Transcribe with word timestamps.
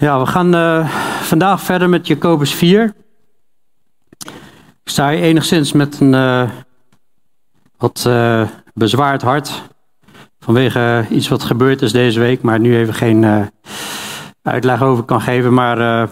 Ja, 0.00 0.20
we 0.20 0.26
gaan 0.26 0.54
uh, 0.54 0.88
vandaag 1.22 1.60
verder 1.62 1.88
met 1.88 2.06
Jacobus 2.06 2.54
4. 2.54 2.94
Ik 4.82 4.94
sta 4.94 5.10
hier 5.10 5.22
enigszins 5.22 5.72
met 5.72 6.00
een 6.00 6.12
uh, 6.12 6.50
wat 7.78 8.04
uh, 8.08 8.42
bezwaard 8.74 9.22
hart. 9.22 9.62
Vanwege 10.40 11.06
iets 11.10 11.28
wat 11.28 11.42
gebeurd 11.42 11.82
is 11.82 11.92
deze 11.92 12.20
week, 12.20 12.42
maar 12.42 12.60
nu 12.60 12.76
even 12.76 12.94
geen 12.94 13.50
uitleg 14.42 14.82
over 14.82 15.04
kan 15.04 15.20
geven. 15.20 15.54
Maar 15.54 16.08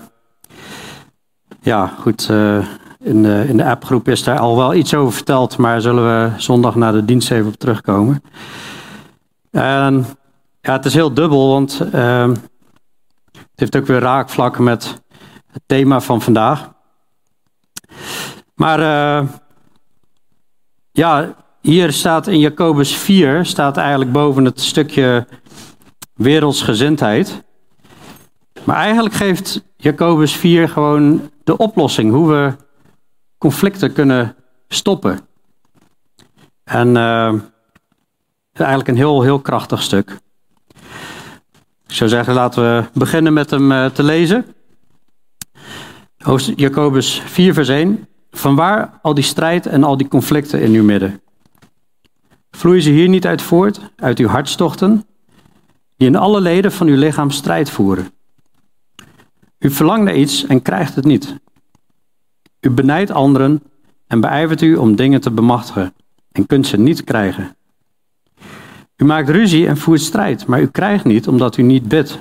ja, 1.60 1.86
goed. 2.00 2.28
in, 3.00 3.22
de, 3.22 3.44
in 3.48 3.56
de 3.56 3.64
appgroep 3.64 4.08
is 4.08 4.24
daar 4.24 4.38
al 4.38 4.56
wel 4.56 4.74
iets 4.74 4.94
over 4.94 5.12
verteld, 5.12 5.56
maar 5.56 5.80
zullen 5.80 6.04
we 6.04 6.30
zondag 6.36 6.74
na 6.74 6.92
de 6.92 7.04
dienst 7.04 7.30
even 7.30 7.46
op 7.46 7.56
terugkomen. 7.56 8.22
En 9.50 10.06
ja, 10.60 10.72
het 10.72 10.84
is 10.84 10.94
heel 10.94 11.14
dubbel, 11.14 11.48
want 11.48 11.80
ehm, 11.92 12.34
het 13.56 13.60
heeft 13.60 13.76
ook 13.76 13.86
weer 13.86 14.00
raakvlakken 14.00 14.64
met 14.64 15.02
het 15.52 15.62
thema 15.66 16.00
van 16.00 16.22
vandaag. 16.22 16.72
Maar 18.54 18.80
uh, 18.80 19.28
ja, 20.92 21.34
hier 21.60 21.92
staat 21.92 22.26
in 22.26 22.38
Jacobus 22.38 22.96
4, 22.96 23.44
staat 23.44 23.76
eigenlijk 23.76 24.12
boven 24.12 24.44
het 24.44 24.60
stukje 24.60 25.26
wereldsgezindheid. 26.14 27.44
Maar 28.64 28.76
eigenlijk 28.76 29.14
geeft 29.14 29.64
Jacobus 29.76 30.32
4 30.32 30.68
gewoon 30.68 31.30
de 31.44 31.56
oplossing, 31.56 32.12
hoe 32.12 32.28
we 32.28 32.56
conflicten 33.38 33.92
kunnen 33.92 34.36
stoppen. 34.68 35.20
En 36.64 36.88
uh, 36.88 37.34
eigenlijk 38.52 38.88
een 38.88 38.96
heel, 38.96 39.22
heel 39.22 39.40
krachtig 39.40 39.82
stuk. 39.82 40.18
Ik 41.86 41.94
zou 41.94 42.10
zeggen, 42.10 42.34
laten 42.34 42.62
we 42.62 42.84
beginnen 42.92 43.32
met 43.32 43.50
hem 43.50 43.72
eh, 43.72 43.86
te 43.86 44.02
lezen. 44.02 44.46
Jacobus 46.56 47.22
4, 47.24 47.54
vers 47.54 47.68
1. 47.68 48.06
Vanwaar 48.30 48.98
al 49.02 49.14
die 49.14 49.24
strijd 49.24 49.66
en 49.66 49.84
al 49.84 49.96
die 49.96 50.08
conflicten 50.08 50.60
in 50.60 50.72
uw 50.72 50.84
midden? 50.84 51.20
Vloeien 52.50 52.82
ze 52.82 52.90
hier 52.90 53.08
niet 53.08 53.26
uit 53.26 53.42
voort, 53.42 53.80
uit 53.96 54.18
uw 54.18 54.26
hartstochten, 54.26 55.06
die 55.96 56.08
in 56.08 56.16
alle 56.16 56.40
leden 56.40 56.72
van 56.72 56.86
uw 56.86 56.96
lichaam 56.96 57.30
strijd 57.30 57.70
voeren? 57.70 58.10
U 59.58 59.70
verlangt 59.70 60.04
naar 60.04 60.16
iets 60.16 60.46
en 60.46 60.62
krijgt 60.62 60.94
het 60.94 61.04
niet. 61.04 61.38
U 62.60 62.70
benijdt 62.70 63.10
anderen 63.10 63.62
en 64.06 64.20
beijvert 64.20 64.62
u 64.62 64.76
om 64.76 64.96
dingen 64.96 65.20
te 65.20 65.30
bemachtigen 65.30 65.94
en 66.32 66.46
kunt 66.46 66.66
ze 66.66 66.76
niet 66.76 67.04
krijgen. 67.04 67.55
U 68.96 69.04
maakt 69.04 69.28
ruzie 69.28 69.66
en 69.66 69.76
voert 69.76 70.00
strijd, 70.00 70.46
maar 70.46 70.60
u 70.60 70.66
krijgt 70.66 71.04
niet 71.04 71.28
omdat 71.28 71.56
u 71.56 71.62
niet 71.62 71.88
bidt. 71.88 72.18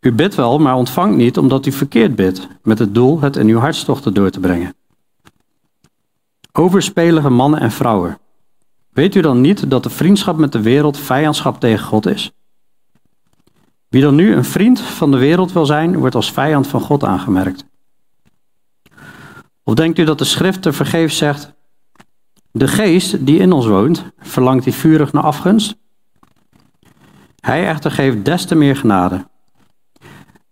U 0.00 0.12
bidt 0.12 0.34
wel, 0.34 0.58
maar 0.58 0.74
ontvangt 0.74 1.16
niet 1.16 1.38
omdat 1.38 1.66
u 1.66 1.72
verkeerd 1.72 2.14
bidt, 2.14 2.48
met 2.62 2.78
het 2.78 2.94
doel 2.94 3.20
het 3.20 3.36
in 3.36 3.48
uw 3.48 3.58
hartstochten 3.58 4.14
door 4.14 4.30
te 4.30 4.40
brengen. 4.40 4.74
Overspelige 6.52 7.30
mannen 7.30 7.60
en 7.60 7.70
vrouwen. 7.70 8.18
Weet 8.92 9.14
u 9.14 9.20
dan 9.20 9.40
niet 9.40 9.70
dat 9.70 9.82
de 9.82 9.90
vriendschap 9.90 10.36
met 10.36 10.52
de 10.52 10.62
wereld 10.62 10.98
vijandschap 10.98 11.60
tegen 11.60 11.84
God 11.84 12.06
is? 12.06 12.32
Wie 13.88 14.02
dan 14.02 14.14
nu 14.14 14.34
een 14.34 14.44
vriend 14.44 14.80
van 14.80 15.10
de 15.10 15.16
wereld 15.16 15.52
wil 15.52 15.66
zijn, 15.66 15.98
wordt 15.98 16.14
als 16.14 16.32
vijand 16.32 16.66
van 16.66 16.80
God 16.80 17.04
aangemerkt. 17.04 17.64
Of 19.62 19.74
denkt 19.74 19.98
u 19.98 20.04
dat 20.04 20.18
de 20.18 20.24
schrift 20.24 20.62
te 20.62 20.72
vergeefs 20.72 21.16
zegt: 21.16 21.52
de 22.52 22.68
geest 22.68 23.26
die 23.26 23.38
in 23.38 23.52
ons 23.52 23.66
woont, 23.66 24.04
verlangt 24.18 24.64
hij 24.64 24.72
vurig 24.72 25.12
naar 25.12 25.22
afgunst? 25.22 25.76
Hij 27.40 27.66
echter 27.66 27.90
geeft 27.90 28.24
des 28.24 28.44
te 28.44 28.54
meer 28.54 28.76
genade. 28.76 29.26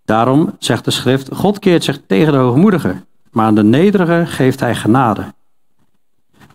Daarom 0.05 0.55
zegt 0.59 0.85
de 0.85 0.91
schrift, 0.91 1.35
God 1.35 1.59
keert 1.59 1.83
zich 1.83 2.01
tegen 2.07 2.31
de 2.31 2.37
hoogmoedige, 2.37 3.05
maar 3.31 3.45
aan 3.45 3.55
de 3.55 3.63
nederige 3.63 4.23
geeft 4.25 4.59
hij 4.59 4.75
genade. 4.75 5.33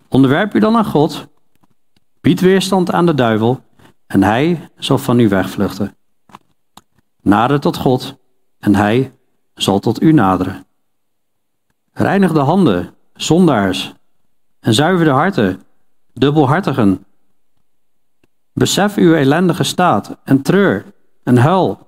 Onderwerp 0.09 0.55
u 0.55 0.59
dan 0.59 0.77
aan 0.77 0.85
God, 0.85 1.27
bied 2.21 2.41
weerstand 2.41 2.93
aan 2.93 3.06
de 3.06 3.15
duivel, 3.15 3.61
en 4.06 4.23
hij 4.23 4.71
zal 4.79 4.99
van 4.99 5.19
u 5.19 5.29
wegvluchten. 5.29 5.97
Nader 7.23 7.61
tot 7.61 7.77
God, 7.77 8.17
en 8.59 8.75
hij 8.75 9.12
zal 9.55 9.79
tot 9.79 10.03
u 10.03 10.12
naderen. 10.12 10.67
Reinig 11.93 12.33
de 12.33 12.39
handen, 12.39 12.95
zondaars, 13.15 13.95
en 14.66 14.75
zuiver 14.75 15.04
de 15.04 15.10
harten, 15.10 15.62
dubbelhartigen. 16.12 17.04
Besef 18.53 18.97
uw 18.97 19.15
ellendige 19.15 19.62
staat 19.62 20.16
en 20.25 20.43
treur 20.43 20.84
en 21.22 21.37
huil. 21.37 21.87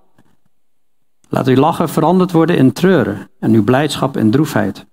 Laat 1.28 1.46
uw 1.46 1.56
lachen 1.56 1.88
veranderd 1.88 2.32
worden 2.32 2.56
in 2.56 2.72
treuren 2.72 3.30
en 3.40 3.52
uw 3.52 3.64
blijdschap 3.64 4.16
in 4.16 4.30
droefheid. 4.30 4.86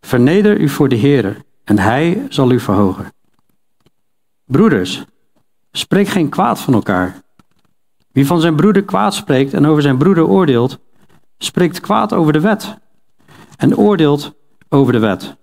Verneder 0.00 0.60
u 0.60 0.68
voor 0.68 0.88
de 0.88 0.94
Heer 0.94 1.44
en 1.64 1.78
Hij 1.78 2.26
zal 2.28 2.50
u 2.50 2.60
verhogen. 2.60 3.12
Broeders, 4.44 5.04
spreek 5.72 6.08
geen 6.08 6.28
kwaad 6.28 6.60
van 6.60 6.74
elkaar. 6.74 7.22
Wie 8.12 8.26
van 8.26 8.40
zijn 8.40 8.56
broeder 8.56 8.84
kwaad 8.84 9.14
spreekt 9.14 9.54
en 9.54 9.66
over 9.66 9.82
zijn 9.82 9.98
broeder 9.98 10.26
oordeelt, 10.26 10.78
spreekt 11.38 11.80
kwaad 11.80 12.12
over 12.12 12.32
de 12.32 12.40
wet 12.40 12.78
en 13.56 13.76
oordeelt 13.76 14.34
over 14.68 14.92
de 14.92 14.98
wet. 14.98 15.36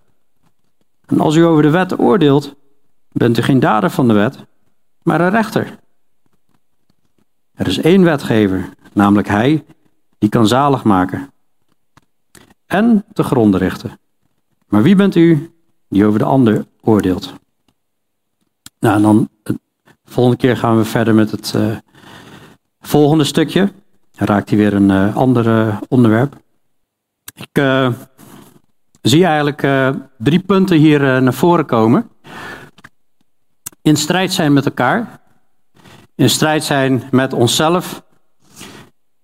En 1.11 1.19
als 1.19 1.35
u 1.35 1.45
over 1.45 1.61
de 1.61 1.69
wet 1.69 1.99
oordeelt, 1.99 2.55
bent 3.11 3.37
u 3.37 3.41
geen 3.41 3.59
dader 3.59 3.89
van 3.89 4.07
de 4.07 4.13
wet, 4.13 4.45
maar 5.03 5.21
een 5.21 5.29
rechter. 5.29 5.79
Er 7.53 7.67
is 7.67 7.77
één 7.77 8.03
wetgever, 8.03 8.69
namelijk 8.93 9.27
Hij, 9.27 9.65
die 10.17 10.29
kan 10.29 10.47
zalig 10.47 10.83
maken 10.83 11.33
en 12.65 13.05
te 13.13 13.23
gronden 13.23 13.59
richten. 13.59 13.99
Maar 14.67 14.83
wie 14.83 14.95
bent 14.95 15.15
u 15.15 15.51
die 15.89 16.05
over 16.05 16.19
de 16.19 16.25
ander 16.25 16.65
oordeelt? 16.81 17.33
Nou, 18.79 18.95
en 18.95 19.01
dan 19.01 19.29
de 19.43 19.59
volgende 20.03 20.37
keer 20.37 20.57
gaan 20.57 20.77
we 20.77 20.85
verder 20.85 21.15
met 21.15 21.31
het 21.31 21.53
uh, 21.55 21.77
volgende 22.79 23.23
stukje. 23.23 23.71
Dan 24.11 24.27
raakt 24.27 24.49
hij 24.49 24.57
weer 24.57 24.73
een 24.73 24.89
uh, 24.89 25.15
ander 25.15 25.79
onderwerp. 25.87 26.39
Ik 27.33 27.61
zie 29.01 29.25
eigenlijk 29.25 29.63
uh, 29.63 29.89
drie 30.17 30.39
punten 30.39 30.77
hier 30.77 31.01
uh, 31.01 31.17
naar 31.17 31.33
voren 31.33 31.65
komen. 31.65 32.09
In 33.81 33.95
strijd 33.95 34.33
zijn 34.33 34.53
met 34.53 34.65
elkaar, 34.65 35.21
in 36.15 36.29
strijd 36.29 36.63
zijn 36.63 37.03
met 37.11 37.33
onszelf 37.33 38.03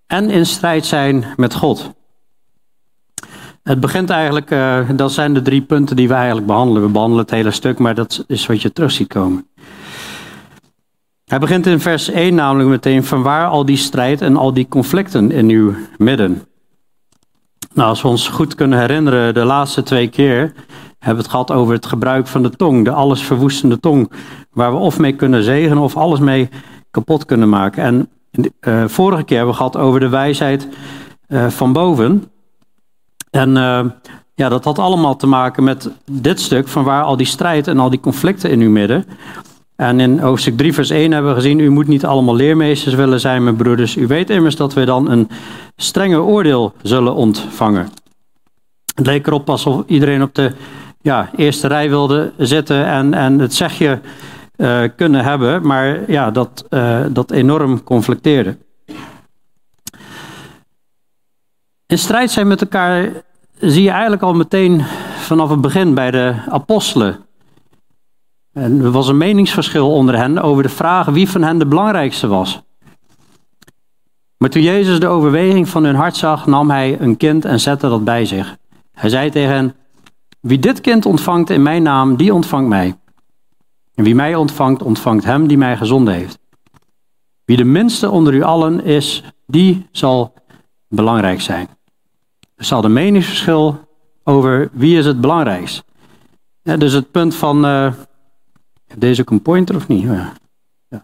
en 0.08 0.30
in 0.30 0.46
strijd 0.46 0.86
zijn 0.86 1.26
met 1.36 1.54
God. 1.54 1.96
Het 3.64 3.80
begint 3.80 4.10
eigenlijk, 4.10 4.52
uh, 4.52 4.90
dat 4.96 5.12
zijn 5.12 5.34
de 5.34 5.42
drie 5.42 5.62
punten 5.62 5.96
die 5.96 6.08
we 6.08 6.14
eigenlijk 6.14 6.48
behandelen. 6.48 6.82
We 6.82 6.90
behandelen 6.90 7.24
het 7.24 7.34
hele 7.34 7.52
stuk, 7.52 7.78
maar 7.78 7.96
dat 7.96 8.24
is 8.28 8.46
wat 8.46 8.62
je 8.62 8.74
terug 8.74 8.92
ziet 8.92 9.08
komen. 9.08 9.48
Hij 11.26 11.40
begint 11.40 11.66
in 11.66 11.80
vers 11.80 12.10
1 12.10 12.36
namelijk 12.36 12.70
meteen 12.70 13.04
van 13.04 13.22
waar 13.22 13.48
al 13.48 13.66
die 13.66 13.78
strijd 13.78 14.22
en 14.22 14.38
al 14.38 14.54
die 14.54 14.68
conflicten 14.68 15.32
in 15.32 15.50
uw 15.50 15.74
midden. 15.98 16.48
Nou, 17.78 17.90
als 17.90 18.02
we 18.02 18.08
ons 18.08 18.28
goed 18.28 18.56
kunnen 18.56 18.80
herinneren, 18.80 19.34
de 19.34 19.44
laatste 19.44 19.84
twee 19.84 20.08
keer 20.08 20.54
hebben 21.00 21.16
we 21.16 21.22
het 21.22 21.28
gehad 21.28 21.52
over 21.52 21.74
het 21.74 21.86
gebruik 21.86 22.28
van 22.28 22.44
de 22.44 22.50
tong, 22.50 22.86
de 22.86 22.92
allesverwoestende 22.92 23.80
tong, 23.80 24.12
waar 24.52 24.72
we 24.72 24.78
of 24.78 25.00
mee 25.00 25.14
kunnen 25.14 25.44
zegenen 25.44 25.84
of 25.84 25.98
alles 25.98 26.20
mee 26.20 26.50
kapot 26.92 27.26
kunnen 27.26 27.50
maken. 27.50 27.84
En 27.84 28.10
uh, 28.62 28.88
vorige 28.88 29.24
keer 29.24 29.38
hebben 29.38 29.56
we 29.56 29.62
gehad 29.62 29.78
over 29.78 30.00
de 30.00 30.10
wijsheid 30.10 30.68
uh, 31.28 31.48
van 31.48 31.74
boven. 31.74 32.32
En 33.30 33.50
uh, 33.50 33.86
ja, 34.36 34.50
dat 34.50 34.64
had 34.64 34.80
allemaal 34.80 35.16
te 35.16 35.28
maken 35.28 35.64
met 35.64 35.92
dit 36.12 36.40
stuk, 36.42 36.68
van 36.68 36.84
waar 36.84 37.04
al 37.04 37.18
die 37.18 37.26
strijd 37.26 37.68
en 37.68 37.80
al 37.80 37.90
die 37.90 38.00
conflicten 38.00 38.50
in 38.50 38.62
uw 38.62 38.72
midden. 38.72 39.06
En 39.78 40.00
in 40.00 40.20
hoofdstuk 40.20 40.58
3, 40.58 40.74
vers 40.74 40.90
1 40.90 41.12
hebben 41.12 41.32
we 41.32 41.38
gezien: 41.38 41.60
U 41.60 41.70
moet 41.70 41.88
niet 41.88 42.06
allemaal 42.06 42.36
leermeesters 42.36 42.96
willen 42.96 43.20
zijn, 43.20 43.44
mijn 43.44 43.56
broeders. 43.56 43.96
U 43.96 44.08
weet 44.08 44.30
immers 44.30 44.56
dat 44.56 44.74
we 44.74 44.86
dan 44.86 45.10
een 45.10 45.30
strenge 45.76 46.22
oordeel 46.22 46.74
zullen 46.82 47.16
ontvangen. 47.16 47.90
Het 48.96 49.06
leek 49.06 49.28
erop 49.28 49.50
alsof 49.50 49.84
iedereen 49.88 50.22
op 50.22 50.36
de 50.36 50.52
ja, 51.02 51.30
eerste 51.36 51.68
rij 51.68 51.90
wilde 51.90 52.32
zitten 52.38 52.86
en, 52.86 53.14
en 53.14 53.40
het 53.40 53.54
zegje 53.54 54.02
uh, 54.56 54.84
kunnen 54.96 55.24
hebben, 55.24 55.68
maar 55.68 56.12
ja, 56.12 56.32
dat, 56.32 56.66
uh, 56.70 57.06
dat 57.10 57.32
enorm 57.32 57.84
conflicteerde. 57.84 58.58
In 61.86 61.98
strijd 61.98 62.32
zijn 62.32 62.48
met 62.48 62.62
elkaar 62.62 63.10
zie 63.60 63.84
je 63.84 63.90
eigenlijk 63.90 64.22
al 64.22 64.34
meteen 64.34 64.82
vanaf 65.18 65.50
het 65.50 65.62
begin 65.62 65.94
bij 65.94 66.12
de 66.12 66.36
apostelen. 66.50 67.27
En 68.58 68.82
er 68.82 68.92
was 68.92 69.08
een 69.08 69.18
meningsverschil 69.18 69.92
onder 69.92 70.18
hen 70.18 70.42
over 70.42 70.64
de 70.64 70.70
vraag 70.70 71.06
wie 71.06 71.30
van 71.30 71.42
hen 71.42 71.58
de 71.58 71.66
belangrijkste 71.66 72.28
was. 72.28 72.62
Maar 74.38 74.50
toen 74.50 74.62
Jezus 74.62 75.00
de 75.00 75.08
overweging 75.08 75.70
van 75.70 75.84
hun 75.84 75.96
hart 75.96 76.16
zag, 76.16 76.46
nam 76.46 76.70
hij 76.70 77.00
een 77.00 77.18
kind 77.18 77.46
en 77.46 77.60
zette 77.60 77.90
dat 77.90 78.04
bij 78.04 78.26
zich. 78.26 78.58
Hij 78.92 79.10
zei 79.10 79.30
tegen 79.30 79.54
hen: 79.54 79.76
Wie 80.40 80.60
dit 80.60 80.82
kind 80.82 81.06
ontvangt 81.06 81.50
in 81.50 81.62
mijn 81.62 81.84
naam, 81.84 82.16
die 82.16 82.34
ontvangt 82.34 82.70
mij. 82.70 82.98
En 83.96 84.04
wie 84.04 84.16
mij 84.16 84.36
ontvangt, 84.36 84.84
ontvangt 84.84 85.24
hem 85.24 85.48
die 85.48 85.58
mij 85.58 85.78
gezonden 85.78 86.14
heeft. 86.14 86.40
Wie 87.46 87.58
de 87.58 87.64
minste 87.64 88.10
onder 88.10 88.34
u 88.34 88.44
allen 88.44 88.84
is, 88.84 89.24
die 89.46 89.88
zal 89.92 90.34
belangrijk 90.88 91.42
zijn. 91.42 91.68
Er 92.56 92.66
zal 92.66 92.84
een 92.84 92.94
meningsverschil 92.94 93.80
over 94.24 94.70
wie 94.72 94.98
is 94.98 95.06
het 95.06 95.22
belangrijkst. 95.22 95.84
Ja, 96.62 96.78
dus 96.78 96.94
het 96.94 97.12
punt 97.12 97.36
van, 97.36 97.66
uh, 97.66 97.94
deze 98.96 99.22
ook 99.22 99.30
een 99.30 99.42
pointer 99.42 99.76
of 99.76 99.88
niet? 99.88 100.04
Ja. 100.04 100.34
ja. 100.88 101.04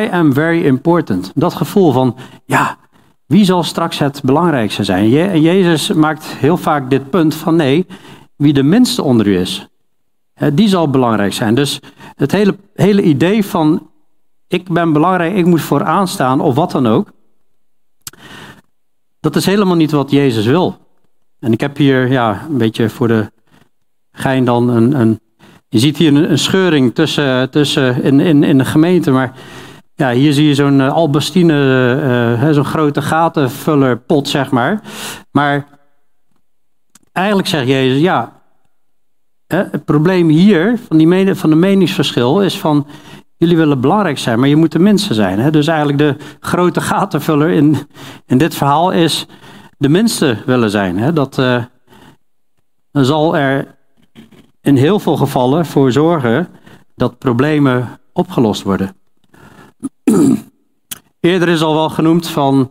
I 0.00 0.08
am 0.10 0.32
very 0.32 0.64
important. 0.64 1.32
Dat 1.34 1.54
gevoel 1.54 1.92
van, 1.92 2.16
ja, 2.44 2.78
wie 3.26 3.44
zal 3.44 3.62
straks 3.62 3.98
het 3.98 4.22
belangrijkste 4.24 4.84
zijn? 4.84 5.08
Je, 5.08 5.40
Jezus 5.40 5.92
maakt 5.92 6.24
heel 6.24 6.56
vaak 6.56 6.90
dit 6.90 7.10
punt 7.10 7.34
van, 7.34 7.56
nee, 7.56 7.86
wie 8.36 8.52
de 8.52 8.62
minste 8.62 9.02
onder 9.02 9.26
u 9.26 9.38
is, 9.38 9.68
die 10.52 10.68
zal 10.68 10.90
belangrijk 10.90 11.32
zijn. 11.32 11.54
Dus 11.54 11.80
het 12.14 12.32
hele, 12.32 12.56
hele 12.74 13.02
idee 13.02 13.44
van, 13.44 13.90
ik 14.46 14.72
ben 14.72 14.92
belangrijk, 14.92 15.34
ik 15.34 15.46
moet 15.46 15.60
vooraan 15.60 16.08
staan, 16.08 16.40
of 16.40 16.54
wat 16.54 16.70
dan 16.70 16.86
ook, 16.86 17.12
dat 19.20 19.36
is 19.36 19.46
helemaal 19.46 19.76
niet 19.76 19.90
wat 19.90 20.10
Jezus 20.10 20.46
wil. 20.46 20.76
En 21.38 21.52
ik 21.52 21.60
heb 21.60 21.76
hier, 21.76 22.10
ja, 22.10 22.46
een 22.48 22.58
beetje 22.58 22.88
voor 22.88 23.08
de 23.08 23.32
gein 24.12 24.44
dan 24.44 24.68
een, 24.68 25.00
een 25.00 25.20
je 25.70 25.78
ziet 25.78 25.96
hier 25.96 26.14
een, 26.14 26.30
een 26.30 26.38
scheuring 26.38 26.94
tussen, 26.94 27.50
tussen 27.50 28.02
in, 28.02 28.20
in, 28.20 28.42
in 28.42 28.58
de 28.58 28.64
gemeente, 28.64 29.10
maar 29.10 29.32
ja, 29.94 30.10
hier 30.12 30.32
zie 30.32 30.46
je 30.46 30.54
zo'n 30.54 30.78
uh, 30.78 30.92
Albastine, 30.92 32.38
uh, 32.42 32.50
zo'n 32.50 32.64
grote 32.64 33.02
gatenvullerpot, 33.02 34.28
zeg 34.28 34.50
maar. 34.50 34.80
Maar 35.30 35.66
eigenlijk 37.12 37.48
zegt 37.48 37.66
Jezus, 37.66 38.00
ja, 38.00 38.32
het 39.46 39.84
probleem 39.84 40.28
hier 40.28 40.78
van, 40.88 40.96
die 40.96 41.34
van 41.34 41.50
de 41.50 41.56
meningsverschil 41.56 42.42
is 42.42 42.58
van, 42.58 42.86
jullie 43.36 43.56
willen 43.56 43.80
belangrijk 43.80 44.18
zijn, 44.18 44.38
maar 44.38 44.48
je 44.48 44.56
moet 44.56 44.72
de 44.72 44.78
minste 44.78 45.14
zijn. 45.14 45.38
Hè? 45.38 45.50
Dus 45.50 45.66
eigenlijk 45.66 45.98
de 45.98 46.16
grote 46.40 46.80
gatenvuller 46.80 47.50
in, 47.50 47.76
in 48.26 48.38
dit 48.38 48.54
verhaal 48.54 48.90
is 48.90 49.26
de 49.78 49.88
minste 49.88 50.36
willen 50.46 50.70
zijn. 50.70 50.98
Hè? 50.98 51.12
Dat, 51.12 51.34
dan 52.92 53.04
zal 53.04 53.36
er 53.36 53.78
in 54.62 54.76
heel 54.76 54.98
veel 54.98 55.16
gevallen 55.16 55.66
voor 55.66 55.92
zorgen 55.92 56.48
dat 56.94 57.18
problemen 57.18 57.88
opgelost 58.12 58.62
worden. 58.62 58.96
Eerder 61.20 61.48
is 61.48 61.62
al 61.62 61.74
wel 61.74 61.90
genoemd 61.90 62.28
van 62.28 62.70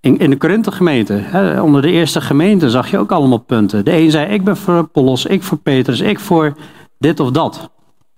in, 0.00 0.18
in 0.18 0.30
de 0.30 0.36
Korinthe 0.36 0.72
gemeente. 0.72 1.24
onder 1.62 1.82
de 1.82 1.90
eerste 1.90 2.20
gemeente 2.20 2.70
zag 2.70 2.90
je 2.90 2.98
ook 2.98 3.12
allemaal 3.12 3.38
punten. 3.38 3.84
De 3.84 3.96
een 3.96 4.10
zei: 4.10 4.32
Ik 4.32 4.44
ben 4.44 4.56
voor 4.56 4.76
Apollos, 4.76 5.26
ik 5.26 5.42
voor 5.42 5.58
Petrus, 5.58 6.00
ik 6.00 6.20
voor 6.20 6.56
dit 6.98 7.20
of 7.20 7.30
dat. 7.30 7.70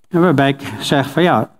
En 0.07 0.21
waarbij 0.21 0.49
ik 0.49 0.73
zeg 0.79 1.09
van 1.09 1.23
ja. 1.23 1.57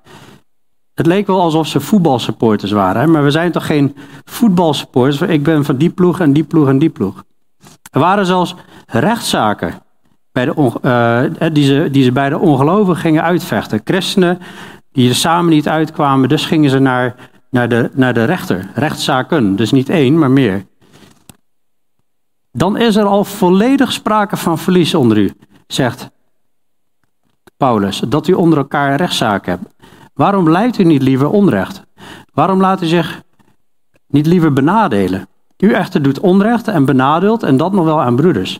Het 0.94 1.06
leek 1.08 1.28
wel 1.28 1.42
alsof 1.42 1.68
ze 1.68 1.80
voetbalsupporters 1.80 2.72
waren, 2.72 3.12
maar 3.12 3.24
we 3.24 3.32
zijn 3.32 3.52
toch 3.52 3.66
geen 3.66 3.96
voetbalsupporters? 4.24 5.22
Ik 5.22 5.44
ben 5.44 5.66
van 5.66 5.78
die 5.78 5.90
ploeg 5.90 6.20
en 6.20 6.34
die 6.34 6.44
ploeg 6.44 6.68
en 6.68 6.80
die 6.80 6.90
ploeg. 6.90 7.24
Er 7.92 8.00
waren 8.00 8.26
zelfs 8.26 8.56
rechtszaken 8.86 9.82
de, 10.46 10.74
uh, 11.42 11.50
die, 11.54 11.64
ze, 11.64 11.88
die 11.92 12.04
ze 12.04 12.12
bij 12.12 12.30
de 12.30 12.40
ongelovigen 12.40 13.02
gingen 13.02 13.24
uitvechten. 13.24 13.82
Christenen 13.84 14.40
die 14.92 15.10
er 15.10 15.16
samen 15.16 15.50
niet 15.52 15.68
uitkwamen, 15.68 16.30
dus 16.30 16.46
gingen 16.46 16.70
ze 16.70 16.80
naar, 16.80 17.16
naar, 17.50 17.70
de, 17.70 17.90
naar 17.94 18.14
de 18.14 18.24
rechter. 18.24 18.70
Rechtszaken, 18.74 19.56
dus 19.56 19.72
niet 19.72 19.90
één, 19.90 20.20
maar 20.20 20.32
meer. 20.32 20.66
Dan 22.52 22.78
is 22.78 22.96
er 22.96 23.06
al 23.06 23.24
volledig 23.24 23.92
sprake 23.92 24.38
van 24.38 24.58
verlies 24.58 24.96
onder 24.96 25.18
u, 25.18 25.34
zegt 25.68 26.10
Paulus, 27.58 28.00
dat 28.08 28.28
u 28.28 28.34
onder 28.34 28.58
elkaar 28.58 28.96
rechtszaken 28.96 29.52
hebt. 29.52 29.74
Waarom 30.14 30.50
leidt 30.50 30.78
u 30.78 30.84
niet 30.84 31.02
liever 31.02 31.30
onrecht? 31.30 31.84
Waarom 32.34 32.60
laat 32.60 32.82
u 32.82 32.86
zich 32.86 33.22
niet 34.08 34.26
liever 34.26 34.54
benadelen? 34.54 35.28
U 35.58 35.72
echter 35.72 36.02
doet 36.02 36.20
onrecht 36.20 36.68
en 36.68 36.86
benadeelt 36.86 37.44
en 37.44 37.58
dat 37.58 37.72
nog 37.72 37.86
wel 37.86 38.02
aan 38.02 38.16
broeders. 38.16 38.60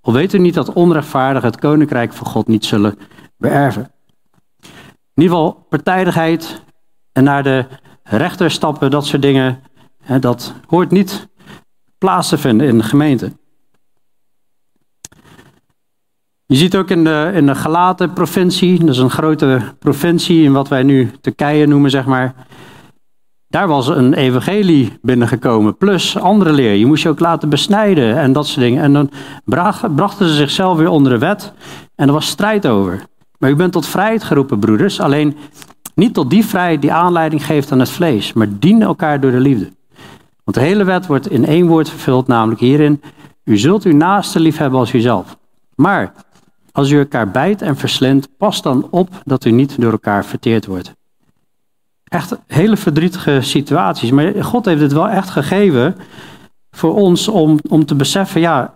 Al 0.00 0.12
weet 0.12 0.32
u 0.32 0.38
niet 0.38 0.54
dat 0.54 0.72
onrechtvaardig 0.72 1.42
het 1.42 1.58
koninkrijk 1.58 2.12
van 2.12 2.26
God 2.26 2.46
niet 2.46 2.64
zullen 2.64 2.98
beërven. 3.36 3.90
In 5.14 5.22
ieder 5.22 5.36
geval 5.36 5.66
partijdigheid 5.68 6.62
en 7.12 7.24
naar 7.24 7.42
de 7.42 7.66
rechter 8.02 8.50
stappen, 8.50 8.90
dat 8.90 9.06
soort 9.06 9.22
dingen, 9.22 9.62
dat 10.20 10.54
hoort 10.66 10.90
niet 10.90 11.28
plaats 11.98 12.28
te 12.28 12.38
vinden 12.38 12.66
in 12.66 12.78
de 12.78 12.84
gemeente. 12.84 13.32
Je 16.46 16.56
ziet 16.56 16.76
ook 16.76 16.90
in 16.90 17.04
de, 17.04 17.30
in 17.34 17.46
de 17.46 17.54
gelaten 17.54 18.12
provincie, 18.12 18.78
dat 18.78 18.88
is 18.88 18.98
een 18.98 19.10
grote 19.10 19.60
provincie 19.78 20.42
in 20.42 20.52
wat 20.52 20.68
wij 20.68 20.82
nu 20.82 21.10
Turkije 21.20 21.66
noemen, 21.66 21.90
zeg 21.90 22.06
maar. 22.06 22.34
Daar 23.50 23.68
was 23.68 23.88
een 23.88 24.14
evangelie 24.14 24.98
binnengekomen, 25.02 25.76
plus 25.76 26.18
andere 26.18 26.52
leer. 26.52 26.74
Je 26.74 26.86
moest 26.86 27.02
je 27.02 27.08
ook 27.08 27.20
laten 27.20 27.48
besnijden 27.48 28.16
en 28.16 28.32
dat 28.32 28.46
soort 28.46 28.60
dingen. 28.60 28.82
En 28.82 28.92
dan 28.92 29.10
brachten 29.94 30.28
ze 30.28 30.34
zichzelf 30.34 30.78
weer 30.78 30.88
onder 30.88 31.12
de 31.12 31.18
wet 31.18 31.52
en 31.94 32.06
er 32.06 32.12
was 32.12 32.26
strijd 32.26 32.66
over. 32.66 33.04
Maar 33.38 33.50
u 33.50 33.56
bent 33.56 33.72
tot 33.72 33.86
vrijheid 33.86 34.22
geroepen, 34.22 34.58
broeders. 34.58 35.00
Alleen 35.00 35.36
niet 35.94 36.14
tot 36.14 36.30
die 36.30 36.44
vrijheid 36.44 36.80
die 36.80 36.92
aanleiding 36.92 37.46
geeft 37.46 37.72
aan 37.72 37.78
het 37.78 37.90
vlees, 37.90 38.32
maar 38.32 38.48
dien 38.58 38.82
elkaar 38.82 39.20
door 39.20 39.30
de 39.30 39.40
liefde. 39.40 39.72
Want 40.44 40.56
de 40.56 40.62
hele 40.62 40.84
wet 40.84 41.06
wordt 41.06 41.30
in 41.30 41.46
één 41.46 41.66
woord 41.66 41.88
vervuld, 41.88 42.26
namelijk 42.26 42.60
hierin: 42.60 43.02
U 43.44 43.58
zult 43.58 43.84
uw 43.84 43.96
naaste 43.96 44.40
lief 44.40 44.56
hebben 44.56 44.78
als 44.78 44.92
uzelf. 44.92 45.36
Maar 45.74 46.12
als 46.72 46.90
u 46.90 46.98
elkaar 46.98 47.30
bijt 47.30 47.62
en 47.62 47.76
verslindt, 47.76 48.28
pas 48.36 48.62
dan 48.62 48.86
op 48.90 49.08
dat 49.24 49.44
u 49.44 49.50
niet 49.50 49.80
door 49.80 49.92
elkaar 49.92 50.24
verteerd 50.24 50.66
wordt. 50.66 50.98
Echt 52.10 52.36
hele 52.46 52.76
verdrietige 52.76 53.40
situaties. 53.40 54.10
Maar 54.10 54.44
God 54.44 54.64
heeft 54.64 54.80
het 54.80 54.92
wel 54.92 55.08
echt 55.08 55.30
gegeven 55.30 55.96
voor 56.70 56.94
ons 56.94 57.28
om, 57.28 57.58
om 57.68 57.84
te 57.84 57.94
beseffen: 57.94 58.40
ja, 58.40 58.74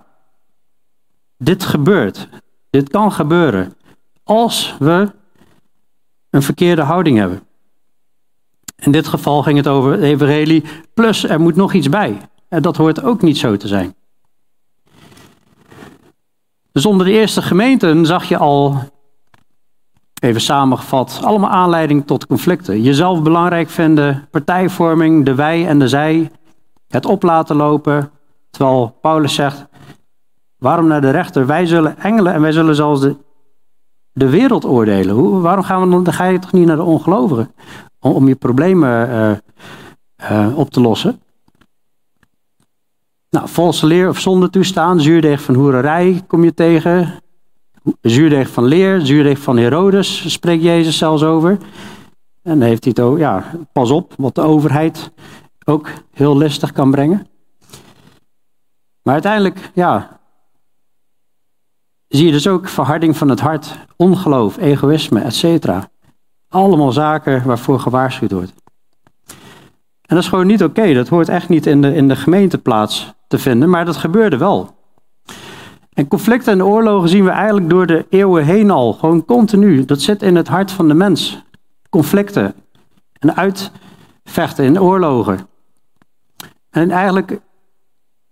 dit 1.39 1.65
gebeurt. 1.65 2.29
Dit 2.71 2.89
kan 2.89 3.13
gebeuren 3.13 3.75
als 4.23 4.77
we 4.79 5.13
een 6.31 6.43
verkeerde 6.43 6.83
houding 6.83 7.19
hebben. 7.19 7.43
In 8.77 8.93
dit 8.93 9.07
geval 9.07 9.43
ging 9.43 9.57
het 9.57 9.69
over 9.69 10.03
evangelie, 10.03 10.65
plus 10.95 11.25
er 11.25 11.41
moet 11.41 11.57
nog 11.57 11.73
iets 11.73 11.89
bij. 11.89 12.21
En 12.49 12.63
dat 12.63 12.77
hoort 12.77 13.03
ook 13.03 13.23
niet 13.23 13.39
zo 13.39 13.57
te 13.57 13.69
zijn. 13.69 13.95
Dus 16.73 16.87
onder 16.87 17.07
de 17.07 17.13
eerste 17.13 17.43
gemeenten 17.43 18.07
zag 18.07 18.25
je 18.25 18.37
al, 18.37 18.93
even 20.25 20.41
samengevat, 20.41 21.21
allemaal 21.23 21.51
aanleiding 21.51 22.07
tot 22.07 22.27
conflicten. 22.27 22.83
Jezelf 22.83 23.23
belangrijk 23.23 23.69
vinden, 23.69 24.29
partijvorming, 24.31 25.25
de 25.25 25.35
wij 25.35 25.67
en 25.67 25.79
de 25.79 25.89
zij, 25.89 26.31
het 26.89 27.07
op 27.07 27.23
laten 27.23 27.57
lopen. 27.57 28.11
Terwijl 28.51 28.99
Paulus 29.01 29.35
zegt, 29.35 29.67
waarom 30.59 30.87
naar 30.87 31.01
de 31.01 31.11
rechter? 31.11 31.47
Wij 31.47 31.67
zullen 31.67 31.99
engelen 31.99 32.33
en 32.33 32.41
wij 32.41 32.53
zullen 32.53 32.75
zelfs 32.75 33.01
de 33.01 33.17
de 34.15 34.29
wereld 34.31 34.65
oordelen. 34.65 35.15
Hoe, 35.15 35.41
waarom 35.41 35.65
gaan 35.65 35.83
we 35.83 35.91
dan, 35.91 36.05
dan 36.05 36.13
ga 36.13 36.25
je 36.25 36.39
toch 36.39 36.53
niet 36.53 36.67
naar 36.67 36.77
de 36.77 36.83
ongelovigen 36.83 37.55
om, 38.01 38.13
om 38.13 38.29
je 38.29 38.35
problemen 38.35 39.09
uh, 39.09 39.31
uh, 40.31 40.59
op 40.59 40.71
te 40.71 40.81
lossen? 40.81 41.21
Nou, 43.31 43.49
valse 43.49 43.87
leer 43.87 44.09
of 44.09 44.21
zonde 44.21 44.51
toestaan, 44.51 45.01
zuurdeeg 45.01 45.43
van 45.43 45.55
hoererij 45.55 46.23
kom 46.27 46.45
je 46.45 46.55
tegen. 46.55 47.23
Zuurdeeg 48.01 48.49
van 48.49 48.65
leer, 48.65 49.01
zuurdeeg 49.01 49.39
van 49.39 49.57
Herodes 49.57 50.33
spreekt 50.33 50.63
Jezus 50.63 50.99
zelfs 50.99 51.23
over. 51.23 51.51
En 52.43 52.59
dan 52.59 52.69
heeft 52.69 52.85
hij 52.85 52.93
het 52.97 53.05
ook, 53.05 53.19
ja, 53.19 53.45
pas 53.73 53.91
op 53.91 54.15
wat 54.17 54.35
de 54.35 54.41
overheid 54.41 55.13
ook 55.65 55.89
heel 56.13 56.37
listig 56.37 56.73
kan 56.73 56.91
brengen. 56.91 57.27
Maar 59.03 59.15
uiteindelijk, 59.15 59.71
ja, 59.75 60.21
zie 62.09 62.27
je 62.27 62.33
dus 62.33 62.47
ook 62.47 62.69
verharding 62.69 63.17
van 63.17 63.29
het 63.29 63.41
hart, 63.41 63.79
ongeloof, 63.97 64.57
egoïsme, 64.57 65.21
etc. 65.21 65.69
Allemaal 66.49 66.93
zaken 66.93 67.47
waarvoor 67.47 67.81
gewaarschuwd 67.81 68.33
wordt. 68.33 68.53
En 70.03 70.15
dat 70.15 70.19
is 70.19 70.29
gewoon 70.29 70.47
niet 70.47 70.65
oké. 70.65 70.95
Dat 70.95 71.09
hoort 71.09 71.29
echt 71.29 71.49
niet 71.49 71.67
in 71.67 71.83
de, 71.83 71.95
in 71.95 72.09
de 72.09 72.17
gemeente 72.17 72.59
plaats 72.59 73.13
te 73.29 73.39
vinden, 73.39 73.71
maar 73.71 73.85
dat 73.85 73.97
gebeurde 73.97 74.37
wel. 74.37 74.75
En 75.95 76.09
conflicten 76.09 76.53
en 76.53 76.65
oorlogen 76.65 77.09
zien 77.09 77.25
we 77.25 77.31
eigenlijk 77.31 77.71
door 77.71 77.87
de 77.87 78.07
eeuwen 78.11 78.45
heen 78.45 78.71
al, 78.71 78.93
gewoon 78.93 79.25
continu. 79.25 79.85
Dat 79.85 80.01
zit 80.01 80.23
in 80.23 80.37
het 80.37 80.49
hart 80.49 80.71
van 80.71 80.89
de 80.89 80.95
mens. 80.95 81.43
Conflicten 81.91 82.55
en 83.19 83.37
uitvechten 83.37 84.65
in 84.65 84.81
oorlogen. 84.81 85.39
En 86.71 86.91
eigenlijk, 86.91 87.41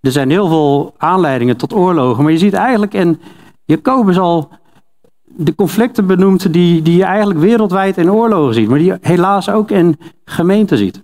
er 0.00 0.12
zijn 0.12 0.31
heel 0.31 0.49
veel 0.49 0.95
aanleidingen 0.97 1.57
tot 1.57 1.73
oorlogen, 1.73 2.23
maar 2.23 2.33
je 2.33 2.38
ziet 2.38 2.54
eigenlijk 2.54 2.95
in 2.95 3.21
Jacobus 3.64 4.19
al 4.19 4.50
de 5.25 5.54
conflicten 5.54 6.07
benoemd 6.07 6.52
die, 6.52 6.83
die 6.83 6.97
je 6.97 7.04
eigenlijk 7.04 7.40
wereldwijd 7.40 7.97
in 7.97 8.12
oorlogen 8.12 8.54
ziet, 8.54 8.69
maar 8.69 8.78
die 8.78 8.87
je 8.87 8.99
helaas 9.00 9.50
ook 9.50 9.71
in 9.71 9.99
gemeenten 10.25 10.78
ziet. 10.78 11.02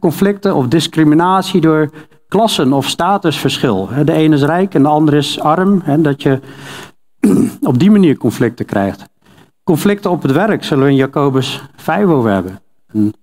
conflicten 0.00 0.54
of 0.54 0.68
discriminatie 0.68 1.60
door 1.60 1.90
klassen 2.28 2.72
of 2.72 2.86
statusverschil. 2.86 3.88
De 4.04 4.12
ene 4.12 4.34
is 4.34 4.42
rijk 4.42 4.74
en 4.74 4.82
de 4.82 4.88
andere 4.88 5.16
is 5.16 5.40
arm. 5.40 5.82
dat 6.02 6.22
je 6.22 6.40
op 7.60 7.78
die 7.78 7.90
manier 7.90 8.16
conflicten 8.16 8.66
krijgt. 8.66 9.04
Conflicten 9.64 10.10
op 10.10 10.22
het 10.22 10.32
werk 10.32 10.64
zullen 10.64 10.84
we 10.84 10.90
in 10.90 10.96
Jacobus 10.96 11.62
5 11.76 12.06
over 12.06 12.30
hebben. 12.30 12.60
Een, 12.86 13.14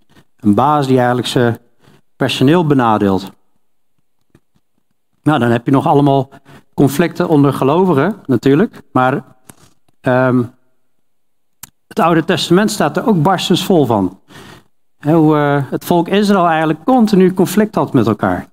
baas 0.55 0.87
die 0.87 0.97
eigenlijk 0.97 1.27
zijn 1.27 1.57
personeel 2.15 2.65
benadeeld. 2.65 3.31
Nou, 5.21 5.39
dan 5.39 5.49
heb 5.49 5.65
je 5.65 5.71
nog 5.71 5.87
allemaal 5.87 6.29
conflicten 6.73 7.27
onder 7.27 7.53
gelovigen 7.53 8.15
natuurlijk. 8.25 8.81
Maar 8.91 9.23
um, 10.01 10.53
het 11.87 11.99
Oude 11.99 12.23
Testament 12.23 12.71
staat 12.71 12.97
er 12.97 13.07
ook 13.07 13.21
barstens 13.21 13.65
vol 13.65 13.85
van. 13.85 14.19
hoe 14.99 15.35
uh, 15.35 15.63
het 15.71 15.85
volk 15.85 16.07
Israël 16.07 16.47
eigenlijk 16.47 16.83
continu 16.83 17.33
conflict 17.33 17.75
had 17.75 17.93
met 17.93 18.07
elkaar. 18.07 18.47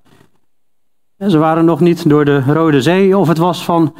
Ze 1.29 1.39
waren 1.39 1.65
nog 1.65 1.81
niet 1.81 2.09
door 2.09 2.25
de 2.25 2.43
Rode 2.43 2.83
Zee 2.83 3.19
of 3.19 3.29
het 3.29 3.39
was 3.39 3.65
van... 3.65 3.95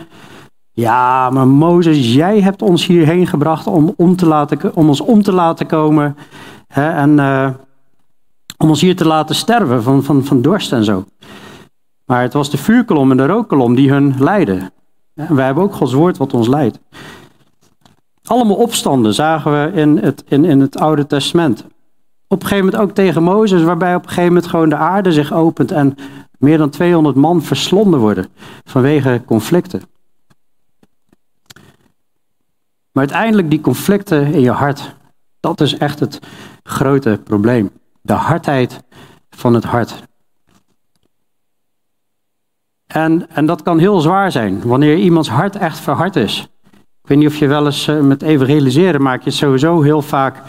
Ja, 0.73 1.31
maar 1.31 1.47
Mozes, 1.47 2.15
jij 2.15 2.41
hebt 2.41 2.63
ons 2.63 2.87
hierheen 2.87 3.27
gebracht 3.27 3.67
om, 3.67 3.95
om, 3.97 4.17
te 4.17 4.27
laten, 4.27 4.77
om 4.77 4.89
ons 4.89 5.01
om 5.01 5.23
te 5.23 5.33
laten 5.33 5.67
komen. 5.67 6.17
en 6.69 7.19
uh, 7.19 7.49
om 8.57 8.69
ons 8.69 8.81
hier 8.81 8.97
te 8.97 9.07
laten 9.07 9.35
sterven 9.35 9.83
van, 9.83 10.03
van, 10.03 10.25
van 10.25 10.43
dorst 10.43 10.73
en 10.73 10.85
zo. 10.85 11.05
Maar 12.05 12.23
het 12.23 12.33
was 12.33 12.51
de 12.51 12.57
vuurkolom 12.57 13.11
en 13.11 13.17
de 13.17 13.27
rookkolom 13.27 13.75
die 13.75 13.91
hun 13.91 14.15
leidden. 14.19 14.71
En 15.15 15.35
wij 15.35 15.45
hebben 15.45 15.65
ook 15.65 15.75
Gods 15.75 15.93
woord 15.93 16.17
wat 16.17 16.35
ons 16.35 16.49
leidt. 16.49 16.79
Allemaal 18.25 18.57
opstanden 18.57 19.15
zagen 19.15 19.53
we 19.53 19.73
in 19.81 19.99
het, 19.99 20.25
in, 20.29 20.45
in 20.45 20.61
het 20.61 20.79
Oude 20.79 21.07
Testament. 21.07 21.65
Op 22.29 22.43
een 22.43 22.49
gegeven 22.49 22.65
moment 22.65 22.83
ook 22.83 22.95
tegen 22.95 23.23
Mozes, 23.23 23.63
waarbij 23.63 23.95
op 23.95 24.03
een 24.03 24.09
gegeven 24.09 24.33
moment 24.33 24.47
gewoon 24.47 24.69
de 24.69 24.77
aarde 24.77 25.13
zich 25.13 25.33
opent 25.33 25.71
en 25.71 25.95
meer 26.41 26.59
dan 26.59 26.71
200 26.71 27.17
man 27.17 27.43
verslonden 27.43 28.01
worden 28.01 28.27
vanwege 28.65 29.23
conflicten. 29.27 29.83
Maar 32.93 33.05
uiteindelijk 33.05 33.51
die 33.51 33.61
conflicten 33.61 34.33
in 34.33 34.41
je 34.41 34.51
hart, 34.51 34.95
dat 35.41 35.61
is 35.61 35.77
echt 35.77 36.01
het 36.01 36.19
grote 36.63 37.21
probleem. 37.25 37.71
De 38.03 38.13
hardheid 38.13 38.83
van 39.31 39.55
het 39.55 39.65
hart. 39.65 40.03
En, 42.87 43.31
en 43.31 43.47
dat 43.47 43.63
kan 43.63 43.79
heel 43.79 44.01
zwaar 44.01 44.33
zijn, 44.33 44.63
wanneer 44.63 44.97
iemands 44.97 45.29
hart 45.29 45.57
echt 45.57 45.79
verhard 45.79 46.17
is. 46.17 46.49
Ik 47.03 47.09
weet 47.09 47.19
niet 47.19 47.27
of 47.27 47.37
je 47.37 47.47
wel 47.47 47.67
eens 47.67 47.89
uh, 47.89 48.01
met 48.01 48.23
evangeliseren 48.23 49.03
maak 49.03 49.23
je 49.23 49.31
sowieso 49.31 49.83
heel 49.83 50.03
vaak 50.03 50.43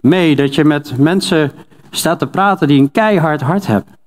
mee 0.00 0.36
dat 0.36 0.54
je 0.54 0.64
met 0.64 0.98
mensen 0.98 1.52
staat 1.90 2.18
te 2.18 2.26
praten 2.26 2.68
die 2.68 2.80
een 2.80 2.90
keihard 2.90 3.40
hart 3.40 3.66
hebben. 3.66 3.99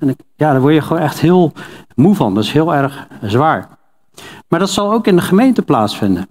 En 0.00 0.16
ja, 0.36 0.52
daar 0.52 0.60
word 0.60 0.74
je 0.74 0.80
gewoon 0.80 1.02
echt 1.02 1.20
heel 1.20 1.52
moe 1.94 2.14
van. 2.14 2.34
Dat 2.34 2.44
is 2.44 2.52
heel 2.52 2.74
erg 2.74 3.06
zwaar. 3.22 3.68
Maar 4.48 4.58
dat 4.58 4.70
zal 4.70 4.92
ook 4.92 5.06
in 5.06 5.16
de 5.16 5.22
gemeente 5.22 5.62
plaatsvinden. 5.62 6.28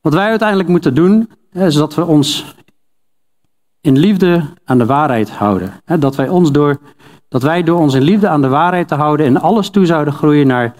Wat 0.00 0.14
wij 0.14 0.28
uiteindelijk 0.28 0.68
moeten 0.68 0.94
doen, 0.94 1.30
is 1.52 1.74
dat 1.74 1.94
we 1.94 2.04
ons 2.04 2.54
in 3.80 3.98
liefde 3.98 4.44
aan 4.64 4.78
de 4.78 4.86
waarheid 4.86 5.30
houden. 5.30 5.72
Dat 5.98 6.16
wij, 6.16 6.28
ons 6.28 6.52
door, 6.52 6.80
dat 7.28 7.42
wij 7.42 7.62
door 7.62 7.78
ons 7.78 7.94
in 7.94 8.02
liefde 8.02 8.28
aan 8.28 8.42
de 8.42 8.48
waarheid 8.48 8.88
te 8.88 8.94
houden 8.94 9.26
in 9.26 9.40
alles 9.40 9.70
toe 9.70 9.86
zouden 9.86 10.14
groeien 10.14 10.46
naar 10.46 10.74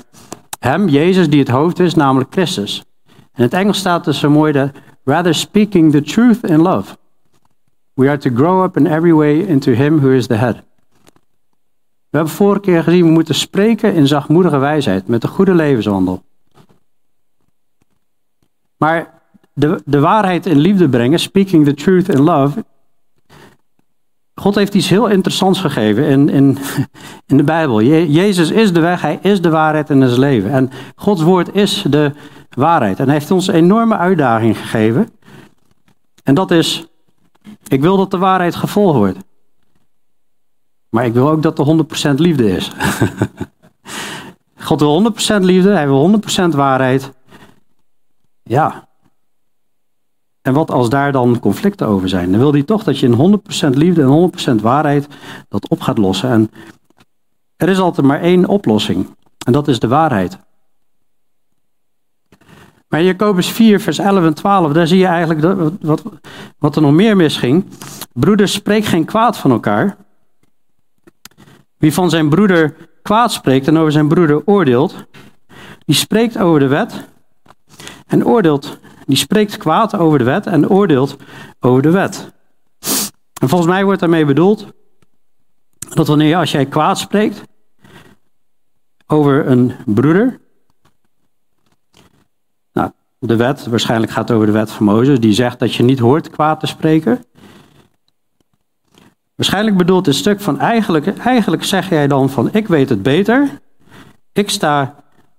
Hem, 0.58 0.88
Jezus, 0.88 1.30
die 1.30 1.40
het 1.40 1.48
hoofd 1.48 1.78
is, 1.78 1.94
namelijk 1.94 2.32
Christus. 2.32 2.84
In 3.34 3.42
het 3.42 3.52
Engels 3.52 3.78
staat 3.78 4.04
dus 4.04 4.18
zo 4.18 4.30
mooi 4.30 4.52
dat 4.52 4.70
rather 5.04 5.34
speaking 5.34 5.92
the 5.92 6.02
truth 6.02 6.44
in 6.44 6.60
love. 6.60 6.96
We 7.96 8.08
are 8.08 8.18
to 8.18 8.30
grow 8.30 8.62
up 8.62 8.76
in 8.76 8.86
every 8.86 9.12
way 9.12 9.40
into 9.40 9.72
Him 9.72 9.98
who 9.98 10.10
is 10.10 10.26
the 10.26 10.34
head. 10.34 10.56
We 12.10 12.16
hebben 12.22 12.34
vorige 12.34 12.60
keer 12.60 12.82
gezien, 12.82 13.04
we 13.04 13.10
moeten 13.10 13.34
spreken 13.34 13.94
in 13.94 14.06
zachtmoedige 14.06 14.58
wijsheid, 14.58 15.08
met 15.08 15.22
een 15.22 15.28
goede 15.28 15.54
levenswandel. 15.54 16.22
Maar 18.76 19.20
de, 19.52 19.82
de 19.84 20.00
waarheid 20.00 20.46
in 20.46 20.58
liefde 20.58 20.88
brengen, 20.88 21.18
speaking 21.18 21.64
the 21.64 21.74
truth 21.74 22.08
in 22.08 22.20
love. 22.20 22.64
God 24.34 24.54
heeft 24.54 24.74
iets 24.74 24.88
heel 24.88 25.06
interessants 25.06 25.60
gegeven 25.60 26.04
in, 26.04 26.28
in, 26.28 26.58
in 27.30 27.36
de 27.36 27.44
Bijbel. 27.44 27.82
Jezus 27.82 28.50
is 28.50 28.72
de 28.72 28.80
weg, 28.80 29.00
hij 29.00 29.18
is 29.22 29.40
de 29.40 29.50
waarheid 29.50 29.90
in 29.90 30.00
het 30.00 30.16
leven. 30.16 30.50
En 30.50 30.70
Gods 30.96 31.22
woord 31.22 31.54
is 31.54 31.84
de 31.90 32.12
waarheid. 32.50 32.98
En 32.98 33.04
hij 33.04 33.14
heeft 33.14 33.30
ons 33.30 33.48
een 33.48 33.54
enorme 33.54 33.96
uitdaging 33.96 34.58
gegeven. 34.58 35.08
En 36.22 36.34
dat 36.34 36.50
is, 36.50 36.86
ik 37.68 37.80
wil 37.80 37.96
dat 37.96 38.10
de 38.10 38.18
waarheid 38.18 38.54
gevolgd 38.54 38.96
wordt. 38.96 39.18
Maar 40.88 41.04
ik 41.04 41.12
wil 41.12 41.30
ook 41.30 41.42
dat 41.42 41.58
er 41.58 42.10
100% 42.12 42.14
liefde 42.14 42.50
is. 42.50 42.72
God 44.68 44.80
wil 44.80 45.12
100% 45.38 45.40
liefde, 45.40 45.70
hij 45.70 45.86
wil 45.86 46.20
100% 46.44 46.48
waarheid. 46.48 47.12
Ja, 48.42 48.86
en 50.46 50.52
wat 50.52 50.70
als 50.70 50.88
daar 50.88 51.12
dan 51.12 51.38
conflicten 51.38 51.86
over 51.86 52.08
zijn? 52.08 52.30
Dan 52.30 52.40
wil 52.40 52.52
hij 52.52 52.62
toch 52.62 52.84
dat 52.84 52.98
je 52.98 53.06
in 53.06 53.40
100% 53.66 53.68
liefde 53.70 54.02
en 54.02 54.30
100% 54.58 54.62
waarheid 54.62 55.08
dat 55.48 55.68
op 55.68 55.80
gaat 55.80 55.98
lossen. 55.98 56.30
En 56.30 56.50
er 57.56 57.68
is 57.68 57.78
altijd 57.78 58.06
maar 58.06 58.20
één 58.20 58.46
oplossing. 58.46 59.16
En 59.46 59.52
dat 59.52 59.68
is 59.68 59.78
de 59.78 59.88
waarheid. 59.88 60.38
Maar 62.88 63.02
Jacobus 63.02 63.48
4, 63.48 63.80
vers 63.80 63.98
11 63.98 64.24
en 64.24 64.34
12, 64.34 64.72
daar 64.72 64.86
zie 64.86 64.98
je 64.98 65.06
eigenlijk 65.06 65.76
wat, 65.80 66.02
wat 66.58 66.76
er 66.76 66.82
nog 66.82 66.92
meer 66.92 67.16
misging. 67.16 67.64
Broeders, 68.12 68.52
spreek 68.52 68.84
geen 68.84 69.04
kwaad 69.04 69.36
van 69.36 69.50
elkaar. 69.50 69.96
Wie 71.78 71.94
van 71.94 72.10
zijn 72.10 72.28
broeder 72.28 72.74
kwaad 73.02 73.32
spreekt 73.32 73.68
en 73.68 73.78
over 73.78 73.92
zijn 73.92 74.08
broeder 74.08 74.42
oordeelt, 74.44 75.06
die 75.84 75.94
spreekt 75.94 76.38
over 76.38 76.60
de 76.60 76.66
wet 76.66 77.08
en 78.06 78.26
oordeelt 78.26 78.78
die 79.06 79.16
spreekt 79.16 79.56
kwaad 79.56 79.96
over 79.96 80.18
de 80.18 80.24
wet 80.24 80.46
en 80.46 80.68
oordeelt 80.68 81.16
over 81.60 81.82
de 81.82 81.90
wet. 81.90 82.32
En 83.40 83.48
volgens 83.48 83.70
mij 83.70 83.84
wordt 83.84 84.00
daarmee 84.00 84.24
bedoeld 84.24 84.66
dat 85.94 86.06
wanneer 86.06 86.36
als 86.36 86.52
jij 86.52 86.66
kwaad 86.66 86.98
spreekt 86.98 87.42
over 89.06 89.46
een 89.46 89.72
broeder, 89.84 90.40
de 93.26 93.36
wet, 93.36 93.66
waarschijnlijk 93.66 94.12
gaat 94.12 94.28
het 94.28 94.36
over 94.36 94.46
de 94.46 94.52
wet 94.52 94.70
van 94.70 94.86
Mozes, 94.86 95.20
die 95.20 95.32
zegt 95.32 95.58
dat 95.58 95.74
je 95.74 95.82
niet 95.82 95.98
hoort 95.98 96.30
kwaad 96.30 96.60
te 96.60 96.66
spreken. 96.66 97.24
Waarschijnlijk 99.34 99.76
bedoelt 99.76 100.04
dit 100.04 100.14
stuk 100.14 100.40
van 100.40 100.60
eigenlijk, 100.60 101.18
eigenlijk 101.18 101.64
zeg 101.64 101.88
jij 101.88 102.06
dan 102.06 102.30
van 102.30 102.48
ik 102.52 102.68
weet 102.68 102.88
het 102.88 103.02
beter, 103.02 103.48
ik 104.32 104.50
sta 104.50 104.94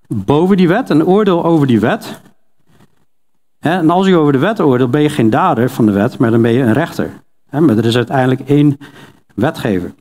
boven 0.07 0.57
die 0.57 0.67
wet 0.67 0.89
en 0.89 1.05
oordeel 1.05 1.43
over 1.43 1.67
die 1.67 1.79
wet. 1.79 2.21
En 3.59 3.89
als 3.89 4.07
u 4.07 4.13
over 4.15 4.31
de 4.31 4.37
wet 4.37 4.59
oordeelt, 4.59 4.91
ben 4.91 5.01
je 5.01 5.09
geen 5.09 5.29
dader 5.29 5.69
van 5.69 5.85
de 5.85 5.91
wet, 5.91 6.17
maar 6.17 6.31
dan 6.31 6.41
ben 6.41 6.51
je 6.51 6.63
een 6.63 6.73
rechter. 6.73 7.09
Maar 7.49 7.77
er 7.77 7.85
is 7.85 7.95
uiteindelijk 7.95 8.41
één 8.49 8.77
wetgever. 9.35 9.93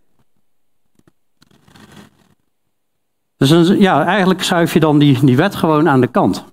Dus 3.37 3.69
ja, 3.69 4.05
eigenlijk 4.05 4.43
schuif 4.43 4.73
je 4.73 4.81
dan 4.81 4.99
die, 4.99 5.25
die 5.25 5.37
wet 5.37 5.55
gewoon 5.55 5.89
aan 5.89 6.01
de 6.01 6.07
kant. 6.07 6.45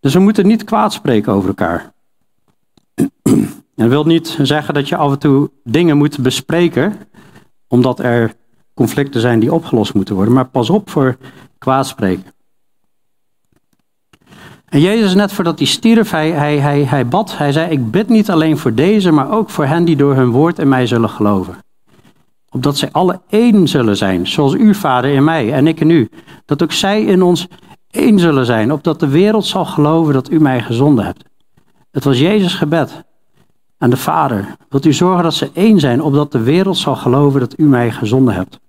Dus 0.00 0.14
we 0.14 0.20
moeten 0.20 0.46
niet 0.46 0.64
kwaad 0.64 0.92
spreken 0.92 1.32
over 1.32 1.48
elkaar. 1.48 1.92
En 3.22 3.86
dat 3.86 3.88
wil 3.88 4.04
niet 4.04 4.38
zeggen 4.42 4.74
dat 4.74 4.88
je 4.88 4.96
af 4.96 5.12
en 5.12 5.18
toe 5.18 5.50
dingen 5.64 5.96
moet 5.96 6.18
bespreken, 6.18 6.96
omdat 7.68 7.98
er 7.98 8.34
conflicten 8.74 9.20
zijn 9.20 9.40
die 9.40 9.52
opgelost 9.52 9.94
moeten 9.94 10.14
worden. 10.14 10.34
Maar 10.34 10.48
pas 10.48 10.70
op 10.70 10.90
voor 10.90 11.16
kwaad 11.58 11.86
spreken. 11.86 12.32
En 14.68 14.80
Jezus, 14.80 15.14
net 15.14 15.32
voordat 15.32 15.58
hij 15.58 15.68
stierf, 15.68 16.10
hij, 16.10 16.30
hij, 16.30 16.58
hij, 16.58 16.84
hij 16.84 17.06
bad. 17.06 17.36
Hij 17.36 17.52
zei: 17.52 17.70
Ik 17.70 17.90
bid 17.90 18.08
niet 18.08 18.30
alleen 18.30 18.58
voor 18.58 18.74
deze, 18.74 19.10
maar 19.10 19.30
ook 19.30 19.50
voor 19.50 19.64
hen 19.64 19.84
die 19.84 19.96
door 19.96 20.14
hun 20.14 20.30
woord 20.30 20.58
in 20.58 20.68
mij 20.68 20.86
zullen 20.86 21.08
geloven. 21.08 21.54
Opdat 22.50 22.78
zij 22.78 22.88
alle 22.92 23.20
één 23.28 23.68
zullen 23.68 23.96
zijn, 23.96 24.26
zoals 24.26 24.54
u, 24.54 24.74
Vader, 24.74 25.10
in 25.10 25.24
mij 25.24 25.52
en 25.52 25.66
ik 25.66 25.80
in 25.80 25.90
u. 25.90 26.08
Dat 26.44 26.62
ook 26.62 26.72
zij 26.72 27.02
in 27.02 27.22
ons 27.22 27.48
één 27.90 28.18
zullen 28.18 28.46
zijn, 28.46 28.72
opdat 28.72 29.00
de 29.00 29.08
wereld 29.08 29.46
zal 29.46 29.64
geloven 29.64 30.14
dat 30.14 30.30
u 30.30 30.40
mij 30.40 30.62
gezonden 30.62 31.04
hebt. 31.04 31.24
Het 31.90 32.04
was 32.04 32.18
Jezus' 32.18 32.54
gebed 32.54 33.04
aan 33.78 33.90
de 33.90 33.96
Vader. 33.96 34.56
Wilt 34.68 34.84
u 34.86 34.92
zorgen 34.92 35.22
dat 35.22 35.34
ze 35.34 35.50
één 35.52 35.80
zijn, 35.80 36.02
opdat 36.02 36.32
de 36.32 36.42
wereld 36.42 36.76
zal 36.76 36.96
geloven 36.96 37.40
dat 37.40 37.58
u 37.58 37.64
mij 37.64 37.90
gezonden 37.90 38.34
hebt. 38.34 38.60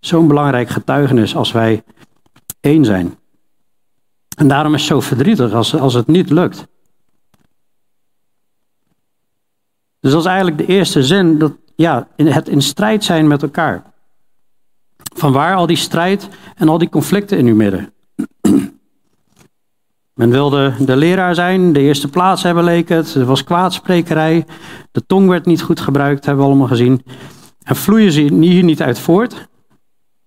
Zo'n 0.00 0.28
belangrijk 0.28 0.68
getuigenis 0.68 1.36
als 1.36 1.52
wij 1.52 1.84
één 2.60 2.84
zijn. 2.84 3.18
En 4.36 4.48
daarom 4.48 4.74
is 4.74 4.80
het 4.80 4.90
zo 4.90 5.00
verdrietig 5.00 5.52
als, 5.52 5.76
als 5.76 5.94
het 5.94 6.06
niet 6.06 6.30
lukt. 6.30 6.66
Dus 10.00 10.10
dat 10.12 10.20
is 10.20 10.26
eigenlijk 10.26 10.58
de 10.58 10.66
eerste 10.66 11.02
zin, 11.02 11.38
dat, 11.38 11.52
ja, 11.76 12.08
het 12.16 12.48
in 12.48 12.62
strijd 12.62 13.04
zijn 13.04 13.26
met 13.26 13.42
elkaar. 13.42 13.82
Vanwaar 15.14 15.54
al 15.54 15.66
die 15.66 15.76
strijd 15.76 16.28
en 16.54 16.68
al 16.68 16.78
die 16.78 16.88
conflicten 16.88 17.38
in 17.38 17.46
uw 17.46 17.54
midden. 17.54 17.92
Men 20.14 20.30
wilde 20.30 20.72
de 20.78 20.96
leraar 20.96 21.34
zijn, 21.34 21.72
de 21.72 21.80
eerste 21.80 22.08
plaats 22.08 22.42
hebben 22.42 22.64
leek 22.64 22.88
het, 22.88 23.14
er 23.14 23.24
was 23.24 23.44
kwaadsprekerij, 23.44 24.46
de 24.92 25.06
tong 25.06 25.28
werd 25.28 25.46
niet 25.46 25.62
goed 25.62 25.80
gebruikt, 25.80 26.24
hebben 26.24 26.44
we 26.44 26.50
allemaal 26.50 26.68
gezien. 26.68 27.02
En 27.62 27.76
vloeien 27.76 28.12
ze 28.12 28.20
hier 28.20 28.64
niet 28.64 28.82
uit 28.82 28.98
voort, 28.98 29.48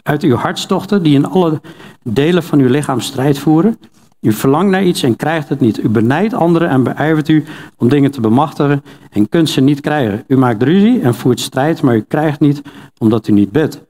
uit 0.03 0.23
uw 0.23 0.35
hartstochten 0.35 1.03
die 1.03 1.15
in 1.15 1.25
alle 1.25 1.61
delen 2.03 2.43
van 2.43 2.59
uw 2.59 2.69
lichaam 2.69 2.99
strijd 2.99 3.39
voeren. 3.39 3.79
U 4.21 4.31
verlangt 4.31 4.71
naar 4.71 4.83
iets 4.83 5.03
en 5.03 5.15
krijgt 5.15 5.49
het 5.49 5.59
niet. 5.59 5.83
U 5.83 5.89
benijdt 5.89 6.33
anderen 6.33 6.69
en 6.69 6.83
beijvert 6.83 7.27
u 7.27 7.43
om 7.77 7.89
dingen 7.89 8.11
te 8.11 8.21
bemachtigen 8.21 8.83
en 9.09 9.29
kunt 9.29 9.49
ze 9.49 9.61
niet 9.61 9.81
krijgen. 9.81 10.23
U 10.27 10.37
maakt 10.37 10.63
ruzie 10.63 11.01
en 11.01 11.15
voert 11.15 11.39
strijd, 11.39 11.81
maar 11.81 11.95
u 11.95 12.01
krijgt 12.01 12.39
niet 12.39 12.61
omdat 12.97 13.27
u 13.27 13.31
niet 13.31 13.51
bidt. 13.51 13.83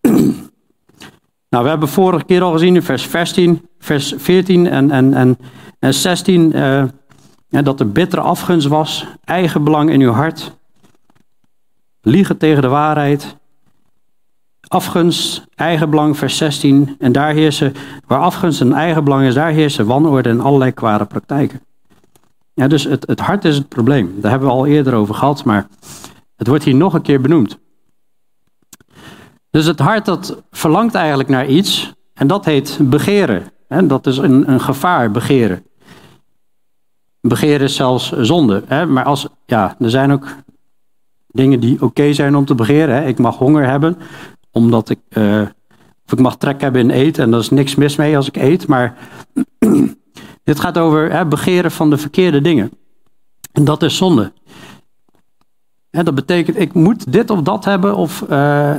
nou, 1.50 1.64
we 1.64 1.70
hebben 1.70 1.88
vorige 1.88 2.24
keer 2.24 2.42
al 2.42 2.52
gezien 2.52 2.74
in 2.74 2.82
vers 2.82 3.06
14, 3.06 3.68
vers 3.78 4.14
14 4.16 4.66
en, 4.66 4.90
en, 4.90 5.14
en, 5.14 5.38
en 5.78 5.94
16 5.94 6.56
uh, 6.56 6.84
ja, 7.48 7.62
dat 7.62 7.80
er 7.80 7.92
bittere 7.92 8.22
afgunst 8.22 8.66
was, 8.66 9.06
eigen 9.24 9.64
belang 9.64 9.90
in 9.90 10.00
uw 10.00 10.12
hart, 10.12 10.58
liegen 12.02 12.36
tegen 12.36 12.62
de 12.62 12.68
waarheid, 12.68 13.36
afgunst, 14.70 15.46
eigenbelang, 15.54 16.16
vers 16.16 16.36
16. 16.36 16.96
En 16.98 17.12
daar 17.12 17.32
heersen, 17.32 17.74
waar 18.06 18.20
afgunst 18.20 18.60
en 18.60 18.72
eigenbelang 18.72 19.26
is, 19.26 19.34
daar 19.34 19.50
heersen 19.50 19.86
wanorde 19.86 20.28
en 20.28 20.40
allerlei 20.40 20.72
kwade 20.72 21.04
praktijken. 21.04 21.60
Ja, 22.54 22.68
dus 22.68 22.84
het, 22.84 23.06
het 23.06 23.20
hart 23.20 23.44
is 23.44 23.56
het 23.56 23.68
probleem. 23.68 24.14
Daar 24.20 24.30
hebben 24.30 24.48
we 24.48 24.54
al 24.54 24.66
eerder 24.66 24.94
over 24.94 25.14
gehad, 25.14 25.44
maar 25.44 25.66
het 26.36 26.46
wordt 26.46 26.64
hier 26.64 26.74
nog 26.74 26.94
een 26.94 27.02
keer 27.02 27.20
benoemd. 27.20 27.58
Dus 29.50 29.66
het 29.66 29.78
hart 29.78 30.04
dat 30.04 30.42
verlangt 30.50 30.94
eigenlijk 30.94 31.28
naar 31.28 31.46
iets, 31.46 31.92
en 32.14 32.26
dat 32.26 32.44
heet 32.44 32.78
begeren. 32.82 33.52
En 33.68 33.88
dat 33.88 34.06
is 34.06 34.16
een, 34.16 34.50
een 34.50 34.60
gevaar, 34.60 35.10
begeren. 35.10 35.64
Begeren 37.20 37.60
is 37.60 37.74
zelfs 37.74 38.12
zonde. 38.12 38.62
Hè? 38.66 38.86
Maar 38.86 39.04
als, 39.04 39.28
ja, 39.46 39.76
er 39.78 39.90
zijn 39.90 40.12
ook 40.12 40.26
dingen 41.26 41.60
die 41.60 41.82
oké 41.82 42.12
zijn 42.12 42.36
om 42.36 42.44
te 42.44 42.54
begeren. 42.54 42.94
Hè? 42.94 43.06
Ik 43.06 43.18
mag 43.18 43.36
honger 43.36 43.66
hebben, 43.66 43.96
omdat 44.50 44.90
ik, 44.90 44.98
uh, 45.08 45.40
of 46.06 46.12
ik 46.12 46.18
mag 46.18 46.36
trek 46.36 46.60
hebben 46.60 46.80
in 46.80 46.90
eten 46.90 47.24
en 47.24 47.32
er 47.32 47.38
is 47.38 47.50
niks 47.50 47.74
mis 47.74 47.96
mee 47.96 48.16
als 48.16 48.28
ik 48.28 48.36
eet. 48.36 48.66
Maar 48.66 48.96
dit 50.44 50.60
gaat 50.60 50.78
over 50.78 51.12
hè, 51.12 51.26
begeren 51.26 51.70
van 51.70 51.90
de 51.90 51.98
verkeerde 51.98 52.40
dingen. 52.40 52.70
En 53.52 53.64
dat 53.64 53.82
is 53.82 53.96
zonde. 53.96 54.32
Hè, 55.90 56.02
dat 56.02 56.14
betekent, 56.14 56.58
ik 56.58 56.74
moet 56.74 57.12
dit 57.12 57.30
of 57.30 57.42
dat 57.42 57.64
hebben 57.64 57.96
of 57.96 58.24
uh, 58.30 58.76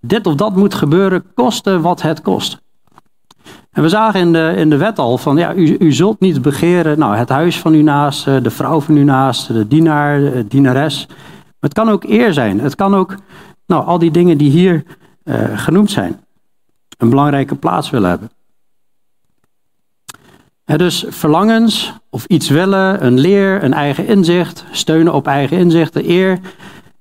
dit 0.00 0.26
of 0.26 0.34
dat 0.34 0.56
moet 0.56 0.74
gebeuren, 0.74 1.24
koste 1.34 1.80
wat 1.80 2.02
het 2.02 2.22
kost. 2.22 2.60
En 3.70 3.82
we 3.82 3.88
zagen 3.88 4.20
in 4.20 4.32
de, 4.32 4.54
in 4.56 4.70
de 4.70 4.76
wet 4.76 4.98
al 4.98 5.18
van, 5.18 5.36
ja, 5.36 5.54
u, 5.54 5.76
u 5.78 5.92
zult 5.92 6.20
niet 6.20 6.42
begeren, 6.42 6.98
nou, 6.98 7.16
het 7.16 7.28
huis 7.28 7.58
van 7.58 7.72
uw 7.72 7.82
naaste, 7.82 8.40
de 8.40 8.50
vrouw 8.50 8.80
van 8.80 8.94
uw 8.94 9.04
naaste, 9.04 9.52
de 9.52 9.68
dienaar, 9.68 10.20
de 10.20 10.46
dienares. 10.48 11.06
Maar 11.06 11.16
het 11.70 11.72
kan 11.72 11.88
ook 11.88 12.04
eer 12.04 12.32
zijn. 12.32 12.60
Het 12.60 12.74
kan 12.74 12.94
ook, 12.94 13.14
nou, 13.66 13.86
al 13.86 13.98
die 13.98 14.10
dingen 14.10 14.38
die 14.38 14.50
hier 14.50 14.84
uh, 15.24 15.34
genoemd 15.54 15.90
zijn. 15.90 16.20
Een 16.98 17.10
belangrijke 17.10 17.54
plaats 17.54 17.90
willen 17.90 18.08
hebben. 18.08 18.30
dus 20.64 21.04
verlangens 21.08 21.92
of 22.10 22.24
iets 22.24 22.48
willen, 22.48 23.04
een 23.06 23.18
leer, 23.18 23.64
een 23.64 23.74
eigen 23.74 24.06
inzicht, 24.06 24.64
steunen 24.70 25.12
op 25.12 25.26
eigen 25.26 25.58
inzichten, 25.58 26.10
eer, 26.10 26.38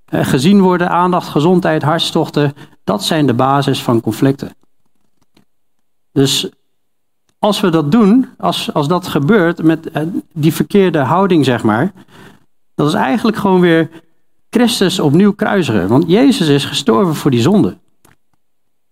uh, 0.09 0.25
gezien 0.25 0.61
worden, 0.61 0.89
aandacht, 0.89 1.27
gezondheid, 1.27 1.83
hartstochten, 1.83 2.53
dat 2.87 3.03
zijn 3.03 3.25
de 3.25 3.33
basis 3.33 3.83
van 3.83 4.01
conflicten. 4.01 4.55
Dus 6.11 6.49
als 7.39 7.59
we 7.59 7.69
dat 7.69 7.91
doen, 7.91 8.29
als, 8.37 8.73
als 8.73 8.87
dat 8.87 9.07
gebeurt 9.07 9.63
met 9.63 9.89
uh, 9.93 10.01
die 10.33 10.53
verkeerde 10.53 10.99
houding, 10.99 11.45
zeg 11.45 11.63
maar, 11.63 11.91
dat 12.75 12.87
is 12.87 12.93
eigenlijk 12.93 13.37
gewoon 13.37 13.59
weer 13.59 13.89
Christus 14.49 14.99
opnieuw 14.99 15.33
kruisigen. 15.33 15.87
Want 15.87 16.03
Jezus 16.07 16.47
is 16.47 16.65
gestorven 16.65 17.15
voor 17.15 17.31
die 17.31 17.41
zonde. 17.41 17.77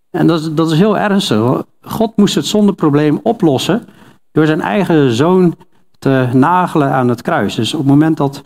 En 0.09 0.27
dat 0.27 0.39
is, 0.39 0.53
dat 0.53 0.71
is 0.71 0.77
heel 0.77 0.97
ernstig. 0.97 1.63
God 1.81 2.17
moest 2.17 2.35
het 2.35 2.45
zondeprobleem 2.45 3.19
oplossen 3.23 3.87
door 4.31 4.45
zijn 4.45 4.61
eigen 4.61 5.11
zoon 5.11 5.55
te 5.99 6.29
nagelen 6.33 6.91
aan 6.91 7.07
het 7.07 7.21
kruis. 7.21 7.55
Dus 7.55 7.73
op 7.73 7.79
het 7.79 7.89
moment 7.89 8.17
dat 8.17 8.41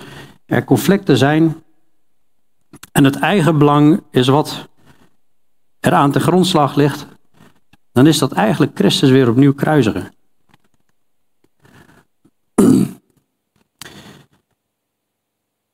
er 0.46 0.64
conflicten 0.64 1.18
zijn 1.18 1.64
en 2.92 3.04
het 3.04 3.16
eigen 3.16 3.58
belang 3.58 4.04
is 4.12 4.28
wat 4.28 4.69
er 5.80 5.94
aan 5.94 6.12
de 6.12 6.20
grondslag 6.20 6.76
ligt, 6.76 7.08
dan 7.92 8.08
is 8.08 8.18
dat 8.18 8.32
eigenlijk 8.32 8.72
Christus 8.76 9.10
weer 9.10 9.30
opnieuw 9.30 9.54
kruisigen. 9.54 10.12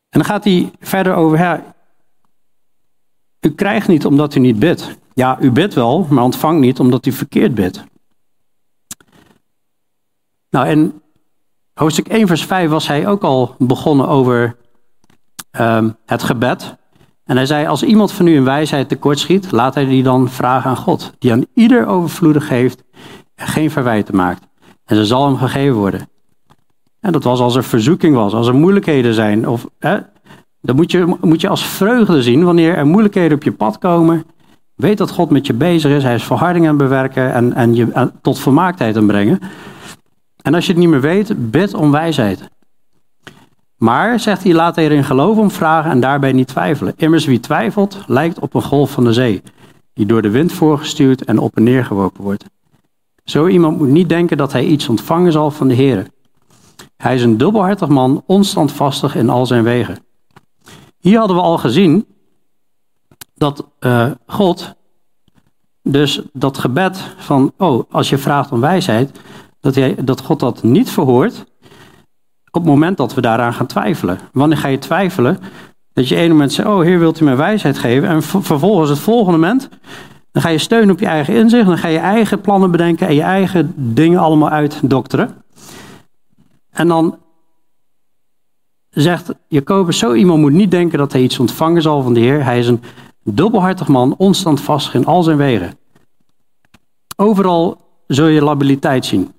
En 0.09 0.21
dan 0.21 0.25
gaat 0.25 0.43
hij 0.43 0.71
verder 0.79 1.13
over, 1.13 1.63
u 3.39 3.53
krijgt 3.53 3.87
niet 3.87 4.05
omdat 4.05 4.35
u 4.35 4.39
niet 4.39 4.59
bidt. 4.59 4.97
Ja, 5.13 5.39
u 5.39 5.51
bidt 5.51 5.73
wel, 5.73 6.07
maar 6.09 6.23
ontvangt 6.23 6.61
niet 6.61 6.79
omdat 6.79 7.05
u 7.05 7.11
verkeerd 7.11 7.55
bidt. 7.55 7.83
Nou, 10.49 10.67
in 10.67 11.01
hoofdstuk 11.73 12.07
1, 12.07 12.27
vers 12.27 12.45
5 12.45 12.69
was 12.69 12.87
hij 12.87 13.07
ook 13.07 13.23
al 13.23 13.55
begonnen 13.57 14.07
over 14.07 14.57
um, 15.51 15.97
het 16.05 16.23
gebed. 16.23 16.75
En 17.25 17.35
hij 17.35 17.45
zei, 17.45 17.67
als 17.67 17.83
iemand 17.83 18.11
van 18.11 18.27
u 18.27 18.35
een 18.35 18.43
wijsheid 18.43 18.89
tekortschiet, 18.89 19.51
laat 19.51 19.73
hij 19.73 19.85
die 19.85 20.03
dan 20.03 20.29
vragen 20.29 20.69
aan 20.69 20.77
God, 20.77 21.13
die 21.19 21.31
aan 21.31 21.45
ieder 21.53 21.87
overvloedig 21.87 22.47
geeft 22.47 22.83
en 23.35 23.47
geen 23.47 23.71
verwijten 23.71 24.15
maakt. 24.15 24.47
En 24.85 24.95
ze 24.95 25.05
zal 25.05 25.25
hem 25.25 25.37
gegeven 25.37 25.75
worden. 25.75 26.09
En 26.99 27.11
dat 27.11 27.23
was 27.23 27.39
als 27.39 27.55
er 27.55 27.63
verzoeking 27.63 28.15
was, 28.15 28.33
als 28.33 28.47
er 28.47 28.55
moeilijkheden 28.55 29.13
zijn. 29.13 29.47
Of, 29.47 29.67
hè, 29.79 29.97
dan 30.61 30.75
moet 30.75 30.91
je, 30.91 31.15
moet 31.21 31.41
je 31.41 31.49
als 31.49 31.65
vreugde 31.65 32.21
zien 32.21 32.43
wanneer 32.43 32.75
er 32.75 32.87
moeilijkheden 32.87 33.37
op 33.37 33.43
je 33.43 33.51
pad 33.51 33.77
komen. 33.77 34.25
Weet 34.75 34.97
dat 34.97 35.11
God 35.11 35.29
met 35.29 35.47
je 35.47 35.53
bezig 35.53 35.91
is. 35.91 36.03
Hij 36.03 36.15
is 36.15 36.23
verharding 36.23 36.67
aan 36.67 36.77
bewerken 36.77 37.33
en, 37.33 37.53
en 37.53 37.75
je 37.75 38.11
tot 38.21 38.39
vermaaktheid 38.39 38.97
aan 38.97 39.07
brengen. 39.07 39.39
En 40.41 40.53
als 40.53 40.65
je 40.65 40.71
het 40.71 40.81
niet 40.81 40.89
meer 40.89 41.01
weet, 41.01 41.51
bid 41.51 41.73
om 41.73 41.91
wijsheid. 41.91 42.49
Maar, 43.85 44.19
zegt 44.19 44.43
hij, 44.43 44.53
laat 44.53 44.77
erin 44.77 45.03
geloven 45.03 45.41
om 45.41 45.51
vragen 45.51 45.91
en 45.91 45.99
daarbij 45.99 46.31
niet 46.31 46.47
twijfelen. 46.47 46.93
Immers 46.97 47.25
wie 47.25 47.39
twijfelt, 47.39 48.03
lijkt 48.07 48.39
op 48.39 48.53
een 48.53 48.61
golf 48.61 48.91
van 48.91 49.03
de 49.03 49.13
zee, 49.13 49.41
die 49.93 50.05
door 50.05 50.21
de 50.21 50.29
wind 50.29 50.51
voorgestuurd 50.51 51.23
en 51.23 51.39
op 51.39 51.55
en 51.55 51.63
neer 51.63 51.85
geworpen 51.85 52.23
wordt. 52.23 52.45
Zo 53.23 53.47
iemand 53.47 53.77
moet 53.77 53.87
niet 53.87 54.09
denken 54.09 54.37
dat 54.37 54.51
hij 54.51 54.65
iets 54.65 54.89
ontvangen 54.89 55.31
zal 55.31 55.51
van 55.51 55.67
de 55.67 55.73
Heer. 55.73 56.07
Hij 56.97 57.15
is 57.15 57.23
een 57.23 57.37
dubbelhartig 57.37 57.87
man, 57.87 58.23
onstandvastig 58.25 59.15
in 59.15 59.29
al 59.29 59.45
zijn 59.45 59.63
wegen. 59.63 59.97
Hier 60.97 61.17
hadden 61.17 61.35
we 61.35 61.41
al 61.41 61.57
gezien 61.57 62.05
dat 63.35 63.67
uh, 63.79 64.11
God, 64.25 64.73
dus 65.81 66.21
dat 66.33 66.57
gebed 66.57 67.15
van, 67.17 67.53
oh, 67.57 67.83
als 67.91 68.09
je 68.09 68.17
vraagt 68.17 68.51
om 68.51 68.59
wijsheid, 68.59 69.19
dat, 69.59 69.75
hij, 69.75 69.95
dat 70.03 70.21
God 70.21 70.39
dat 70.39 70.63
niet 70.63 70.89
verhoort 70.89 71.45
op 72.55 72.61
het 72.61 72.71
moment 72.71 72.97
dat 72.97 73.13
we 73.13 73.21
daaraan 73.21 73.53
gaan 73.53 73.65
twijfelen. 73.65 74.19
Wanneer 74.31 74.57
ga 74.57 74.67
je 74.67 74.77
twijfelen? 74.77 75.39
Dat 75.93 76.07
je 76.07 76.17
een 76.21 76.29
moment 76.29 76.53
zegt, 76.53 76.67
oh 76.67 76.81
Heer, 76.81 76.99
wilt 76.99 77.19
u 77.19 77.23
mij 77.23 77.35
wijsheid 77.35 77.77
geven? 77.77 78.07
En 78.07 78.23
vervolgens 78.23 78.89
het 78.89 78.99
volgende 78.99 79.39
moment, 79.39 79.69
dan 80.31 80.41
ga 80.41 80.49
je 80.49 80.57
steunen 80.57 80.91
op 80.91 80.99
je 80.99 81.05
eigen 81.05 81.33
inzicht, 81.33 81.65
dan 81.65 81.77
ga 81.77 81.87
je 81.87 81.97
eigen 81.97 82.41
plannen 82.41 82.71
bedenken 82.71 83.07
en 83.07 83.15
je 83.15 83.21
eigen 83.21 83.73
dingen 83.75 84.19
allemaal 84.19 84.49
uitdokteren. 84.49 85.43
En 86.71 86.87
dan 86.87 87.17
zegt 88.89 89.33
Jacobus, 89.47 89.97
zo 89.97 90.13
iemand 90.13 90.39
moet 90.39 90.51
niet 90.51 90.71
denken 90.71 90.97
dat 90.97 91.11
hij 91.11 91.21
iets 91.21 91.39
ontvangen 91.39 91.81
zal 91.81 92.01
van 92.01 92.13
de 92.13 92.19
Heer. 92.19 92.43
Hij 92.43 92.59
is 92.59 92.67
een 92.67 92.81
dubbelhartig 93.23 93.87
man, 93.87 94.15
onstandvastig 94.17 94.93
in 94.93 95.05
al 95.05 95.23
zijn 95.23 95.37
wegen. 95.37 95.77
Overal 97.15 97.77
zul 98.07 98.27
je 98.27 98.43
labiliteit 98.43 99.05
zien. 99.05 99.34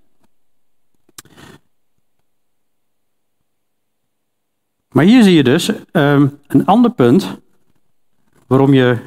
Maar 4.96 5.04
hier 5.04 5.22
zie 5.22 5.34
je 5.34 5.42
dus 5.42 5.68
um, 5.92 6.38
een 6.46 6.66
ander 6.66 6.90
punt 6.90 7.38
waarom 8.46 8.74
je 8.74 8.98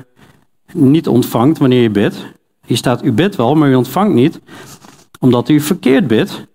niet 0.74 1.08
ontvangt 1.08 1.58
wanneer 1.58 1.82
je 1.82 1.90
bidt. 1.90 2.26
Hier 2.66 2.78
staat, 2.78 3.04
u 3.04 3.12
bidt 3.12 3.36
wel, 3.36 3.56
maar 3.56 3.70
u 3.70 3.76
ontvangt 3.76 4.14
niet, 4.14 4.40
omdat 5.20 5.50
u 5.50 5.60
verkeerd 5.60 6.08
bidt, 6.08 6.48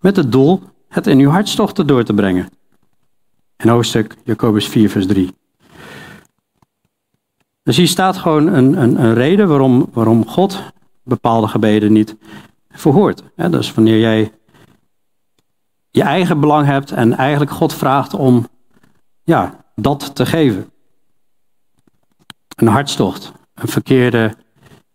met 0.00 0.16
het 0.16 0.32
doel 0.32 0.62
het 0.88 1.06
in 1.06 1.18
uw 1.18 1.30
hartstochten 1.30 1.86
door 1.86 2.04
te 2.04 2.14
brengen. 2.14 2.48
In 3.56 3.68
hoofdstuk 3.68 4.16
Jacobus 4.24 4.68
4, 4.68 4.90
vers 4.90 5.06
3. 5.06 5.30
Dus 7.62 7.76
hier 7.76 7.88
staat 7.88 8.16
gewoon 8.16 8.46
een, 8.46 8.82
een, 8.82 9.02
een 9.02 9.14
reden 9.14 9.48
waarom, 9.48 9.88
waarom 9.92 10.26
God 10.26 10.62
bepaalde 11.02 11.48
gebeden 11.48 11.92
niet 11.92 12.16
verhoort. 12.70 13.22
dus 13.50 13.74
wanneer 13.74 13.98
jij 13.98 14.32
je 15.90 16.02
eigen 16.02 16.40
belang 16.40 16.66
hebt 16.66 16.90
en 16.90 17.16
eigenlijk 17.16 17.50
God 17.50 17.74
vraagt 17.74 18.14
om 18.14 18.50
ja, 19.24 19.64
dat 19.74 20.14
te 20.14 20.26
geven. 20.26 20.70
Een 22.56 22.66
hartstocht, 22.66 23.32
een 23.54 23.68
verkeerde 23.68 24.34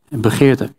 begeerte. 0.10 0.76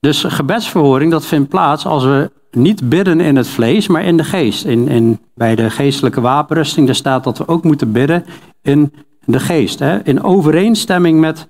Dus 0.00 0.24
gebedsverhoring, 0.24 1.10
dat 1.10 1.26
vindt 1.26 1.48
plaats 1.48 1.86
als 1.86 2.04
we 2.04 2.30
niet 2.50 2.88
bidden 2.88 3.20
in 3.20 3.36
het 3.36 3.48
vlees, 3.48 3.86
maar 3.86 4.04
in 4.04 4.16
de 4.16 4.24
geest. 4.24 4.64
In, 4.64 4.88
in, 4.88 5.20
bij 5.34 5.54
de 5.54 5.70
geestelijke 5.70 6.20
wapenrusting 6.20 6.86
daar 6.86 6.94
staat 6.94 7.24
dat 7.24 7.38
we 7.38 7.48
ook 7.48 7.64
moeten 7.64 7.92
bidden 7.92 8.24
in 8.62 8.92
de 9.24 9.40
geest. 9.40 9.78
Hè? 9.78 10.04
In 10.04 10.22
overeenstemming 10.22 11.20
met 11.20 11.46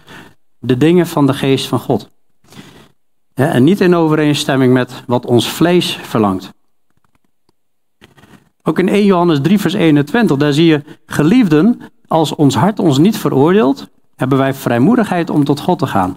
de 0.58 0.76
dingen 0.76 1.06
van 1.06 1.26
de 1.26 1.34
geest 1.34 1.66
van 1.66 1.78
God. 1.78 2.10
en 3.34 3.64
niet 3.64 3.80
in 3.80 3.94
overeenstemming 3.94 4.72
met 4.72 5.02
wat 5.06 5.26
ons 5.26 5.50
vlees 5.50 5.98
verlangt. 6.02 6.52
Ook 8.68 8.78
in 8.78 8.88
1 8.88 9.04
Johannes 9.04 9.40
3, 9.42 9.58
vers 9.58 9.74
21, 9.74 10.36
daar 10.36 10.52
zie 10.52 10.66
je, 10.66 10.82
geliefden, 11.06 11.80
als 12.06 12.34
ons 12.34 12.54
hart 12.54 12.78
ons 12.78 12.98
niet 12.98 13.16
veroordeelt, 13.16 13.88
hebben 14.16 14.38
wij 14.38 14.54
vrijmoedigheid 14.54 15.30
om 15.30 15.44
tot 15.44 15.60
God 15.60 15.78
te 15.78 15.86
gaan. 15.86 16.16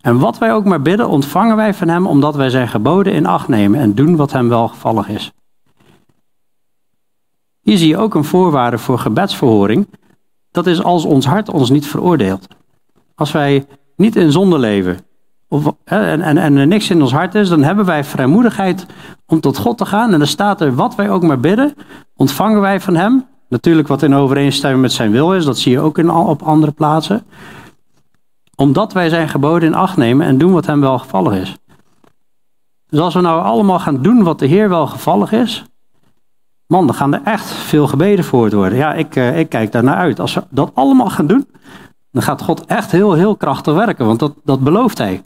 En 0.00 0.18
wat 0.18 0.38
wij 0.38 0.52
ook 0.52 0.64
maar 0.64 0.82
bidden, 0.82 1.08
ontvangen 1.08 1.56
wij 1.56 1.74
van 1.74 1.88
Hem, 1.88 2.06
omdat 2.06 2.34
wij 2.34 2.50
zijn 2.50 2.68
geboden 2.68 3.12
in 3.12 3.26
acht 3.26 3.48
nemen 3.48 3.80
en 3.80 3.94
doen 3.94 4.16
wat 4.16 4.32
Hem 4.32 4.48
welgevallig 4.48 5.08
is. 5.08 5.32
Hier 7.60 7.78
zie 7.78 7.88
je 7.88 7.98
ook 7.98 8.14
een 8.14 8.24
voorwaarde 8.24 8.78
voor 8.78 8.98
gebedsverhoring. 8.98 9.86
Dat 10.50 10.66
is 10.66 10.82
als 10.82 11.04
ons 11.04 11.26
hart 11.26 11.48
ons 11.48 11.70
niet 11.70 11.86
veroordeelt. 11.86 12.46
Als 13.14 13.32
wij 13.32 13.66
niet 13.96 14.16
in 14.16 14.32
zonde 14.32 14.58
leven 14.58 14.98
of, 15.48 15.74
en, 15.84 16.20
en, 16.20 16.38
en 16.38 16.56
er 16.56 16.66
niks 16.66 16.90
in 16.90 17.02
ons 17.02 17.12
hart 17.12 17.34
is, 17.34 17.48
dan 17.48 17.62
hebben 17.62 17.84
wij 17.84 18.04
vrijmoedigheid 18.04 18.86
om 19.26 19.40
tot 19.40 19.58
God 19.58 19.78
te 19.78 19.86
gaan. 19.86 20.12
En 20.12 20.18
dan 20.18 20.28
staat 20.28 20.60
er, 20.60 20.74
wat 20.74 20.94
wij 20.94 21.10
ook 21.10 21.22
maar 21.22 21.40
bidden, 21.40 21.74
ontvangen 22.16 22.60
wij 22.60 22.80
van 22.80 22.96
Hem. 22.96 23.26
Natuurlijk 23.48 23.88
wat 23.88 24.02
in 24.02 24.14
overeenstemming 24.14 24.82
met 24.82 24.92
zijn 24.92 25.10
wil 25.10 25.34
is, 25.34 25.44
dat 25.44 25.58
zie 25.58 25.72
je 25.72 25.80
ook 25.80 25.98
in, 25.98 26.10
op 26.10 26.42
andere 26.42 26.72
plaatsen. 26.72 27.26
Omdat 28.56 28.92
wij 28.92 29.08
zijn 29.08 29.28
geboden 29.28 29.68
in 29.68 29.74
acht 29.74 29.96
nemen 29.96 30.26
en 30.26 30.38
doen 30.38 30.52
wat 30.52 30.66
hem 30.66 30.80
wel 30.80 30.98
gevallig 30.98 31.32
is. 31.32 31.56
Dus 32.88 33.00
als 33.00 33.14
we 33.14 33.20
nou 33.20 33.42
allemaal 33.42 33.78
gaan 33.78 34.02
doen 34.02 34.22
wat 34.22 34.38
de 34.38 34.46
Heer 34.46 34.68
wel 34.68 34.86
gevallig 34.86 35.32
is, 35.32 35.64
man, 36.66 36.86
dan 36.86 36.94
gaan 36.94 37.14
er 37.14 37.20
echt 37.24 37.46
veel 37.46 37.86
gebeden 37.86 38.24
voor 38.24 38.50
worden. 38.50 38.78
Ja, 38.78 38.94
ik, 38.94 39.16
eh, 39.16 39.38
ik 39.38 39.48
kijk 39.48 39.72
daar 39.72 39.84
naar 39.84 39.96
uit. 39.96 40.20
Als 40.20 40.34
we 40.34 40.44
dat 40.50 40.70
allemaal 40.74 41.10
gaan 41.10 41.26
doen, 41.26 41.46
dan 42.10 42.22
gaat 42.22 42.42
God 42.42 42.64
echt 42.64 42.90
heel, 42.90 43.12
heel 43.12 43.36
krachtig 43.36 43.74
werken, 43.74 44.06
want 44.06 44.18
dat, 44.18 44.34
dat 44.44 44.60
belooft 44.60 44.98
hij. 44.98 45.22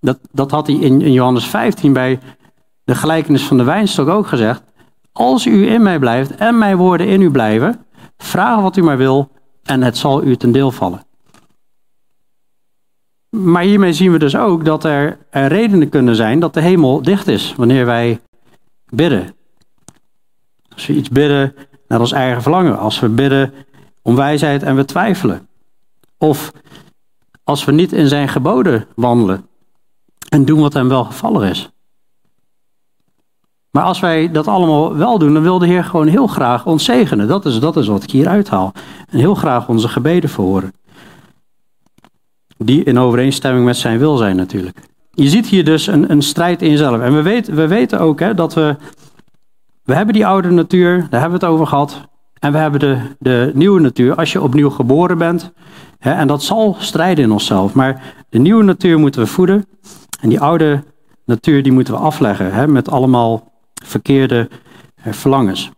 Dat, 0.00 0.18
dat 0.32 0.50
had 0.50 0.66
hij 0.66 0.76
in 0.76 1.12
Johannes 1.12 1.46
15 1.46 1.92
bij 1.92 2.18
de 2.84 2.94
gelijkenis 2.94 3.42
van 3.42 3.56
de 3.56 3.64
wijnstok 3.64 4.08
ook 4.08 4.26
gezegd. 4.26 4.62
Als 5.12 5.46
u 5.46 5.68
in 5.68 5.82
mij 5.82 5.98
blijft 5.98 6.34
en 6.34 6.58
mijn 6.58 6.76
woorden 6.76 7.06
in 7.06 7.20
u 7.20 7.30
blijven, 7.30 7.84
vraag 8.16 8.60
wat 8.60 8.76
u 8.76 8.82
maar 8.82 8.96
wil 8.96 9.30
en 9.62 9.82
het 9.82 9.96
zal 9.96 10.22
u 10.22 10.36
ten 10.36 10.52
deel 10.52 10.70
vallen. 10.70 11.02
Maar 13.30 13.62
hiermee 13.62 13.92
zien 13.92 14.12
we 14.12 14.18
dus 14.18 14.36
ook 14.36 14.64
dat 14.64 14.84
er, 14.84 15.18
redenen 15.30 15.88
kunnen 15.88 16.16
zijn 16.16 16.40
dat 16.40 16.54
de 16.54 16.60
hemel 16.60 17.02
dicht 17.02 17.26
is 17.26 17.54
wanneer 17.56 17.86
wij 17.86 18.20
bidden. 18.88 19.34
Als 20.74 20.86
we 20.86 20.92
iets 20.92 21.08
bidden 21.08 21.54
naar 21.88 22.00
ons 22.00 22.12
eigen 22.12 22.42
verlangen, 22.42 22.78
als 22.78 23.00
we 23.00 23.08
bidden 23.08 23.52
om 24.02 24.16
wijsheid 24.16 24.62
en 24.62 24.76
we 24.76 24.84
twijfelen. 24.84 25.48
Of 26.18 26.52
als 27.44 27.64
we 27.64 27.72
niet 27.72 27.92
in 27.92 28.08
zijn 28.08 28.28
geboden 28.28 28.86
wandelen 28.94 29.48
en 30.28 30.44
doen 30.44 30.60
wat 30.60 30.72
hem 30.72 30.88
wel 30.88 31.04
gevallen 31.04 31.50
is. 31.50 31.73
Maar 33.74 33.84
als 33.84 34.00
wij 34.00 34.30
dat 34.30 34.48
allemaal 34.48 34.96
wel 34.96 35.18
doen, 35.18 35.32
dan 35.34 35.42
wil 35.42 35.58
de 35.58 35.66
Heer 35.66 35.84
gewoon 35.84 36.06
heel 36.06 36.26
graag 36.26 36.66
ons 36.66 36.84
zegenen. 36.84 37.28
Dat 37.28 37.44
is, 37.46 37.58
dat 37.58 37.76
is 37.76 37.86
wat 37.86 38.02
ik 38.02 38.10
hier 38.10 38.28
uithaal. 38.28 38.72
En 39.08 39.18
heel 39.18 39.34
graag 39.34 39.68
onze 39.68 39.88
gebeden 39.88 40.30
verhoren. 40.30 40.72
Die 42.56 42.84
in 42.84 42.98
overeenstemming 42.98 43.64
met 43.64 43.76
zijn 43.76 43.98
wil 43.98 44.16
zijn 44.16 44.36
natuurlijk. 44.36 44.78
Je 45.10 45.28
ziet 45.28 45.46
hier 45.46 45.64
dus 45.64 45.86
een, 45.86 46.10
een 46.10 46.22
strijd 46.22 46.62
in 46.62 46.70
jezelf. 46.70 47.00
En 47.00 47.14
we, 47.14 47.22
weten, 47.22 47.54
we 47.54 47.66
weten 47.66 48.00
ook 48.00 48.20
hè, 48.20 48.34
dat 48.34 48.54
we... 48.54 48.76
We 49.82 49.94
hebben 49.94 50.14
die 50.14 50.26
oude 50.26 50.50
natuur, 50.50 51.06
daar 51.10 51.20
hebben 51.20 51.40
we 51.40 51.46
het 51.46 51.54
over 51.54 51.66
gehad. 51.66 52.00
En 52.38 52.52
we 52.52 52.58
hebben 52.58 52.80
de, 52.80 52.98
de 53.18 53.50
nieuwe 53.54 53.80
natuur. 53.80 54.14
Als 54.14 54.32
je 54.32 54.42
opnieuw 54.42 54.70
geboren 54.70 55.18
bent. 55.18 55.52
Hè, 55.98 56.12
en 56.12 56.26
dat 56.26 56.42
zal 56.42 56.76
strijden 56.78 57.24
in 57.24 57.32
onszelf. 57.32 57.74
Maar 57.74 58.14
de 58.28 58.38
nieuwe 58.38 58.64
natuur 58.64 58.98
moeten 58.98 59.20
we 59.20 59.26
voeden. 59.26 59.66
En 60.20 60.28
die 60.28 60.40
oude 60.40 60.82
natuur 61.24 61.62
die 61.62 61.72
moeten 61.72 61.94
we 61.94 62.00
afleggen. 62.00 62.52
Hè, 62.52 62.66
met 62.68 62.90
allemaal 62.90 63.52
verkeerde 63.84 64.48
eh, 64.94 65.12
verlangens. 65.12 65.70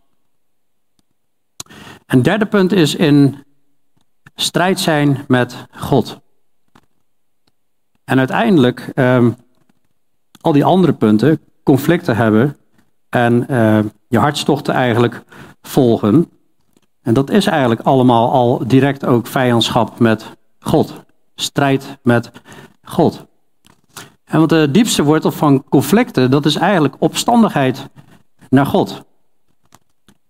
Een 2.05 2.21
derde 2.21 2.45
punt 2.45 2.71
is 2.71 2.95
in 2.95 3.43
strijd 4.35 4.79
zijn 4.79 5.25
met 5.27 5.65
God. 5.71 6.19
En 8.03 8.17
uiteindelijk 8.17 8.91
um, 8.95 9.35
al 10.41 10.51
die 10.51 10.65
andere 10.65 10.93
punten, 10.93 11.39
conflicten 11.63 12.15
hebben 12.15 12.57
en 13.09 13.45
uh, 13.49 13.79
je 14.07 14.19
hartstochten 14.19 14.73
eigenlijk 14.73 15.23
volgen. 15.61 16.31
En 17.01 17.13
dat 17.13 17.29
is 17.29 17.45
eigenlijk 17.45 17.81
allemaal 17.81 18.31
al 18.31 18.67
direct 18.67 19.05
ook 19.05 19.27
vijandschap 19.27 19.99
met 19.99 20.25
God. 20.59 20.93
Strijd 21.35 21.97
met 22.03 22.31
God. 22.83 23.26
En 24.27 24.37
want 24.37 24.49
de 24.49 24.71
diepste 24.71 25.03
wortel 25.03 25.31
van 25.31 25.63
conflicten, 25.69 26.31
dat 26.31 26.45
is 26.45 26.55
eigenlijk 26.55 26.95
opstandigheid 26.99 27.89
naar 28.49 28.65
God. 28.65 29.03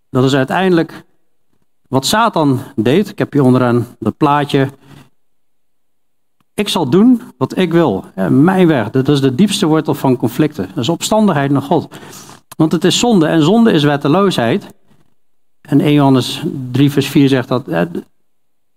Dat 0.10 0.24
is 0.24 0.36
uiteindelijk 0.36 1.06
wat 1.88 2.06
Satan 2.06 2.60
deed. 2.76 3.10
Ik 3.10 3.18
heb 3.18 3.34
hier 3.34 3.44
onderaan 3.44 3.88
dat 4.00 4.18
plaatje. 4.18 4.70
Ik 6.54 6.68
zal 6.70 6.90
doen 6.90 7.22
wat 7.38 7.58
ik 7.58 7.72
wil. 7.72 8.06
mijn 8.30 8.68
weg. 8.68 8.90
Dat 8.90 9.08
is 9.08 9.22
de 9.22 9.36
diepste 9.36 9.66
wortel 9.66 9.94
van 9.94 10.18
conflicten. 10.18 10.68
Dat 10.68 10.84
is 10.84 10.90
opstandigheid 10.90 11.52
naar 11.52 11.62
God. 11.62 11.96
Want 12.58 12.72
het 12.72 12.84
is 12.84 13.00
zonde 13.00 13.28
en 13.28 13.44
zonde 13.44 13.72
is 13.72 13.84
wetteloosheid. 13.84 14.68
En 15.62 15.82
1 15.82 15.94
Johannes 15.94 16.44
3 16.72 16.92
vers 16.92 17.08
4 17.08 17.30
zegt 17.30 17.48
dat, 17.48 17.64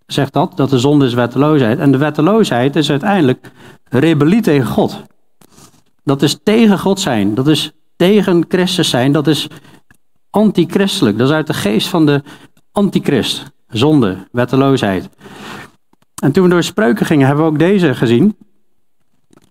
zegt 0.05 0.33
dat, 0.33 0.57
dat 0.57 0.69
de 0.69 0.79
zonde 0.79 1.05
is 1.05 1.13
wetteloosheid. 1.13 1.79
En 1.79 1.91
de 1.91 1.97
wetteloosheid 1.97 2.75
is 2.75 2.89
uiteindelijk 2.89 3.51
rebellie 3.89 4.41
tegen 4.41 4.67
God. 4.67 5.01
Dat 6.11 6.21
is 6.21 6.39
tegen 6.43 6.79
God 6.79 6.99
zijn. 6.99 7.35
Dat 7.35 7.47
is 7.47 7.71
tegen 7.95 8.45
Christus 8.47 8.89
zijn. 8.89 9.11
Dat 9.11 9.27
is 9.27 9.47
antichristelijk. 10.29 11.17
Dat 11.17 11.27
is 11.27 11.33
uit 11.33 11.47
de 11.47 11.53
geest 11.53 11.87
van 11.87 12.05
de 12.05 12.23
antichrist. 12.71 13.51
Zonde, 13.67 14.17
wetteloosheid. 14.31 15.09
En 16.23 16.31
toen 16.31 16.43
we 16.43 16.49
door 16.49 16.63
spreuken 16.63 17.05
gingen, 17.05 17.27
hebben 17.27 17.45
we 17.45 17.51
ook 17.51 17.59
deze 17.59 17.95
gezien. 17.95 18.37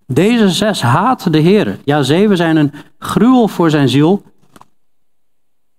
Deze 0.07 0.49
zes 0.49 0.83
haat 0.83 1.33
de 1.33 1.39
Heer. 1.39 1.79
Ja, 1.85 2.03
zeven 2.03 2.37
zijn 2.37 2.57
een 2.57 2.73
gruwel 2.99 3.49
voor 3.49 3.71
zijn 3.71 3.89
ziel. 3.89 4.23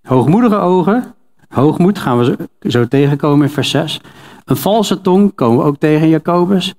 Hoogmoedige 0.01 0.57
ogen. 0.57 1.15
Hoogmoed 1.47 1.99
gaan 1.99 2.19
we 2.19 2.49
zo 2.61 2.87
tegenkomen 2.87 3.47
in 3.47 3.53
vers 3.53 3.69
6. 3.69 4.01
Een 4.45 4.57
valse 4.57 5.01
tong 5.01 5.35
komen 5.35 5.57
we 5.57 5.63
ook 5.63 5.77
tegen 5.77 6.01
in 6.01 6.09
Jacobus. 6.09 6.73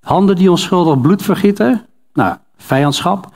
Handen 0.00 0.36
die 0.36 0.50
onschuldig 0.50 1.00
bloed 1.00 1.22
vergieten. 1.22 1.86
Nou, 2.12 2.36
vijandschap. 2.56 3.32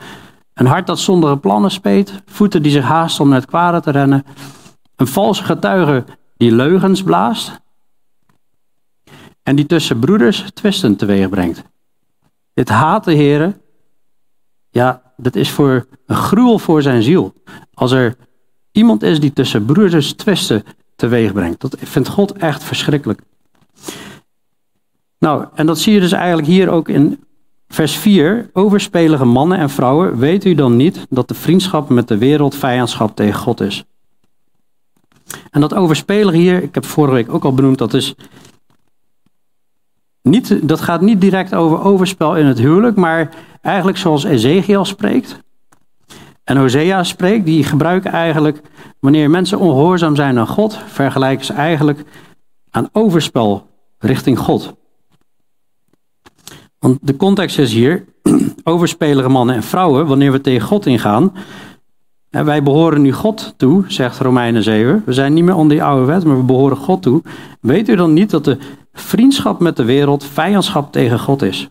Een 0.54 0.66
hart 0.66 0.86
dat 0.86 0.98
zonder 0.98 1.38
plannen 1.38 1.70
speet. 1.70 2.22
Voeten 2.26 2.62
die 2.62 2.72
zich 2.72 2.84
haasten 2.84 3.24
om 3.24 3.30
naar 3.30 3.40
het 3.40 3.48
kwade 3.48 3.80
te 3.80 3.90
rennen. 3.90 4.24
Een 4.96 5.06
valse 5.06 5.44
getuige 5.44 6.04
die 6.36 6.52
leugens 6.52 7.02
blaast. 7.02 7.60
En 9.42 9.56
die 9.56 9.66
tussen 9.66 9.98
broeders 9.98 10.44
twisten 10.54 10.96
teweeg 10.96 11.28
brengt. 11.28 11.62
Dit 12.54 12.68
haat 12.68 13.04
de 13.04 13.12
Heer. 13.12 13.56
Ja, 14.70 15.02
dat 15.16 15.36
is 15.36 15.50
voor 15.50 15.86
een 16.06 16.16
gruwel 16.16 16.58
voor 16.58 16.82
zijn 16.82 17.02
ziel. 17.02 17.34
Als 17.74 17.92
er 17.92 18.16
iemand 18.72 19.02
is 19.02 19.20
die 19.20 19.32
tussen 19.32 19.64
broeders 19.64 20.12
twisten 20.12 20.64
teweeg 20.96 21.32
brengt. 21.32 21.60
Dat 21.60 21.76
vindt 21.78 22.08
God 22.08 22.32
echt 22.32 22.64
verschrikkelijk. 22.64 23.20
Nou, 25.18 25.46
en 25.54 25.66
dat 25.66 25.78
zie 25.78 25.92
je 25.92 26.00
dus 26.00 26.12
eigenlijk 26.12 26.48
hier 26.48 26.68
ook 26.68 26.88
in 26.88 27.24
Vers 27.68 27.96
4. 27.96 28.50
Overspelige 28.52 29.24
mannen 29.24 29.58
en 29.58 29.70
vrouwen, 29.70 30.18
weet 30.18 30.44
u 30.44 30.54
dan 30.54 30.76
niet 30.76 31.06
dat 31.10 31.28
de 31.28 31.34
vriendschap 31.34 31.88
met 31.88 32.08
de 32.08 32.18
wereld 32.18 32.54
vijandschap 32.54 33.16
tegen 33.16 33.40
God 33.40 33.60
is? 33.60 33.84
En 35.50 35.60
dat 35.60 35.74
overspelen 35.74 36.34
hier, 36.34 36.62
ik 36.62 36.74
heb 36.74 36.84
vorige 36.84 37.14
week 37.14 37.34
ook 37.34 37.44
al 37.44 37.54
benoemd, 37.54 37.78
dat 37.78 37.94
is 37.94 38.14
niet, 40.22 40.68
dat 40.68 40.80
gaat 40.80 41.00
niet 41.00 41.20
direct 41.20 41.54
over 41.54 41.80
overspel 41.80 42.36
in 42.36 42.46
het 42.46 42.58
huwelijk, 42.58 42.96
maar 42.96 43.34
eigenlijk 43.62 43.98
zoals 43.98 44.24
Ezekiel 44.24 44.84
spreekt. 44.84 45.38
En 46.44 46.56
Hosea 46.56 47.04
spreekt, 47.04 47.44
die 47.44 47.64
gebruiken 47.64 48.10
eigenlijk, 48.10 48.60
wanneer 49.00 49.30
mensen 49.30 49.58
ongehoorzaam 49.58 50.16
zijn 50.16 50.38
aan 50.38 50.46
God, 50.46 50.78
vergelijken 50.86 51.44
ze 51.44 51.52
eigenlijk 51.52 52.04
aan 52.70 52.88
overspel 52.92 53.66
richting 53.98 54.38
God. 54.38 54.74
Want 56.78 56.98
de 57.02 57.16
context 57.16 57.58
is 57.58 57.72
hier, 57.72 58.04
overspelige 58.64 59.28
mannen 59.28 59.54
en 59.54 59.62
vrouwen, 59.62 60.06
wanneer 60.06 60.32
we 60.32 60.40
tegen 60.40 60.66
God 60.66 60.86
ingaan. 60.86 61.32
Wij 62.30 62.62
behoren 62.62 63.02
nu 63.02 63.12
God 63.12 63.54
toe, 63.56 63.84
zegt 63.86 64.18
Romeinen 64.18 64.62
7. 64.62 65.02
We 65.06 65.12
zijn 65.12 65.32
niet 65.32 65.44
meer 65.44 65.54
onder 65.54 65.76
die 65.76 65.84
oude 65.84 66.04
wet, 66.06 66.24
maar 66.24 66.36
we 66.36 66.42
behoren 66.42 66.76
God 66.76 67.02
toe. 67.02 67.22
Weet 67.60 67.88
u 67.88 67.96
dan 67.96 68.12
niet 68.12 68.30
dat 68.30 68.44
de 68.44 68.58
vriendschap 68.92 69.60
met 69.60 69.76
de 69.76 69.84
wereld 69.84 70.24
vijandschap 70.24 70.92
tegen 70.92 71.18
God 71.18 71.42
is? 71.42 71.68